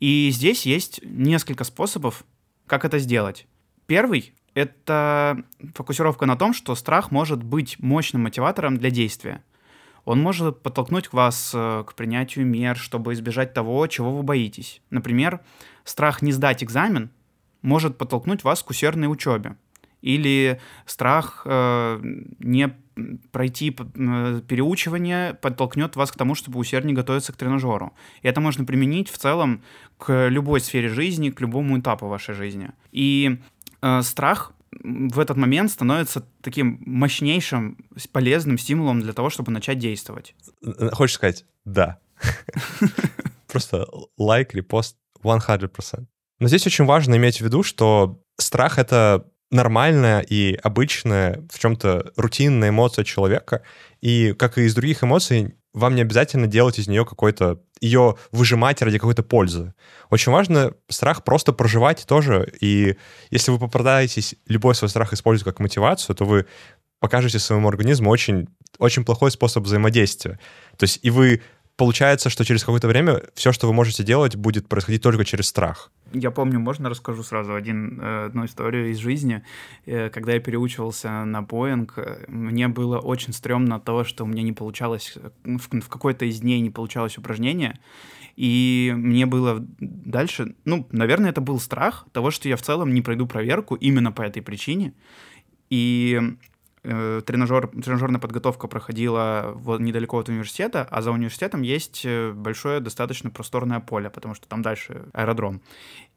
И 0.00 0.30
здесь 0.32 0.66
есть 0.66 1.00
несколько 1.04 1.62
способов 1.62 2.24
как 2.68 2.84
это 2.84 2.98
сделать? 2.98 3.46
Первый— 3.86 4.34
это 4.54 5.42
фокусировка 5.74 6.26
на 6.26 6.36
том, 6.36 6.52
что 6.52 6.74
страх 6.74 7.10
может 7.10 7.42
быть 7.42 7.78
мощным 7.80 8.22
мотиватором 8.22 8.76
для 8.76 8.90
действия. 8.90 9.42
Он 10.04 10.20
может 10.20 10.62
подтолкнуть 10.62 11.12
вас 11.12 11.52
э, 11.54 11.84
к 11.86 11.94
принятию 11.94 12.46
мер, 12.46 12.76
чтобы 12.76 13.12
избежать 13.12 13.52
того, 13.52 13.86
чего 13.88 14.16
вы 14.16 14.22
боитесь. 14.22 14.80
Например, 14.90 15.40
страх 15.84 16.22
не 16.22 16.32
сдать 16.32 16.62
экзамен 16.62 17.10
может 17.62 17.98
подтолкнуть 17.98 18.44
вас 18.44 18.62
к 18.62 18.70
усердной 18.70 19.10
учебе. 19.10 19.56
Или 20.00 20.60
страх 20.86 21.42
э, 21.44 22.00
не 22.38 22.68
пройти 23.30 23.70
переучивание 23.70 25.34
подтолкнет 25.34 25.96
вас 25.96 26.10
к 26.10 26.16
тому, 26.16 26.34
чтобы 26.34 26.58
усерднее 26.58 26.96
готовиться 26.96 27.32
к 27.32 27.36
тренажеру. 27.36 27.92
И 28.22 28.28
это 28.28 28.40
можно 28.40 28.64
применить 28.64 29.08
в 29.08 29.18
целом 29.18 29.62
к 29.98 30.28
любой 30.28 30.60
сфере 30.60 30.88
жизни, 30.88 31.30
к 31.30 31.40
любому 31.40 31.78
этапу 31.78 32.06
вашей 32.06 32.34
жизни. 32.34 32.70
И 32.92 33.38
э, 33.82 34.02
страх 34.02 34.52
в 34.82 35.18
этот 35.18 35.36
момент 35.36 35.70
становится 35.70 36.26
таким 36.42 36.80
мощнейшим, 36.84 37.78
полезным 38.12 38.58
стимулом 38.58 39.00
для 39.00 39.12
того, 39.12 39.30
чтобы 39.30 39.50
начать 39.50 39.78
действовать. 39.78 40.34
Хочешь 40.92 41.16
сказать 41.16 41.46
«да». 41.64 41.98
Просто 43.46 43.86
лайк, 44.18 44.54
репост 44.54 44.96
100%. 45.22 46.06
Но 46.40 46.48
здесь 46.48 46.66
очень 46.66 46.84
важно 46.84 47.16
иметь 47.16 47.38
в 47.38 47.40
виду, 47.40 47.62
что 47.62 48.22
страх— 48.36 48.78
это 48.78 49.26
нормальная 49.50 50.20
и 50.20 50.54
обычная, 50.54 51.44
в 51.50 51.58
чем-то 51.58 52.12
рутинная 52.16 52.70
эмоция 52.70 53.04
человека. 53.04 53.62
И, 54.00 54.34
как 54.38 54.58
и 54.58 54.62
из 54.62 54.74
других 54.74 55.02
эмоций, 55.02 55.54
вам 55.72 55.94
не 55.94 56.02
обязательно 56.02 56.46
делать 56.46 56.78
из 56.78 56.88
нее 56.88 57.04
какой-то, 57.04 57.60
ее 57.80 58.16
выжимать 58.32 58.82
ради 58.82 58.98
какой-то 58.98 59.22
пользы. 59.22 59.74
Очень 60.10 60.32
важно 60.32 60.72
страх 60.88 61.24
просто 61.24 61.52
проживать 61.52 62.04
тоже. 62.06 62.52
И 62.60 62.96
если 63.30 63.50
вы 63.50 63.58
попытаетесь 63.58 64.34
любой 64.46 64.74
свой 64.74 64.88
страх 64.88 65.12
использовать 65.12 65.52
как 65.52 65.60
мотивацию, 65.60 66.16
то 66.16 66.24
вы 66.24 66.46
покажете 67.00 67.38
своему 67.38 67.68
организму 67.68 68.10
очень, 68.10 68.48
очень 68.78 69.04
плохой 69.04 69.30
способ 69.30 69.64
взаимодействия. 69.64 70.40
То 70.76 70.84
есть 70.84 70.98
и 71.02 71.10
вы 71.10 71.42
получается, 71.76 72.28
что 72.28 72.44
через 72.44 72.64
какое-то 72.64 72.88
время 72.88 73.22
все, 73.34 73.52
что 73.52 73.68
вы 73.68 73.72
можете 73.72 74.02
делать, 74.02 74.34
будет 74.34 74.68
происходить 74.68 75.02
только 75.02 75.24
через 75.24 75.46
страх. 75.46 75.92
Я 76.12 76.30
помню, 76.30 76.58
можно 76.58 76.88
расскажу 76.88 77.22
сразу 77.22 77.54
один, 77.54 78.00
э, 78.00 78.26
одну 78.26 78.44
историю 78.44 78.90
из 78.90 78.98
жизни. 78.98 79.42
Э, 79.86 80.08
когда 80.08 80.32
я 80.32 80.40
переучивался 80.40 81.24
на 81.24 81.42
Боинг, 81.42 81.94
э, 81.98 82.24
мне 82.28 82.68
было 82.68 82.98
очень 82.98 83.32
стрёмно 83.32 83.78
то, 83.78 84.04
что 84.04 84.24
у 84.24 84.26
меня 84.26 84.42
не 84.42 84.52
получалось, 84.52 85.18
в, 85.44 85.80
в 85.80 85.88
какой-то 85.88 86.24
из 86.24 86.40
дней 86.40 86.60
не 86.60 86.70
получалось 86.70 87.18
упражнение. 87.18 87.78
И 88.36 88.94
мне 88.96 89.26
было 89.26 89.66
дальше, 89.80 90.54
ну, 90.64 90.86
наверное, 90.92 91.30
это 91.30 91.40
был 91.40 91.58
страх 91.58 92.06
того, 92.12 92.30
что 92.30 92.48
я 92.48 92.56
в 92.56 92.62
целом 92.62 92.94
не 92.94 93.02
пройду 93.02 93.26
проверку 93.26 93.74
именно 93.74 94.12
по 94.12 94.22
этой 94.22 94.42
причине. 94.42 94.94
И 95.70 96.20
тренажер, 96.88 97.68
тренажерная 97.68 98.20
подготовка 98.20 98.66
проходила 98.68 99.52
вот 99.54 99.80
недалеко 99.80 100.18
от 100.18 100.28
университета, 100.28 100.86
а 100.90 101.02
за 101.02 101.10
университетом 101.10 101.62
есть 101.62 102.02
э, 102.04 102.32
большое 102.32 102.80
достаточно 102.80 103.30
просторное 103.30 103.80
поле, 103.80 104.10
потому 104.10 104.34
что 104.34 104.48
там 104.48 104.62
дальше 104.62 105.04
аэродром. 105.12 105.60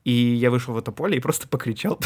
И 0.03 0.11
я 0.11 0.49
вышел 0.49 0.73
в 0.73 0.77
это 0.77 0.91
поле 0.91 1.17
и 1.17 1.19
просто 1.19 1.47
покричал 1.47 1.99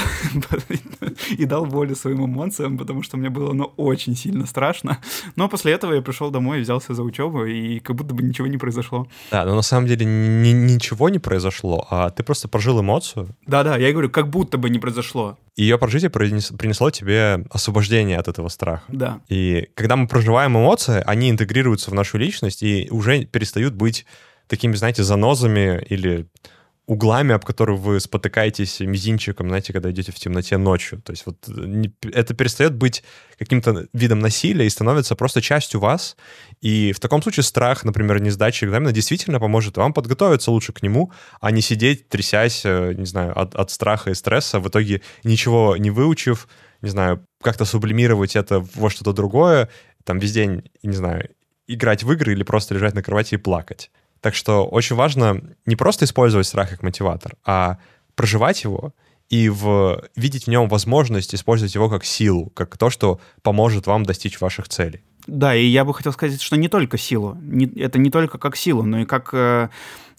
и 1.37 1.45
дал 1.45 1.65
волю 1.65 1.95
своим 1.95 2.25
эмоциям, 2.25 2.77
потому 2.77 3.03
что 3.03 3.17
мне 3.17 3.29
было 3.29 3.53
ну, 3.53 3.73
очень 3.77 4.15
сильно 4.15 4.45
страшно. 4.45 4.99
Но 5.35 5.47
после 5.47 5.71
этого 5.71 5.93
я 5.93 6.01
пришел 6.01 6.29
домой, 6.29 6.61
взялся 6.61 6.93
за 6.93 7.03
учебу, 7.03 7.45
и 7.45 7.79
как 7.79 7.95
будто 7.95 8.13
бы 8.13 8.23
ничего 8.23 8.47
не 8.47 8.57
произошло. 8.57 9.07
Да, 9.31 9.45
но 9.45 9.55
на 9.55 9.61
самом 9.61 9.87
деле 9.87 10.05
ни, 10.05 10.49
ничего 10.49 11.09
не 11.09 11.19
произошло, 11.19 11.87
а 11.89 12.09
ты 12.09 12.23
просто 12.23 12.47
прожил 12.47 12.81
эмоцию. 12.81 13.29
Да-да, 13.47 13.77
я 13.77 13.91
говорю, 13.91 14.09
как 14.09 14.29
будто 14.29 14.57
бы 14.57 14.69
не 14.69 14.79
произошло. 14.79 15.37
Ее 15.55 15.77
прожитие 15.77 16.09
принесло 16.09 16.91
тебе 16.91 17.45
освобождение 17.49 18.17
от 18.17 18.27
этого 18.27 18.49
страха. 18.49 18.83
Да. 18.89 19.21
И 19.29 19.69
когда 19.73 19.95
мы 19.95 20.07
проживаем 20.07 20.57
эмоции, 20.57 21.01
они 21.05 21.29
интегрируются 21.29 21.91
в 21.91 21.93
нашу 21.93 22.17
личность 22.17 22.61
и 22.61 22.89
уже 22.91 23.23
перестают 23.23 23.73
быть 23.73 24.05
такими, 24.47 24.73
знаете, 24.75 25.03
занозами 25.03 25.83
или 25.89 26.27
углами, 26.87 27.33
об 27.33 27.43
которые 27.45 27.77
вы 27.77 27.99
спотыкаетесь 27.99 28.79
мизинчиком, 28.79 29.47
знаете, 29.47 29.73
когда 29.73 29.89
идете 29.89 30.11
в 30.11 30.15
темноте 30.15 30.57
ночью. 30.57 31.01
То 31.01 31.11
есть 31.11 31.25
вот 31.25 31.37
не, 31.47 31.93
это 32.01 32.33
перестает 32.33 32.75
быть 32.75 33.03
каким-то 33.39 33.87
видом 33.93 34.19
насилия 34.19 34.65
и 34.65 34.69
становится 34.69 35.15
просто 35.15 35.41
частью 35.41 35.79
вас. 35.79 36.15
И 36.61 36.91
в 36.93 36.99
таком 36.99 37.21
случае 37.21 37.43
страх, 37.43 37.83
например, 37.83 38.21
не 38.21 38.29
сдачи 38.29 38.65
экзамена 38.65 38.91
действительно 38.91 39.39
поможет 39.39 39.77
вам 39.77 39.93
подготовиться 39.93 40.51
лучше 40.51 40.73
к 40.73 40.83
нему, 40.83 41.11
а 41.41 41.51
не 41.51 41.61
сидеть, 41.61 42.07
трясясь, 42.07 42.61
э, 42.65 42.93
не 42.95 43.05
знаю, 43.05 43.37
от, 43.39 43.55
от 43.55 43.71
страха 43.71 44.11
и 44.11 44.13
стресса, 44.13 44.59
в 44.59 44.67
итоге 44.67 45.01
ничего 45.23 45.77
не 45.77 45.89
выучив, 45.89 46.47
не 46.81 46.89
знаю, 46.89 47.25
как-то 47.41 47.65
сублимировать 47.65 48.35
это 48.35 48.65
во 48.75 48.89
что-то 48.89 49.13
другое, 49.13 49.69
там 50.03 50.19
весь 50.19 50.33
день, 50.33 50.63
не 50.83 50.95
знаю, 50.95 51.29
играть 51.67 52.03
в 52.03 52.11
игры 52.11 52.33
или 52.33 52.43
просто 52.43 52.75
лежать 52.75 52.93
на 52.93 53.01
кровати 53.01 53.35
и 53.35 53.37
плакать. 53.37 53.89
Так 54.25 54.33
что 54.33 54.65
очень 54.65 54.95
важно 54.95 55.39
не 55.67 55.75
просто 55.75 56.05
использовать 56.05 56.47
страх 56.47 56.71
как 56.71 56.81
мотиватор, 56.81 57.35
а 57.45 57.77
проживать 58.15 58.63
его 58.63 58.95
и 59.29 59.49
в, 59.49 60.01
видеть 60.15 60.45
в 60.45 60.47
нем 60.47 60.67
возможность 60.67 61.35
использовать 61.35 61.75
его 61.75 61.91
как 61.91 62.03
силу, 62.03 62.49
как 62.55 62.75
то, 62.75 62.89
что 62.89 63.19
поможет 63.43 63.85
вам 63.85 64.01
достичь 64.01 64.41
ваших 64.41 64.67
целей. 64.67 65.03
Да, 65.27 65.53
и 65.53 65.67
я 65.67 65.85
бы 65.85 65.93
хотел 65.93 66.11
сказать, 66.11 66.41
что 66.41 66.57
не 66.57 66.69
только 66.69 66.97
силу. 66.97 67.37
Не, 67.39 67.67
это 67.79 67.99
не 67.99 68.09
только 68.09 68.39
как 68.39 68.55
силу, 68.55 68.81
но 68.81 69.01
и 69.01 69.05
как, 69.05 69.29
э, 69.31 69.69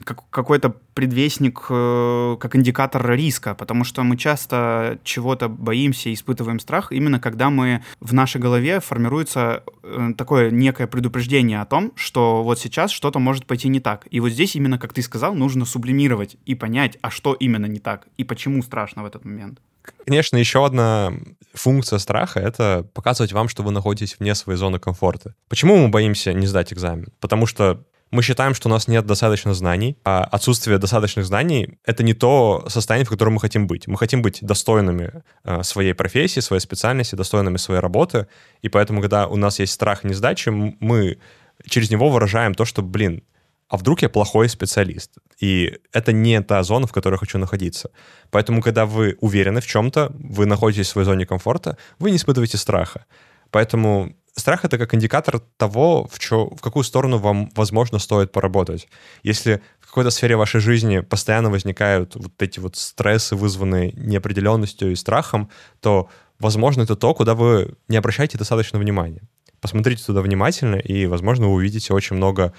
как 0.05 0.29
какой-то 0.31 0.75
предвестник, 0.95 1.67
э, 1.71 2.37
как 2.39 2.57
индикатор 2.57 3.11
риска, 3.11 3.55
потому 3.55 3.85
что 3.85 4.03
мы 4.03 4.17
часто 4.17 4.99
чего-то 5.05 5.49
боимся, 5.49 6.13
испытываем 6.13 6.61
страх, 6.61 6.93
именно 6.93 7.19
когда 7.19 7.51
мы 7.51 7.83
в 8.01 8.13
нашей 8.13 8.41
голове 8.41 8.81
формируется 8.81 9.63
э, 9.83 10.11
такое 10.17 10.51
некое 10.51 10.87
предупреждение 10.87 11.61
о 11.61 11.67
том, 11.67 11.93
что 11.97 12.43
вот 12.43 12.59
сейчас 12.59 12.91
что-то 12.91 13.19
может 13.19 13.47
пойти 13.47 13.69
не 13.69 13.81
так. 13.81 14.07
И 14.11 14.21
вот 14.21 14.31
здесь 14.31 14.57
именно, 14.57 14.79
как 14.79 14.93
ты 14.93 15.03
сказал, 15.03 15.35
нужно 15.35 15.65
сублимировать 15.65 16.37
и 16.45 16.55
понять, 16.55 16.99
а 17.01 17.11
что 17.11 17.35
именно 17.35 17.67
не 17.67 17.81
так, 17.81 18.07
и 18.17 18.25
почему 18.25 18.63
страшно 18.63 19.03
в 19.03 19.07
этот 19.07 19.25
момент. 19.25 19.61
Конечно, 20.05 20.37
еще 20.37 20.65
одна 20.65 21.13
функция 21.55 21.99
страха— 21.99 22.41
это 22.41 22.87
показывать 22.93 23.33
вам, 23.33 23.49
что 23.49 23.63
вы 23.63 23.71
находитесь 23.71 24.17
вне 24.19 24.35
своей 24.35 24.59
зоны 24.59 24.79
комфорта. 24.79 25.35
Почему 25.49 25.77
мы 25.77 25.89
боимся 25.89 26.33
не 26.33 26.47
сдать 26.47 26.73
экзамен? 26.73 27.09
Потому 27.21 27.47
что 27.47 27.85
мы 28.11 28.23
считаем, 28.23 28.55
что 28.55 28.69
у 28.69 28.73
нас 28.73 28.89
нет 28.89 29.05
достаточно 29.05 29.55
знаний, 29.55 29.99
а 30.05 30.25
отсутствие 30.25 30.79
достаточных 30.79 31.27
знаний— 31.27 31.79
это 31.85 32.03
не 32.03 32.15
то 32.15 32.65
состояние, 32.69 33.07
в 33.07 33.11
котором 33.11 33.35
мы 33.35 33.41
хотим 33.41 33.67
быть. 33.67 33.89
Мы 33.89 33.99
хотим 33.99 34.23
быть 34.23 34.39
достойными 34.43 35.23
э, 35.45 35.63
своей 35.63 35.93
профессии, 35.93 36.41
своей 36.41 36.61
специальности, 36.61 37.17
достойными 37.17 37.57
своей 37.57 37.81
работы, 37.81 38.27
и 38.63 38.69
поэтому, 38.69 39.01
когда 39.01 39.27
у 39.27 39.37
нас 39.37 39.59
есть 39.59 39.73
страх 39.73 40.05
несдачи, 40.05 40.51
мы 40.51 41.19
через 41.65 41.91
него 41.91 42.09
выражаем 42.09 42.55
то, 42.55 42.65
что, 42.65 42.83
блин, 42.83 43.23
а 43.69 43.77
вдруг 43.77 44.03
я 44.03 44.09
плохой 44.09 44.49
специалист? 44.49 45.11
И 45.41 45.79
это 45.93 46.13
не 46.13 46.41
та 46.43 46.63
зона, 46.63 46.87
в 46.87 46.93
которой 46.93 47.15
я 47.15 47.19
хочу 47.19 47.39
находиться. 47.39 47.91
Поэтому, 48.31 48.63
когда 48.63 48.87
вы 48.87 49.17
уверены 49.21 49.61
в 49.61 49.67
чем-то, 49.67 50.13
вы 50.15 50.47
находитесь 50.47 50.87
в 50.87 50.91
своей 50.91 51.07
зоне 51.07 51.27
комфорта, 51.27 51.77
вы 51.99 52.13
не 52.13 52.17
испытываете 52.17 52.59
страха. 52.59 53.07
Поэтому 53.51 54.15
страх— 54.37 54.61
это 54.65 54.79
как 54.79 54.95
индикатор 54.95 55.41
того, 55.57 56.07
в, 56.11 56.19
чё, 56.19 56.51
в 56.55 56.61
какую 56.61 56.85
сторону 56.85 57.19
вам, 57.19 57.51
возможно, 57.55 57.99
стоит 57.99 58.33
поработать. 58.33 58.89
Если 59.23 59.63
в 59.81 59.87
какой-то 59.87 60.11
сфере 60.11 60.37
вашей 60.37 60.61
жизни 60.61 61.01
постоянно 61.01 61.51
возникают 61.51 62.15
вот 62.17 62.41
эти 62.43 62.61
вот 62.61 62.77
стрессы, 62.77 63.35
вызванные 63.35 63.93
неопределенностью 63.93 64.93
и 64.93 64.95
страхом, 64.95 65.51
то, 65.81 66.09
возможно, 66.39 66.83
это 66.83 66.97
то, 66.97 67.15
куда 67.15 67.35
вы 67.35 67.75
не 67.89 67.97
обращаете 67.97 68.39
достаточно 68.39 68.79
внимания. 68.79 69.23
Посмотрите 69.61 70.05
туда 70.05 70.21
внимательно, 70.21 70.77
и, 70.77 71.07
возможно, 71.07 71.47
вы 71.47 71.55
увидите 71.55 71.95
очень 71.95 72.17
много 72.17 72.53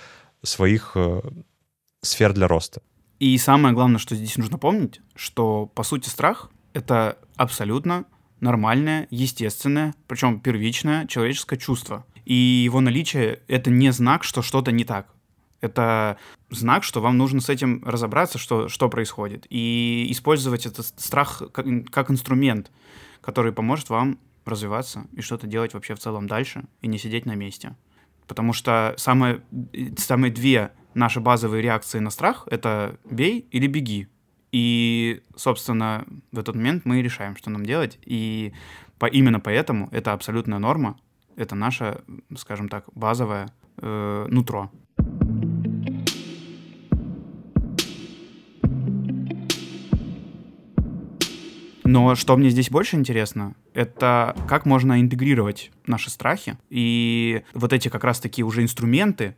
своих 0.43 0.93
э, 0.95 1.21
сфер 2.01 2.33
для 2.33 2.47
роста. 2.47 2.81
И 3.19 3.37
самое 3.37 3.73
главное, 3.73 3.99
что 3.99 4.15
здесь 4.15 4.37
нужно 4.37 4.57
помнить, 4.57 5.01
что, 5.15 5.67
по 5.67 5.83
сути, 5.83 6.09
страх— 6.09 6.49
это 6.73 7.17
абсолютно 7.35 8.05
нормальное, 8.39 9.07
естественное, 9.09 9.95
причем 10.07 10.39
первичное 10.39 11.07
человеческое 11.07 11.57
чувство. 11.57 12.05
И 12.25 12.33
его 12.33 12.81
наличие— 12.81 13.39
это 13.47 13.69
не 13.69 13.91
знак, 13.91 14.23
что 14.23 14.41
что-то 14.41 14.71
не 14.71 14.83
так. 14.83 15.13
Это 15.61 16.17
знак, 16.49 16.83
что 16.83 17.01
вам 17.01 17.17
нужно 17.17 17.41
с 17.41 17.49
этим 17.49 17.83
разобраться, 17.83 18.37
что, 18.37 18.67
что 18.69 18.89
происходит, 18.89 19.47
и 19.49 20.07
использовать 20.09 20.65
этот 20.65 20.85
страх 20.85 21.41
как, 21.51 21.65
как 21.91 22.11
инструмент, 22.11 22.71
который 23.21 23.51
поможет 23.51 23.89
вам 23.89 24.19
развиваться 24.45 25.07
и 25.13 25.21
что-то 25.21 25.47
делать 25.47 25.73
вообще 25.73 25.95
в 25.95 25.99
целом 25.99 26.27
дальше, 26.27 26.65
и 26.81 26.87
не 26.87 26.97
сидеть 26.99 27.25
на 27.25 27.35
месте. 27.35 27.75
Потому 28.27 28.53
что 28.53 28.93
самые, 28.97 29.41
самые 29.97 30.31
две 30.31 30.71
наши 30.93 31.19
базовые 31.19 31.61
реакции 31.61 31.99
на 31.99 32.09
страх— 32.09 32.47
это 32.51 32.99
«бей» 33.09 33.47
или 33.51 33.67
«беги». 33.67 34.07
И, 34.59 35.21
собственно, 35.35 36.03
в 36.31 36.39
этот 36.39 36.55
момент 36.55 36.83
мы 36.83 37.03
решаем, 37.03 37.35
что 37.37 37.51
нам 37.51 37.63
делать. 37.63 37.99
И 38.03 38.53
по, 38.97 39.05
именно 39.05 39.39
поэтому 39.39 39.87
это 39.91 40.13
абсолютная 40.13 40.57
норма, 40.57 40.97
это 41.35 41.53
наше, 41.53 42.01
скажем 42.35 42.67
так, 42.67 42.85
базовое 42.95 43.49
э, 43.77 44.25
нутро. 44.29 44.71
Но 51.83 52.15
что 52.15 52.35
мне 52.35 52.49
здесь 52.49 52.71
больше 52.71 52.95
интересно, 52.95 53.53
это 53.75 54.35
как 54.47 54.65
можно 54.65 54.99
интегрировать 54.99 55.69
наши 55.85 56.09
страхи 56.09 56.57
и 56.71 57.43
вот 57.53 57.73
эти 57.73 57.89
как 57.89 58.03
раз-таки 58.03 58.43
уже 58.43 58.63
инструменты, 58.63 59.35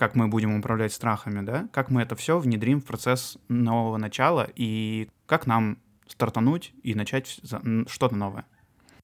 как 0.00 0.14
мы 0.14 0.28
будем 0.28 0.56
управлять 0.56 0.94
страхами, 0.94 1.44
да, 1.44 1.68
как 1.74 1.90
мы 1.90 2.00
это 2.00 2.16
все 2.16 2.38
внедрим 2.38 2.80
в 2.80 2.86
процесс 2.86 3.36
нового 3.48 3.98
начала 3.98 4.48
и 4.56 5.10
как 5.26 5.46
нам 5.46 5.76
стартануть 6.08 6.72
и 6.82 6.94
начать 6.94 7.38
что-то 7.86 8.16
новое. 8.16 8.46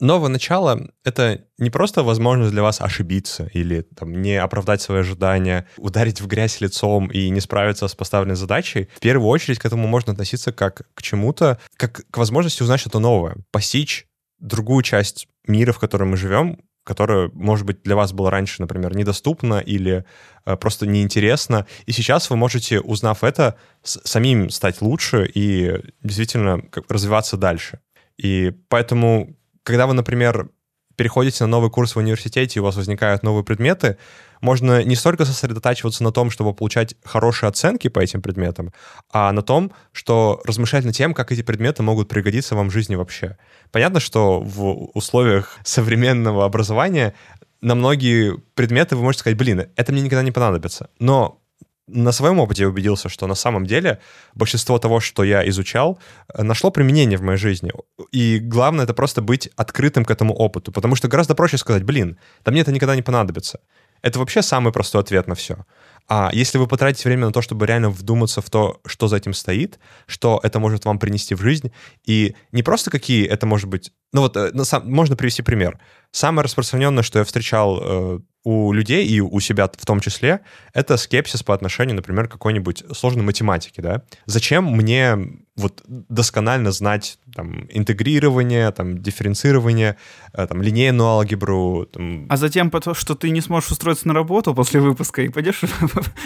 Новое 0.01 0.31
начало— 0.31 0.91
это 1.05 1.45
не 1.59 1.69
просто 1.69 2.03
возможность 2.03 2.53
для 2.53 2.63
вас 2.63 2.81
ошибиться 2.81 3.51
или 3.53 3.83
там, 3.83 4.23
не 4.23 4.37
оправдать 4.37 4.81
свои 4.81 5.01
ожидания, 5.01 5.69
ударить 5.77 6.23
в 6.23 6.27
грязь 6.27 6.63
лицом 6.63 7.09
и 7.09 7.29
не 7.29 7.41
справиться 7.41 7.89
с 7.89 7.95
поставленной 7.95 8.37
задачей. 8.37 8.89
В 8.97 9.01
первую 9.01 9.29
очередь 9.29 9.59
к 9.59 9.67
этому 9.67 9.87
можно 9.87 10.13
относиться 10.13 10.51
как 10.51 10.89
к 10.95 11.03
чему-то, 11.03 11.61
как 11.77 12.07
к 12.11 12.17
возможности 12.17 12.63
узнать 12.63 12.81
что-то 12.81 13.01
новое, 13.01 13.37
постичь 13.51 14.07
другую 14.39 14.83
часть 14.83 15.29
мира, 15.47 15.73
в 15.73 15.79
котором 15.79 16.11
мы 16.13 16.17
живем, 16.17 16.59
которая, 16.87 17.31
может 17.35 17.67
быть, 17.67 17.83
для 17.83 17.97
вас 17.97 18.13
была 18.13 18.31
раньше, 18.31 18.63
например, 18.63 18.97
недоступна 18.97 19.59
или 19.59 20.05
э, 20.45 20.57
просто 20.57 20.87
неинтересна. 20.87 21.67
И 21.87 21.93
сейчас 21.93 22.31
вы 22.31 22.37
можете, 22.37 22.81
узнав 22.81 23.25
это, 23.25 23.57
самим 23.83 24.51
стать 24.51 24.81
лучше 24.81 25.29
и 25.35 25.83
действительно 26.05 26.63
как, 26.71 26.89
развиваться 26.89 27.37
дальше. 27.37 27.81
И 28.17 28.53
поэтому 28.69 29.37
когда 29.65 29.89
вы, 29.89 29.95
например, 29.95 30.49
переходите 30.97 31.45
на 31.45 31.49
новый 31.49 31.71
курс 31.71 31.95
в 31.95 31.99
университете, 31.99 32.59
и 32.59 32.61
у 32.61 32.65
вас 32.65 32.77
возникают 32.77 33.23
новые 33.23 33.45
предметы, 33.45 33.97
можно 34.41 34.83
не 34.83 34.97
столько 34.97 35.25
сосредотачиваться 35.25 36.05
на 36.05 36.13
том, 36.13 36.31
чтобы 36.31 36.55
получать 36.55 36.95
хорошие 37.05 37.49
оценки 37.49 37.89
по 37.89 38.01
этим 38.01 38.23
предметам, 38.23 38.73
а 39.11 39.33
на 39.33 39.43
том, 39.43 39.73
что 39.93 40.41
размышлять 40.45 40.85
над 40.85 40.95
тем, 40.95 41.15
как 41.15 41.33
эти 41.33 41.43
предметы 41.43 41.83
могут 41.83 42.09
пригодиться 42.09 42.55
вам 42.55 42.69
в 42.69 42.73
жизни 42.73 42.97
вообще. 42.97 43.39
Понятно, 43.73 44.01
что 44.01 44.41
в 44.41 44.91
условиях 44.95 45.59
современного 45.65 46.45
образования 46.45 47.15
на 47.61 47.75
многие 47.75 48.37
предметы 48.55 48.97
вы 48.97 49.03
можете 49.03 49.21
сказать, 49.21 49.39
блин, 49.39 49.67
это 49.75 49.93
мне 49.93 50.03
никогда 50.03 50.23
не 50.23 50.33
понадобится. 50.33 50.91
Но 50.99 51.41
на 51.89 52.13
своем 52.13 52.41
опыте 52.41 52.63
я 52.63 52.69
убедился, 52.69 53.09
что 53.09 53.27
на 53.27 53.35
самом 53.35 53.67
деле 53.67 54.01
большинство 54.35 54.79
того, 54.79 55.01
что 55.01 55.25
я 55.25 55.49
изучал, 55.49 55.99
э, 56.35 56.43
нашло 56.43 56.71
применение 56.71 57.19
в 57.19 57.23
моей 57.23 57.39
жизни. 57.39 57.73
И 58.13 58.39
главное 58.39 58.85
это 58.85 58.95
просто 58.95 59.23
быть 59.23 59.51
открытым 59.57 60.05
к 60.05 60.11
этому 60.11 60.35
опыту, 60.35 60.73
потому 60.73 60.97
что 60.97 61.09
гораздо 61.09 61.35
проще 61.35 61.59
сказать, 61.59 61.85
блин, 61.85 62.19
да 62.45 62.53
мне 62.53 62.63
это 62.63 62.73
никогда 62.73 62.97
не 62.97 63.03
понадобится. 63.03 63.61
Это 64.03 64.19
вообще 64.19 64.43
самый 64.43 64.73
простой 64.73 65.01
ответ 65.01 65.27
на 65.27 65.35
все. 65.35 65.65
А 66.09 66.31
если 66.33 66.59
вы 66.59 66.67
потратите 66.67 67.09
время 67.09 67.27
на 67.27 67.33
то, 67.33 67.43
чтобы 67.43 67.67
реально 67.67 67.91
вдуматься 67.91 68.41
в 68.41 68.51
то, 68.51 68.81
что 68.87 69.09
за 69.09 69.17
этим 69.17 69.35
стоит, 69.35 69.79
что 70.07 70.41
это 70.43 70.59
может 70.59 70.85
вам 70.85 70.99
принести 70.99 71.35
в 71.35 71.41
жизнь, 71.41 71.73
и 72.05 72.35
не 72.53 72.63
просто 72.63 72.91
какие 72.91 73.27
это 73.27 73.47
может 73.47 73.69
быть... 73.69 73.93
Ну 74.13 74.23
вот, 74.23 74.37
э, 74.37 74.53
можно 74.85 75.17
привести 75.17 75.43
пример. 75.43 75.79
Самое 76.13 76.45
распространенное, 76.45 77.03
что 77.03 77.19
я 77.19 77.25
встречал 77.25 77.81
э, 77.83 78.21
у 78.47 78.73
людей 78.73 79.05
и 79.05 79.21
у 79.21 79.41
себя 79.41 79.67
в 79.67 79.85
том 79.85 79.99
числе, 79.99 80.41
это 80.73 80.97
скепсис 80.97 81.43
по 81.43 81.53
отношению, 81.53 81.97
например, 81.97 82.29
к 82.29 82.33
какой-нибудь 82.33 82.85
сложной 82.95 83.25
математике, 83.25 83.83
да. 83.83 84.03
Зачем 84.27 84.65
мне 84.67 85.19
вот 85.57 85.83
досконально 85.87 86.71
знать 86.71 87.19
там, 87.35 87.67
интегрирование, 87.71 88.71
там, 88.71 88.99
дифференцирование, 89.03 89.97
э, 90.33 90.47
там, 90.47 90.63
линейную 90.63 91.09
алгебру. 91.09 91.87
Там. 91.87 92.27
А 92.29 92.37
затем, 92.37 92.71
что 92.93 93.15
ты 93.17 93.31
не 93.31 93.41
сможешь 93.41 93.73
устроиться 93.73 94.07
на 94.07 94.15
работу 94.15 94.55
после 94.55 94.81
выпуска 94.81 95.23
и 95.23 95.29
пойдешь 95.29 95.63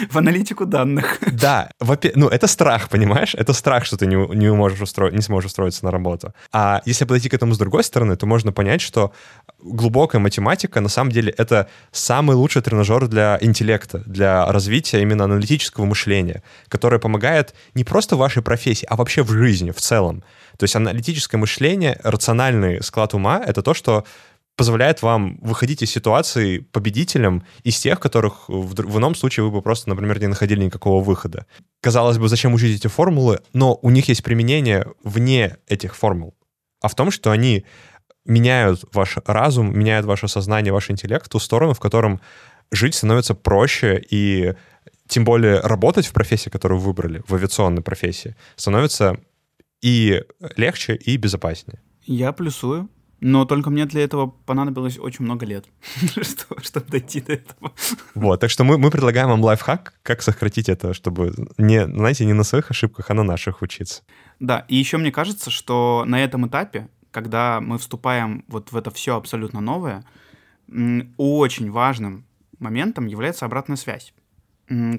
в 0.09 0.17
аналитику 0.17 0.65
данных. 0.65 1.19
Да, 1.31 1.69
ну 2.15 2.27
это 2.27 2.47
страх, 2.47 2.89
понимаешь? 2.89 3.35
Это 3.35 3.53
страх, 3.53 3.85
что 3.85 3.97
ты 3.97 4.05
не, 4.05 4.15
не, 4.35 4.51
можешь 4.51 4.81
устро... 4.81 5.09
не 5.11 5.21
сможешь 5.21 5.49
устроиться 5.49 5.85
на 5.85 5.91
работу. 5.91 6.33
А 6.51 6.81
если 6.85 7.05
подойти 7.05 7.29
к 7.29 7.33
этому 7.33 7.53
с 7.53 7.57
другой 7.57 7.83
стороны, 7.83 8.15
то 8.15 8.25
можно 8.25 8.51
понять, 8.51 8.81
что 8.81 9.11
глубокая 9.59 10.21
математика 10.21 10.81
на 10.81 10.89
самом 10.89 11.11
деле 11.11 11.33
это 11.37 11.67
самый 11.91 12.35
лучший 12.35 12.61
тренажер 12.61 13.07
для 13.07 13.37
интеллекта, 13.41 13.99
для 14.05 14.45
развития 14.51 15.01
именно 15.01 15.23
аналитического 15.25 15.85
мышления, 15.85 16.43
которое 16.67 16.99
помогает 16.99 17.53
не 17.73 17.83
просто 17.83 18.15
в 18.15 18.19
вашей 18.19 18.41
профессии, 18.41 18.87
а 18.89 18.95
вообще 18.95 19.23
в 19.23 19.31
жизни 19.31 19.71
в 19.71 19.77
целом. 19.77 20.23
То 20.57 20.65
есть 20.65 20.75
аналитическое 20.75 21.39
мышление, 21.39 21.99
рациональный 22.03 22.83
склад 22.83 23.13
ума— 23.13 23.41
это 23.47 23.61
то, 23.61 23.73
что 23.73 24.05
позволяет 24.61 25.01
вам 25.01 25.39
выходить 25.41 25.81
из 25.81 25.89
ситуации 25.89 26.59
победителем 26.59 27.43
из 27.63 27.79
тех, 27.79 27.99
которых 27.99 28.47
в, 28.47 28.75
в 28.75 28.97
ином 28.99 29.15
случае 29.15 29.43
вы 29.43 29.49
бы 29.49 29.63
просто, 29.63 29.89
например, 29.89 30.19
не 30.19 30.27
находили 30.27 30.63
никакого 30.63 31.03
выхода. 31.03 31.47
Казалось 31.81 32.19
бы, 32.19 32.29
зачем 32.29 32.53
учить 32.53 32.79
эти 32.79 32.85
формулы, 32.85 33.39
но 33.53 33.79
у 33.81 33.89
них 33.89 34.07
есть 34.07 34.21
применение 34.21 34.85
вне 35.03 35.57
этих 35.67 35.95
формул. 35.95 36.35
А 36.79 36.89
в 36.89 36.93
том, 36.93 37.09
что 37.09 37.31
они 37.31 37.65
меняют 38.23 38.83
ваш 38.93 39.17
разум, 39.25 39.75
меняют 39.75 40.05
ваше 40.05 40.27
сознание, 40.27 40.71
ваш 40.71 40.91
интеллект 40.91 41.25
в 41.25 41.29
ту 41.29 41.39
сторону, 41.39 41.73
в 41.73 41.79
котором 41.79 42.21
жить 42.71 42.93
становится 42.93 43.33
проще 43.33 43.99
и 44.11 44.53
тем 45.07 45.23
более 45.23 45.59
работать 45.61 46.05
в 46.05 46.13
профессии, 46.13 46.51
которую 46.51 46.79
вы 46.79 46.85
выбрали, 46.85 47.23
в 47.27 47.33
авиационной 47.33 47.81
профессии, 47.81 48.35
становится 48.57 49.17
и 49.81 50.21
легче, 50.55 50.93
и 50.93 51.17
безопаснее. 51.17 51.81
Я 52.05 52.31
плюсую. 52.31 52.89
Но 53.21 53.45
только 53.45 53.69
мне 53.69 53.85
для 53.85 54.03
этого 54.03 54.27
понадобилось 54.27 54.97
очень 54.97 55.25
много 55.25 55.45
лет, 55.45 55.65
чтобы 56.21 56.89
дойти 56.89 57.21
до 57.21 57.33
этого. 57.33 57.71
Вот, 58.15 58.39
так 58.39 58.49
что 58.49 58.63
мы, 58.63 58.79
мы 58.79 58.89
предлагаем 58.89 59.29
вам 59.29 59.43
лайфхак, 59.43 59.93
как 60.01 60.23
сократить 60.23 60.69
это, 60.69 60.95
чтобы, 60.95 61.33
не, 61.59 61.85
знаете, 61.85 62.25
не 62.25 62.33
на 62.33 62.43
своих 62.43 62.71
ошибках, 62.71 63.11
а 63.11 63.13
на 63.13 63.23
наших 63.23 63.61
учиться. 63.61 64.01
Да, 64.39 64.65
и 64.67 64.75
еще 64.75 64.97
мне 64.97 65.11
кажется, 65.11 65.51
что 65.51 66.03
на 66.07 66.23
этом 66.23 66.47
этапе, 66.47 66.89
когда 67.11 67.61
мы 67.61 67.77
вступаем 67.77 68.43
вот 68.47 68.71
в 68.71 68.75
это 68.75 68.89
все 68.89 69.15
абсолютно 69.15 69.61
новое, 69.61 70.03
очень 71.17 71.69
важным 71.69 72.25
моментом 72.57 73.05
является 73.05 73.45
обратная 73.45 73.77
связь 73.77 74.13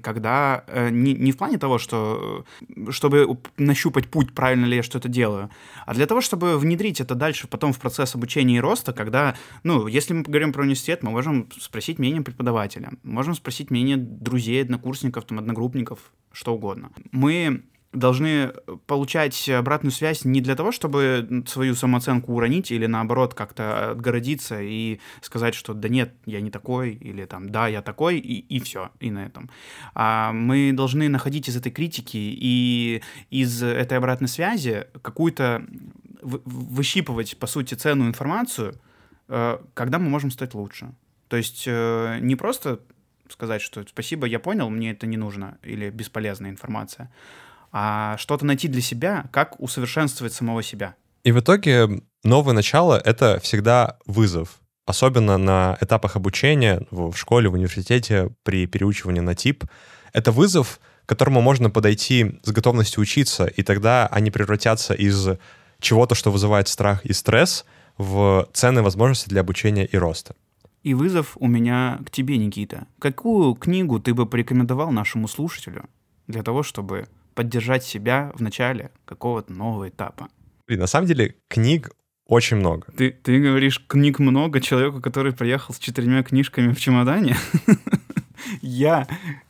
когда 0.03 0.65
э, 0.67 0.91
не, 0.91 1.15
не 1.15 1.33
в 1.33 1.37
плане 1.37 1.59
того, 1.59 1.79
что 1.79 2.45
э, 2.77 2.91
чтобы 2.91 3.39
нащупать 3.57 4.11
путь, 4.11 4.35
правильно 4.35 4.67
ли 4.67 4.77
я 4.77 4.83
что-то 4.83 5.09
делаю, 5.09 5.51
а 5.87 5.95
для 5.95 6.07
того, 6.07 6.21
чтобы 6.21 6.59
внедрить 6.59 7.01
это 7.01 7.15
дальше 7.15 7.47
потом 7.47 7.73
в 7.73 7.79
процесс 7.79 8.15
обучения 8.15 8.57
и 8.57 8.61
роста, 8.61 8.93
когда, 8.93 9.35
ну, 9.63 9.87
если 9.87 10.15
мы 10.15 10.23
говорим 10.23 10.53
про 10.53 10.63
университет, 10.63 11.03
мы 11.03 11.11
можем 11.11 11.49
спросить 11.59 11.99
мнение 11.99 12.23
преподавателя, 12.23 12.93
можем 13.03 13.35
спросить 13.35 13.71
мнение 13.71 13.97
друзей, 13.97 14.63
однокурсников, 14.63 15.25
там, 15.25 15.39
одногруппников, 15.39 15.99
что 16.33 16.55
угодно. 16.55 16.91
Мы 17.11 17.63
должны 17.93 18.53
получать 18.87 19.49
обратную 19.49 19.93
связь 19.93 20.25
не 20.25 20.41
для 20.41 20.57
того, 20.57 20.73
чтобы 20.73 21.45
свою 21.47 21.75
самооценку 21.75 22.33
уронить 22.33 22.71
или 22.71 22.87
наоборот 22.87 23.35
как-то 23.35 23.91
отгородиться 23.91 24.61
и 24.61 24.99
сказать, 25.21 25.55
что 25.55 25.75
да 25.75 25.89
нет, 25.89 26.15
я 26.25 26.41
не 26.41 26.51
такой, 26.51 26.95
или 26.95 27.25
там 27.27 27.51
да, 27.51 27.69
я 27.69 27.83
такой, 27.83 28.19
и, 28.19 28.39
и 28.39 28.61
все, 28.61 28.91
и 29.01 29.11
на 29.11 29.27
этом. 29.27 29.51
А 29.95 30.33
мы 30.33 30.73
должны 30.73 31.09
находить 31.09 31.49
из 31.49 31.57
этой 31.57 31.71
критики 31.71 32.17
и 32.17 33.03
из 33.31 33.63
этой 33.63 33.99
обратной 33.99 34.29
связи 34.29 34.87
какую-то 35.03 35.65
выщипывать, 36.23 37.37
по 37.37 37.47
сути, 37.47 37.75
ценную 37.75 38.09
информацию, 38.09 38.75
э, 39.29 39.59
когда 39.75 39.99
мы 39.99 40.09
можем 40.09 40.31
стать 40.31 40.55
лучше. 40.55 40.95
То 41.29 41.37
есть 41.37 41.65
э, 41.67 42.19
не 42.21 42.37
просто 42.37 42.81
сказать, 43.29 43.63
что 43.63 43.83
спасибо, 43.89 44.27
я 44.27 44.39
понял, 44.39 44.71
мне 44.71 44.93
это 44.93 45.07
не 45.07 45.17
нужно, 45.17 45.59
или 45.63 45.91
бесполезная 45.91 46.51
информация, 46.51 47.11
а 47.73 48.17
что-то 48.19 48.45
найти 48.45 48.69
для 48.69 48.83
себя, 48.83 49.25
как 49.33 49.59
усовершенствовать 49.59 50.35
самого 50.35 50.63
себя. 50.63 50.95
И 51.25 51.33
в 51.33 51.41
итоге 51.41 52.03
новое 52.23 52.55
начало— 52.55 53.01
это 53.05 53.41
всегда 53.43 53.99
вызов. 54.07 54.61
Особенно 54.85 55.39
на 55.39 55.79
этапах 55.81 56.17
обучения 56.17 56.87
в 56.91 57.15
школе, 57.15 57.49
в 57.49 57.55
университете, 57.55 58.31
при 58.43 58.67
переучивании 58.67 59.21
на 59.21 59.35
тип. 59.35 59.65
Это 60.13 60.33
вызов, 60.33 60.81
к 61.07 61.09
которому 61.09 61.41
можно 61.41 61.71
подойти 61.71 62.41
с 62.43 62.51
готовностью 62.51 63.01
учиться, 63.01 63.47
и 63.47 63.63
тогда 63.63 64.07
они 64.09 64.31
превратятся 64.31 64.95
из 64.95 65.39
чего-то, 65.81 66.15
что 66.15 66.31
вызывает 66.31 66.69
страх 66.69 67.05
и 67.05 67.13
стресс, 67.13 67.65
в 67.99 68.49
ценные 68.53 68.83
возможности 68.83 69.29
для 69.29 69.43
обучения 69.43 69.85
и 69.85 69.97
роста. 69.97 70.35
И 70.83 70.95
вызов 70.95 71.37
у 71.39 71.47
меня 71.47 72.01
к 72.05 72.11
тебе, 72.11 72.37
Никита. 72.39 72.87
Какую 72.99 73.55
книгу 73.55 74.01
ты 74.01 74.15
бы 74.15 74.27
порекомендовал 74.27 74.91
нашему 74.91 75.29
слушателю 75.29 75.85
для 76.27 76.43
того, 76.43 76.63
чтобы 76.63 77.07
поддержать 77.35 77.85
себя 77.85 78.33
в 78.35 78.41
начале 78.41 78.91
какого-то 79.05 79.53
нового 79.53 79.89
этапа. 79.89 80.29
Блин, 80.67 80.81
на 80.81 80.87
самом 80.87 81.07
деле 81.07 81.37
книг 81.49 81.91
очень 82.27 82.57
много. 82.57 82.91
Ты, 82.97 83.11
ты 83.11 83.41
говоришь, 83.41 83.85
книг 83.87 84.19
много 84.19 84.61
человеку, 84.61 85.01
который 85.01 85.33
приехал 85.33 85.75
с 85.75 85.79
четырьмя 85.79 86.23
книжками 86.23 86.73
в 86.73 86.81
чемодане? 86.81 87.37
Я 88.61 89.07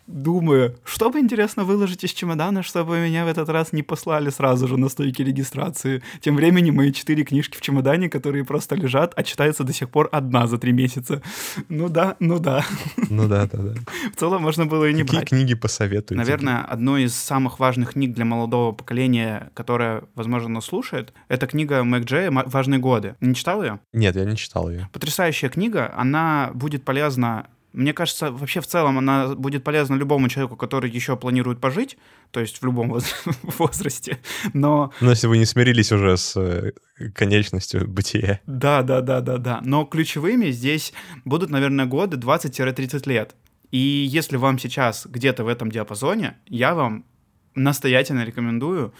думаю, 0.06 0.76
что 0.84 1.10
бы 1.10 1.20
интересно 1.20 1.64
выложить 1.64 2.04
из 2.04 2.10
чемодана, 2.10 2.62
чтобы 2.62 2.98
меня 2.98 3.24
в 3.24 3.28
этот 3.28 3.48
раз 3.48 3.72
не 3.72 3.82
послали 3.82 4.30
сразу 4.30 4.68
же 4.68 4.76
на 4.76 4.88
стойке 4.88 5.24
регистрации. 5.24 6.02
Тем 6.20 6.36
временем 6.36 6.76
мои 6.76 6.92
четыре 6.92 7.24
книжки 7.24 7.56
в 7.56 7.60
чемодане, 7.60 8.08
которые 8.08 8.44
просто 8.44 8.74
лежат, 8.74 9.12
а 9.16 9.22
читается 9.22 9.64
до 9.64 9.72
сих 9.72 9.88
пор 9.88 10.08
одна 10.12 10.46
за 10.46 10.58
три 10.58 10.72
месяца. 10.72 11.22
Ну 11.68 11.88
да, 11.88 12.16
ну 12.20 12.38
да. 12.38 12.64
Ну 13.08 13.28
да, 13.28 13.46
да, 13.46 13.58
да. 13.58 13.74
В 14.12 14.16
целом 14.16 14.42
можно 14.42 14.66
было 14.66 14.88
и 14.88 14.92
не 14.94 15.02
Какие 15.02 15.16
брать. 15.18 15.28
книги 15.28 15.54
посоветуете? 15.54 16.14
Наверное, 16.16 16.62
одной 16.62 17.04
из 17.04 17.14
самых 17.14 17.58
важных 17.58 17.92
книг 17.92 18.12
для 18.14 18.24
молодого 18.24 18.72
поколения, 18.72 19.50
которая, 19.54 20.04
возможно, 20.14 20.48
нас 20.50 20.64
слушает, 20.66 21.12
это 21.28 21.46
книга 21.46 21.82
Мэг 21.84 22.04
Джея 22.04 22.30
«Важные 22.30 22.80
годы». 22.80 23.16
Не 23.20 23.34
читал 23.34 23.62
ее? 23.62 23.80
Нет, 23.92 24.16
я 24.16 24.24
не 24.24 24.36
читал 24.36 24.70
ее. 24.70 24.88
Потрясающая 24.92 25.48
книга. 25.48 25.92
Она 25.96 26.50
будет 26.54 26.84
полезна 26.84 27.46
мне 27.72 27.92
кажется, 27.92 28.30
вообще 28.30 28.60
в 28.60 28.66
целом 28.66 28.98
она 28.98 29.34
будет 29.34 29.64
полезна 29.64 29.94
любому 29.94 30.28
человеку, 30.28 30.56
который 30.56 30.90
еще 30.90 31.16
планирует 31.16 31.60
пожить, 31.60 31.96
то 32.30 32.40
есть 32.40 32.58
в 32.60 32.64
любом 32.64 32.98
возрасте. 33.42 34.18
Но... 34.52 34.92
Но 35.00 35.10
если 35.10 35.26
вы 35.26 35.38
не 35.38 35.46
смирились 35.46 35.92
уже 35.92 36.16
с 36.16 36.36
э, 36.36 36.72
конечностью 37.14 37.88
бытия. 37.88 38.40
Да, 38.46 38.82
да, 38.82 39.00
да, 39.00 39.20
да, 39.20 39.38
да. 39.38 39.60
Но 39.64 39.84
ключевыми 39.84 40.50
здесь 40.50 40.92
будут, 41.24 41.50
наверное, 41.50 41.86
годы 41.86 42.16
20-30 42.16 43.08
лет. 43.08 43.34
И 43.70 43.78
если 43.78 44.36
вам 44.36 44.58
сейчас 44.58 45.06
где-то 45.06 45.44
в 45.44 45.48
этом 45.48 45.70
диапазоне, 45.70 46.36
я 46.46 46.74
вам 46.74 47.06
настоятельно 47.54 48.24
рекомендую 48.24 48.92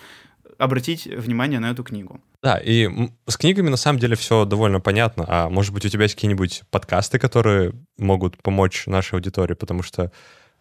обратить 0.62 1.06
внимание 1.06 1.58
на 1.58 1.70
эту 1.70 1.82
книгу. 1.82 2.20
Да, 2.40 2.56
и 2.56 2.88
с 3.26 3.36
книгами 3.36 3.68
на 3.68 3.76
самом 3.76 3.98
деле 3.98 4.14
все 4.14 4.44
довольно 4.44 4.80
понятно. 4.80 5.24
А 5.26 5.48
может 5.48 5.74
быть, 5.74 5.84
у 5.84 5.88
тебя 5.88 6.04
есть 6.04 6.14
какие-нибудь 6.14 6.62
подкасты, 6.70 7.18
которые 7.18 7.72
могут 7.98 8.40
помочь 8.40 8.86
нашей 8.86 9.14
аудитории? 9.14 9.54
Потому 9.54 9.82
что 9.82 10.12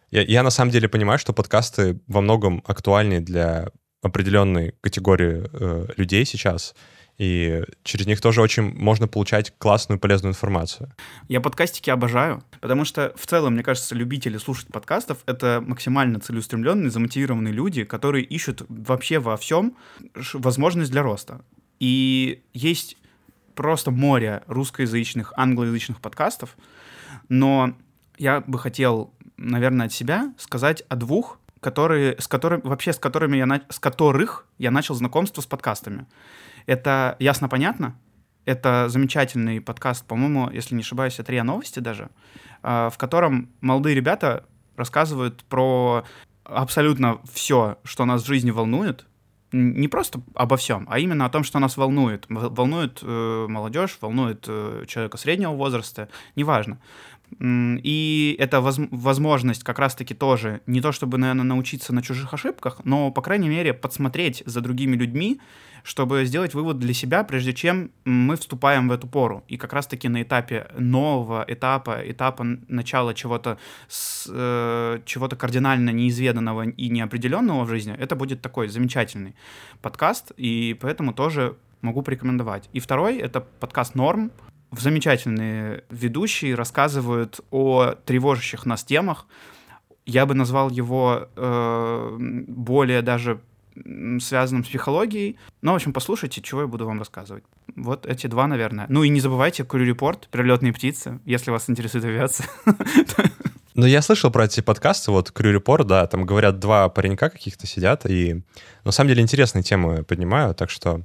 я, 0.09 0.23
я 0.23 0.41
на 0.41 0.49
самом 0.49 0.71
деле 0.71 0.89
понимаю, 0.89 1.19
что 1.19 1.33
подкасты 1.33 1.99
во 2.07 2.21
многом 2.21 2.63
актуальны 2.65 3.21
для 3.21 3.69
определенной 4.01 4.73
категории 4.81 5.47
э, 5.53 5.87
людей 5.97 6.25
сейчас 6.25 6.73
и 7.21 7.61
через 7.83 8.07
них 8.07 8.19
тоже 8.19 8.41
очень 8.41 8.73
можно 8.73 9.07
получать 9.07 9.53
классную 9.59 9.99
полезную 9.99 10.31
информацию. 10.31 10.91
Я 11.27 11.39
подкастики 11.39 11.91
обожаю, 11.91 12.43
потому 12.61 12.83
что 12.83 13.13
в 13.15 13.27
целом, 13.27 13.53
мне 13.53 13.61
кажется, 13.61 13.93
любители 13.93 14.39
слушать 14.39 14.69
подкастов— 14.69 15.19
это 15.27 15.63
максимально 15.63 16.19
целеустремленные, 16.19 16.89
замотивированные 16.89 17.53
люди, 17.53 17.83
которые 17.83 18.25
ищут 18.25 18.63
вообще 18.69 19.19
во 19.19 19.37
всем 19.37 19.77
возможность 20.33 20.89
для 20.89 21.03
роста. 21.03 21.45
И 21.79 22.41
есть 22.53 22.97
просто 23.53 23.91
море 23.91 24.41
русскоязычных, 24.47 25.31
англоязычных 25.37 26.01
подкастов, 26.01 26.57
но 27.29 27.75
я 28.17 28.41
бы 28.41 28.57
хотел, 28.57 29.13
наверное, 29.37 29.85
от 29.85 29.93
себя 29.93 30.33
сказать 30.39 30.81
о 30.89 30.95
двух, 30.95 31.39
которые, 31.61 32.19
с 32.19 32.27
которыми, 32.27 32.61
вообще 32.63 32.91
с 32.91 32.99
которыми 32.99 33.37
я, 33.37 33.61
с 33.69 33.79
которых 33.79 34.45
я 34.57 34.71
начал 34.71 34.95
знакомство 34.95 35.41
с 35.41 35.45
подкастами. 35.45 36.05
Это 36.65 37.15
ясно-понятно. 37.19 37.95
Это 38.45 38.89
замечательный 38.89 39.61
подкаст, 39.61 40.05
по-моему, 40.05 40.49
если 40.49 40.73
не 40.75 40.81
ошибаюсь, 40.81 41.19
это 41.19 41.31
РИА 41.31 41.43
Новости 41.43 41.79
даже, 41.79 42.09
а, 42.63 42.89
в 42.89 42.97
котором 42.97 43.51
молодые 43.61 43.95
ребята 43.95 44.45
рассказывают 44.75 45.43
про 45.43 46.03
абсолютно 46.43 47.21
все, 47.31 47.77
что 47.83 48.05
нас 48.05 48.23
в 48.23 48.25
жизни 48.25 48.49
волнует, 48.49 49.05
не 49.51 49.87
просто 49.87 50.21
обо 50.33 50.57
всем, 50.57 50.87
а 50.89 50.97
именно 50.97 51.25
о 51.25 51.29
том, 51.29 51.43
что 51.43 51.59
нас 51.59 51.77
волнует. 51.77 52.25
Волнует 52.29 52.99
э, 53.01 53.45
молодежь, 53.49 53.97
волнует 53.99 54.45
э, 54.47 54.85
человека 54.87 55.17
среднего 55.17 55.51
возраста, 55.51 56.07
неважно. 56.35 56.79
И 57.39 58.35
это 58.39 58.61
воз 58.61 58.79
возможность 58.91 59.63
как 59.63 59.79
раз-таки 59.79 60.13
тоже 60.13 60.61
не 60.65 60.81
то 60.81 60.91
чтобы, 60.91 61.17
наверное, 61.17 61.43
научиться 61.43 61.93
на 61.93 62.01
чужих 62.01 62.33
ошибках, 62.33 62.81
но, 62.83 63.11
по 63.11 63.21
крайней 63.21 63.49
мере, 63.49 63.73
подсмотреть 63.73 64.43
за 64.45 64.61
другими 64.61 64.95
людьми, 64.95 65.39
чтобы 65.83 66.25
сделать 66.25 66.53
вывод 66.53 66.79
для 66.79 66.93
себя, 66.93 67.23
прежде 67.23 67.53
чем 67.53 67.91
мы 68.05 68.35
вступаем 68.35 68.87
в 68.87 68.91
эту 68.91 69.07
пору. 69.07 69.43
И 69.47 69.57
как 69.57 69.73
раз-таки 69.73 70.09
на 70.09 70.21
этапе 70.21 70.67
нового 70.77 71.43
этапа, 71.47 71.99
этапа 72.05 72.43
начала 72.67 73.13
чего-то 73.13 73.57
э, 74.29 74.99
чего-то 75.05 75.35
кардинально 75.35 75.89
неизведанного 75.89 76.69
и 76.69 76.89
неопределенного 76.89 77.63
в 77.63 77.69
жизни, 77.69 77.95
это 77.97 78.15
будет 78.15 78.41
такой 78.41 78.67
замечательный 78.67 79.35
подкаст, 79.81 80.31
и 80.37 80.77
поэтому 80.79 81.13
тоже 81.13 81.55
могу 81.81 82.01
порекомендовать. 82.03 82.69
И 82.73 82.79
второй— 82.79 83.17
это 83.17 83.41
подкаст 83.41 83.95
«Норм». 83.95 84.31
Замечательные 84.71 85.83
ведущие 85.89 86.55
рассказывают 86.55 87.41
о 87.51 87.95
тревожащих 88.05 88.65
нас 88.65 88.83
темах. 88.83 89.25
Я 90.05 90.25
бы 90.25 90.33
назвал 90.33 90.69
его 90.69 91.27
э, 91.35 92.15
более 92.47 93.01
даже 93.01 93.41
связанным 94.19 94.63
с 94.63 94.67
психологией. 94.67 95.37
Ну, 95.61 95.71
в 95.71 95.75
общем, 95.75 95.93
послушайте, 95.93 96.41
чего 96.41 96.61
я 96.61 96.67
буду 96.67 96.85
вам 96.85 96.99
рассказывать. 96.99 97.43
Вот 97.75 98.05
эти 98.05 98.27
два, 98.27 98.47
наверное. 98.47 98.85
Ну 98.89 99.03
и 99.03 99.09
не 99.09 99.21
забывайте 99.21 99.63
Курю 99.63 99.85
Репорт, 99.85 100.27
Прилетные 100.29 100.73
птицы, 100.73 101.19
если 101.25 101.51
вас 101.51 101.69
интересует 101.69 102.05
авиация. 102.05 102.47
Ну, 103.73 103.85
я 103.85 104.01
слышал 104.01 104.29
про 104.31 104.45
эти 104.45 104.59
подкасты, 104.59 105.11
вот 105.11 105.31
Крю 105.31 105.53
Репорт, 105.53 105.87
да, 105.87 106.05
там 106.05 106.25
говорят, 106.25 106.59
два 106.59 106.89
паренька 106.89 107.29
каких-то 107.29 107.67
сидят, 107.67 108.05
и 108.05 108.43
на 108.83 108.91
самом 108.91 109.07
деле 109.07 109.21
интересные 109.21 109.63
темы 109.63 110.03
поднимаю, 110.03 110.53
так 110.53 110.69
что 110.69 111.03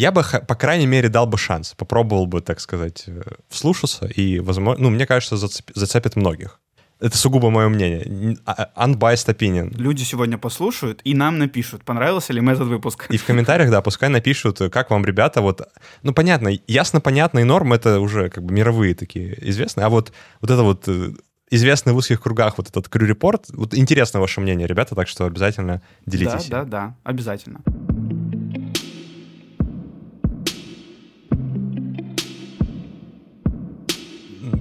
я 0.00 0.12
бы, 0.12 0.22
по 0.22 0.54
крайней 0.54 0.86
мере, 0.86 1.08
дал 1.08 1.26
бы 1.26 1.36
шанс, 1.36 1.74
попробовал 1.76 2.26
бы, 2.26 2.40
так 2.40 2.60
сказать, 2.60 3.04
э, 3.06 3.20
вслушаться, 3.48 4.06
и, 4.06 4.40
возможно, 4.40 4.84
ну, 4.84 4.90
мне 4.90 5.06
кажется, 5.06 5.36
зацеп, 5.36 5.70
зацепит 5.74 6.16
многих. 6.16 6.58
Это 7.00 7.16
сугубо 7.16 7.50
мое 7.50 7.68
мнение. 7.68 8.36
А, 8.46 8.86
unbiased 8.86 9.28
opinion. 9.28 9.74
Люди 9.76 10.02
сегодня 10.04 10.38
послушают 10.38 11.00
и 11.04 11.14
нам 11.14 11.38
напишут, 11.38 11.84
понравился 11.84 12.32
ли 12.32 12.38
им 12.38 12.48
этот 12.48 12.68
выпуск. 12.68 13.06
И 13.10 13.16
в 13.16 13.24
комментариях, 13.24 13.70
да, 13.70 13.80
пускай 13.82 14.08
напишут, 14.08 14.58
как 14.72 14.90
вам, 14.90 15.04
ребята, 15.04 15.40
вот... 15.42 15.68
Ну, 16.02 16.12
понятно, 16.12 16.50
ясно 16.66 17.00
понятные 17.00 17.44
нормы, 17.44 17.76
это 17.76 18.00
уже 18.00 18.30
как 18.30 18.44
бы 18.44 18.54
мировые 18.54 18.94
такие 18.94 19.36
известные, 19.50 19.86
а 19.86 19.88
вот, 19.88 20.12
вот 20.40 20.50
это 20.50 20.62
вот 20.62 20.88
э, 20.88 21.12
известный 21.50 21.92
в 21.92 21.96
узких 21.96 22.22
кругах 22.22 22.58
вот 22.58 22.68
этот 22.68 22.88
крю-репорт, 22.88 23.46
вот 23.52 23.74
интересно 23.74 24.20
ваше 24.20 24.40
мнение, 24.40 24.66
ребята, 24.66 24.94
так 24.94 25.08
что 25.08 25.26
обязательно 25.26 25.82
делитесь. 26.06 26.46
Да, 26.46 26.64
да, 26.64 26.70
да, 26.70 26.96
обязательно. 27.02 27.60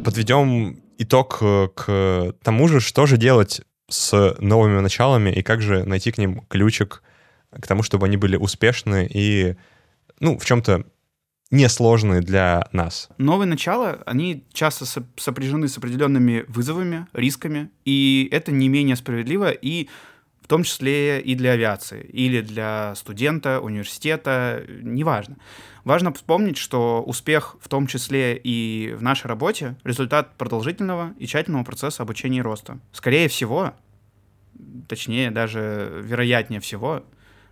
Подведем 0.03 0.81
итог 0.97 1.39
э, 1.41 1.67
к 1.75 2.35
тому 2.43 2.67
же, 2.67 2.79
что 2.79 3.05
же 3.05 3.17
делать 3.17 3.61
с 3.89 4.35
новыми 4.39 4.79
началами 4.79 5.31
и 5.31 5.41
как 5.41 5.61
же 5.61 5.83
найти 5.85 6.11
к 6.11 6.17
ним 6.17 6.45
ключик 6.47 7.03
к 7.51 7.65
тому, 7.67 7.83
чтобы 7.83 8.05
они 8.05 8.17
были 8.17 8.35
успешны 8.35 9.07
и, 9.11 9.55
ну, 10.19 10.37
в 10.37 10.45
чем-то 10.45 10.85
несложные 11.51 12.21
для 12.21 12.67
нас. 12.71 13.09
Новые 13.17 13.47
начала, 13.47 14.03
они 14.05 14.45
часто 14.53 14.85
сопряжены 14.85 15.67
с 15.67 15.77
определенными 15.77 16.45
вызовами, 16.47 17.07
рисками, 17.13 17.71
и 17.85 18.29
это 18.31 18.51
не 18.51 18.69
менее 18.69 18.95
справедливо 18.95 19.49
и 19.49 19.89
в 20.49 20.55
том 20.57 20.63
числе 20.63 21.21
и 21.21 21.35
для 21.35 21.51
авиации, 21.51 22.01
или 22.01 22.41
для 22.41 22.95
студента, 22.95 23.59
университета, 23.59 24.63
неважно. 24.81 25.37
Важно 25.83 26.11
вспомнить, 26.11 26.57
что 26.57 27.03
успех 27.03 27.55
в 27.61 27.67
том 27.67 27.85
числе 27.85 28.35
и 28.35 28.95
в 28.97 29.03
нашей 29.03 29.27
работе— 29.27 29.75
результат 29.83 30.35
продолжительного 30.37 31.13
и 31.19 31.27
тщательного 31.27 31.63
процесса 31.65 32.01
обучения 32.01 32.39
и 32.39 32.41
роста. 32.41 32.79
Скорее 32.93 33.27
всего, 33.27 33.73
точнее 34.87 35.29
даже 35.29 36.01
вероятнее 36.03 36.61
всего, 36.61 37.05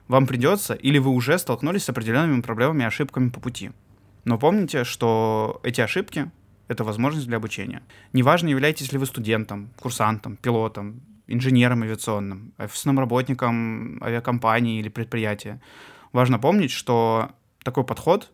вам 0.07 0.25
придется 0.25 0.73
или 0.73 0.97
вы 0.97 1.11
уже 1.11 1.37
столкнулись 1.37 1.83
с 1.83 1.89
определенными 1.89 2.41
проблемами 2.41 2.81
и 2.81 2.87
ошибками 2.87 3.29
по 3.29 3.39
пути. 3.39 3.69
Но 4.25 4.39
помните, 4.39 4.85
что 4.85 5.61
эти 5.61 5.81
ошибки— 5.81 6.31
это 6.67 6.83
возможность 6.83 7.27
для 7.27 7.37
обучения. 7.37 7.83
Неважно, 8.11 8.47
являетесь 8.47 8.91
ли 8.91 8.97
вы 8.97 9.05
студентом, 9.05 9.69
курсантом, 9.79 10.35
пилотом, 10.35 10.99
инженером 11.27 11.83
авиационным, 11.83 12.53
офисным 12.57 12.99
работником 12.99 14.01
авиакомпании 14.03 14.79
или 14.79 14.89
предприятия. 14.89 15.61
Важно 16.13 16.39
помнить, 16.39 16.71
что 16.71 17.31
такой 17.63 17.83
подход 17.83 18.31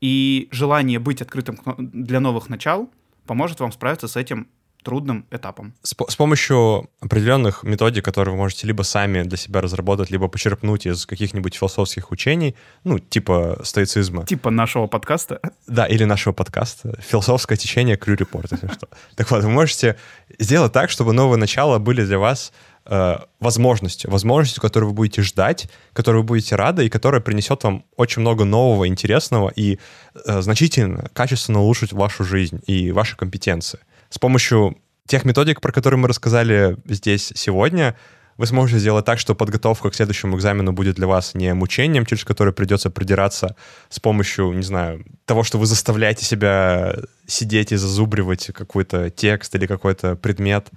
и 0.00 0.48
желание 0.50 0.98
быть 0.98 1.20
открытым 1.20 1.58
для 1.78 2.20
новых 2.20 2.48
начал 2.48 2.90
поможет 3.26 3.60
вам 3.60 3.70
справиться 3.70 4.08
с 4.08 4.16
этим 4.16 4.48
трудным 4.82 5.26
этапом. 5.30 5.74
С, 5.82 5.94
с 6.08 6.16
помощью 6.16 6.88
определенных 7.00 7.62
методик, 7.62 8.04
которые 8.04 8.32
вы 8.32 8.38
можете 8.38 8.66
либо 8.66 8.82
сами 8.82 9.22
для 9.22 9.36
себя 9.36 9.60
разработать, 9.60 10.10
либо 10.10 10.28
почерпнуть 10.28 10.86
из 10.86 11.06
каких-нибудь 11.06 11.54
философских 11.54 12.10
учений, 12.10 12.54
ну, 12.84 12.98
типа 12.98 13.60
стоицизма. 13.62 14.26
Типа 14.26 14.50
нашего 14.50 14.86
подкаста. 14.86 15.40
Да, 15.66 15.86
или 15.86 16.04
нашего 16.04 16.32
подкаста. 16.32 16.98
Философское 17.00 17.56
течение 17.56 17.96
Крю 17.96 18.14
Репорт, 18.14 18.52
если 18.52 18.68
что. 18.68 18.88
Так 19.16 19.30
вот, 19.30 19.44
вы 19.44 19.50
можете 19.50 19.96
сделать 20.38 20.72
так, 20.72 20.90
чтобы 20.90 21.12
новые 21.12 21.38
начала 21.38 21.78
были 21.78 22.04
для 22.04 22.18
вас 22.18 22.52
э, 22.86 23.18
возможностью, 23.38 24.10
возможностью, 24.10 24.62
которую 24.62 24.90
вы 24.90 24.96
будете 24.96 25.22
ждать, 25.22 25.70
которую 25.92 26.22
вы 26.22 26.28
будете 26.28 26.56
рады, 26.56 26.86
и 26.86 26.88
которая 26.88 27.20
принесет 27.20 27.64
вам 27.64 27.84
очень 27.96 28.22
много 28.22 28.44
нового, 28.44 28.86
интересного 28.86 29.52
и 29.54 29.78
э, 30.26 30.42
значительно, 30.42 31.08
качественно 31.12 31.60
улучшить 31.60 31.92
вашу 31.92 32.24
жизнь 32.24 32.60
и 32.66 32.92
ваши 32.92 33.16
компетенции. 33.16 33.80
С 34.10 34.18
помощью 34.18 34.76
тех 35.06 35.24
методик, 35.24 35.60
про 35.60 35.72
которые 35.72 35.98
мы 35.98 36.08
рассказали 36.08 36.76
здесь 36.84 37.32
сегодня, 37.34 37.96
вы 38.36 38.46
сможете 38.46 38.78
сделать 38.78 39.04
так, 39.04 39.18
что 39.18 39.34
подготовка 39.34 39.90
к 39.90 39.94
следующему 39.94 40.36
экзамену 40.36 40.72
будет 40.72 40.96
для 40.96 41.06
вас 41.06 41.34
не 41.34 41.52
мучением, 41.54 42.06
через 42.06 42.24
которое 42.24 42.52
придется 42.52 42.90
продираться 42.90 43.54
с 43.88 44.00
помощью, 44.00 44.52
не 44.52 44.62
знаю, 44.62 45.04
того, 45.26 45.42
что 45.44 45.58
вы 45.58 45.66
заставляете 45.66 46.24
себя 46.24 46.96
сидеть 47.26 47.72
и 47.72 47.76
зазубривать 47.76 48.46
какой-то 48.52 49.10
текст 49.10 49.54
или 49.54 49.66
какой-то 49.66 50.16
предмет, 50.16 50.70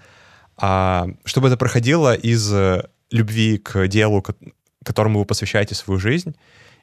а 0.57 1.07
чтобы 1.25 1.47
это 1.47 1.57
проходило 1.57 2.13
из 2.13 2.53
любви 3.11 3.57
к 3.57 3.87
делу, 3.87 4.23
которому 4.83 5.19
вы 5.19 5.25
посвящаете 5.25 5.73
свою 5.73 5.99
жизнь, 5.99 6.35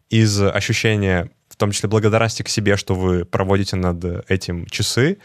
из 0.09 0.41
ощущения, 0.41 1.31
в 1.49 1.57
том 1.57 1.71
числе 1.71 1.89
благодарности 1.89 2.43
к 2.43 2.49
себе, 2.49 2.77
что 2.77 2.95
вы 2.95 3.25
проводите 3.25 3.77
над 3.77 4.31
этим 4.31 4.67
часы, 4.67 5.19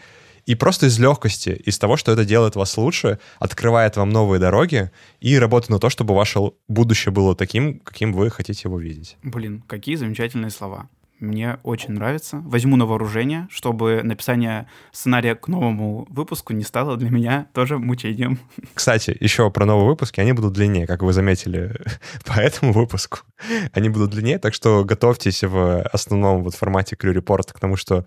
и 0.46 0.54
просто 0.54 0.86
из 0.86 0.98
легкости, 0.98 1.50
из 1.50 1.78
того, 1.78 1.96
что 1.96 2.12
это 2.12 2.24
делает 2.24 2.56
вас 2.56 2.76
лучше, 2.76 3.18
открывает 3.38 3.96
вам 3.96 4.10
новые 4.10 4.40
дороги 4.40 4.90
и 5.20 5.38
работает 5.38 5.70
на 5.70 5.78
то, 5.78 5.90
чтобы 5.90 6.14
ваше 6.14 6.40
будущее 6.68 7.12
было 7.12 7.34
таким, 7.34 7.80
каким 7.80 8.12
вы 8.12 8.30
хотите 8.30 8.62
его 8.64 8.78
видеть. 8.78 9.16
Блин, 9.22 9.62
какие 9.66 9.96
замечательные 9.96 10.50
слова 10.50 10.88
мне 11.18 11.58
очень 11.62 11.92
нравится. 11.94 12.42
Возьму 12.44 12.76
на 12.76 12.86
вооружение, 12.86 13.48
чтобы 13.50 14.02
написание 14.02 14.66
сценария 14.92 15.34
к 15.34 15.48
новому 15.48 16.06
выпуску 16.10 16.52
не 16.52 16.62
стало 16.62 16.96
для 16.96 17.10
меня 17.10 17.48
тоже 17.54 17.78
мучением. 17.78 18.38
Кстати, 18.74 19.16
еще 19.18 19.50
про 19.50 19.64
новые 19.64 19.88
выпуски. 19.88 20.20
Они 20.20 20.32
будут 20.32 20.52
длиннее, 20.52 20.86
как 20.86 21.02
вы 21.02 21.12
заметили 21.12 21.74
по 22.26 22.38
этому 22.38 22.72
выпуску. 22.72 23.20
Они 23.72 23.88
будут 23.88 24.10
длиннее, 24.10 24.38
так 24.38 24.54
что 24.54 24.84
готовьтесь 24.84 25.42
в 25.42 25.82
основном 25.82 26.42
вот 26.42 26.54
формате 26.54 26.96
Crew 27.00 27.14
Report 27.14 27.52
к 27.52 27.58
тому, 27.58 27.76
что 27.76 28.04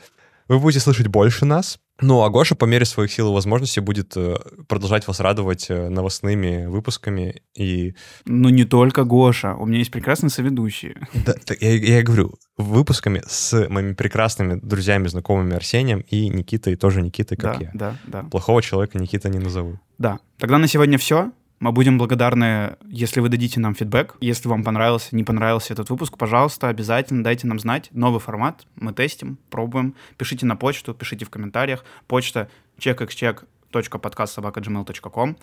вы 0.49 0.59
будете 0.59 0.81
слышать 0.81 1.07
больше 1.07 1.45
нас, 1.45 1.79
ну, 2.01 2.23
а 2.23 2.29
Гоша 2.29 2.55
по 2.55 2.65
мере 2.65 2.85
своих 2.85 3.11
сил 3.11 3.29
и 3.29 3.33
возможностей 3.33 3.81
будет 3.81 4.15
э, 4.15 4.37
продолжать 4.67 5.05
вас 5.07 5.19
радовать 5.19 5.65
э, 5.69 5.89
новостными 5.89 6.65
выпусками 6.65 7.41
и... 7.55 7.93
Ну, 8.25 8.49
не 8.49 8.63
только 8.63 9.03
Гоша. 9.03 9.55
У 9.55 9.65
меня 9.65 9.79
есть 9.79 9.91
прекрасные 9.91 10.29
соведущие. 10.29 10.95
Да, 11.25 11.35
я, 11.59 11.75
я 11.75 12.03
говорю, 12.03 12.35
выпусками 12.57 13.21
с 13.27 13.67
моими 13.67 13.93
прекрасными 13.93 14.59
друзьями, 14.61 15.07
знакомыми 15.07 15.55
Арсением 15.55 15.99
и 16.09 16.29
Никитой, 16.29 16.75
тоже 16.75 17.01
Никитой, 17.01 17.37
как 17.37 17.59
да, 17.59 17.65
я. 17.65 17.71
Да, 17.73 17.95
да. 18.07 18.23
Плохого 18.23 18.61
человека 18.61 18.97
Никита 18.97 19.29
не 19.29 19.39
назову. 19.39 19.79
Да. 19.97 20.19
Тогда 20.37 20.57
на 20.57 20.67
сегодня 20.67 20.97
все. 20.97 21.31
Мы 21.59 21.71
будем 21.73 21.97
благодарны, 21.97 22.77
если 22.87 23.19
вы 23.19 23.27
дадите 23.27 23.59
нам 23.59 23.75
фидбэк. 23.75 24.15
Если 24.21 24.47
вам 24.47 24.63
понравился, 24.63 25.13
не 25.15 25.25
понравился 25.25 25.73
этот 25.73 25.89
выпуск, 25.89 26.17
пожалуйста, 26.17 26.69
обязательно 26.69 27.21
дайте 27.23 27.47
нам 27.47 27.59
знать. 27.59 27.89
Новый 27.91 28.21
формат, 28.21 28.65
мы 28.75 28.93
тестим, 28.93 29.37
пробуем. 29.49 29.95
Пишите 30.17 30.45
на 30.45 30.55
почту, 30.55 30.93
пишите 30.93 31.25
в 31.25 31.29
комментариях. 31.29 31.83
Почта 32.07 32.49
checkxcheck.podcastsobaka.gmail.com 32.79 35.35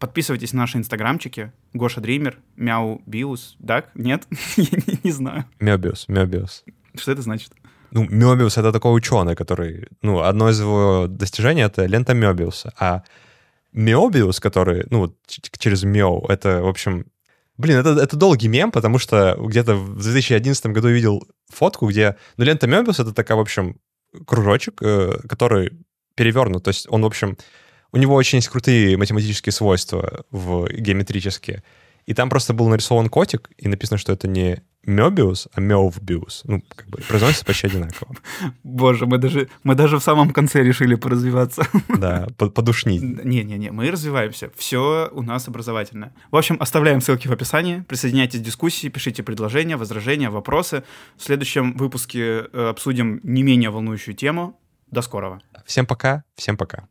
Подписывайтесь 0.00 0.52
на 0.52 0.62
наши 0.62 0.78
инстаграмчики. 0.78 1.52
Гоша 1.72 2.00
Дример, 2.00 2.38
Мяу 2.56 3.00
Биус, 3.06 3.56
так? 3.64 3.92
Нет? 3.94 4.26
Я 4.56 4.78
не, 4.86 4.98
не 5.04 5.12
знаю. 5.12 5.44
Мебиус, 5.60 6.08
Мебиус. 6.08 6.64
Что 6.96 7.12
это 7.12 7.22
значит? 7.22 7.52
Ну, 7.92 8.08
Мебиус— 8.08 8.58
это 8.60 8.72
такой 8.72 8.96
ученый, 8.96 9.36
который... 9.36 9.86
Ну, 10.02 10.18
одно 10.20 10.50
из 10.50 10.60
его 10.60 11.06
достижений— 11.08 11.60
это 11.62 11.86
лента 11.86 12.12
Мебиуса. 12.12 12.72
А 12.76 13.04
Меобиус, 13.74 14.40
который, 14.40 14.86
ну, 14.90 15.14
через 15.26 15.82
Мео, 15.82 16.24
это, 16.28 16.62
в 16.62 16.68
общем, 16.68 17.06
Блин, 17.56 17.78
это, 17.78 17.90
это 17.90 18.16
долгий 18.16 18.48
мем, 18.48 18.72
потому 18.72 18.98
что 18.98 19.36
где-то 19.38 19.76
в 19.76 20.02
2011 20.02 20.66
году 20.66 20.88
я 20.88 20.94
видел 20.94 21.22
фотку, 21.48 21.88
где... 21.88 22.16
Ну, 22.36 22.44
лента 22.44 22.66
Мебиус— 22.66 22.98
это 23.00 23.12
такая, 23.12 23.38
в 23.38 23.40
общем, 23.40 23.76
кружочек, 24.26 24.82
э, 24.82 25.20
который 25.28 25.70
перевернут. 26.16 26.64
То 26.64 26.70
есть 26.70 26.86
он, 26.90 27.02
в 27.02 27.06
общем, 27.06 27.36
у 27.92 27.96
него 27.96 28.16
очень 28.16 28.38
есть 28.38 28.48
крутые 28.48 28.96
математические 28.96 29.52
свойства 29.52 30.24
в 30.32 30.66
геометрические. 30.68 31.62
И 32.06 32.14
там 32.14 32.28
просто 32.28 32.54
был 32.54 32.68
нарисован 32.68 33.08
котик, 33.08 33.50
и 33.56 33.68
написано, 33.68 33.98
что 33.98 34.12
это 34.12 34.28
не 34.28 34.62
Мёбиус, 34.86 35.48
а 35.54 35.60
Мёвбиус. 35.60 36.42
Ну, 36.44 36.62
как 36.68 36.88
бы 36.88 36.98
произносится 37.08 37.44
почти 37.44 37.66
одинаково. 37.68 38.14
Боже, 38.64 39.06
мы 39.06 39.18
даже, 39.18 39.48
мы 39.62 39.74
даже 39.74 39.98
в 39.98 40.02
самом 40.02 40.30
конце 40.30 40.62
решили 40.62 40.94
поразвиваться. 40.94 41.66
Да, 41.98 42.26
подушнить. 42.36 43.02
Не-не-не, 43.02 43.70
мы 43.70 43.90
развиваемся. 43.90 44.50
Все 44.56 45.08
у 45.12 45.22
нас 45.22 45.48
образовательное. 45.48 46.12
В 46.30 46.36
общем, 46.36 46.56
оставляем 46.60 47.00
ссылки 47.00 47.28
в 47.28 47.32
описании. 47.32 47.80
Присоединяйтесь 47.88 48.40
к 48.40 48.42
дискуссии, 48.42 48.88
пишите 48.88 49.22
предложения, 49.22 49.76
возражения, 49.76 50.28
вопросы. 50.28 50.82
В 51.16 51.22
следующем 51.22 51.76
выпуске 51.76 52.46
э, 52.52 52.68
обсудим 52.70 53.20
не 53.22 53.42
менее 53.42 53.70
волнующую 53.70 54.14
тему. 54.14 54.58
До 54.90 55.02
скорого. 55.02 55.40
Всем 55.64 55.86
пока. 55.86 56.24
Всем 56.36 56.56
пока. 56.56 56.88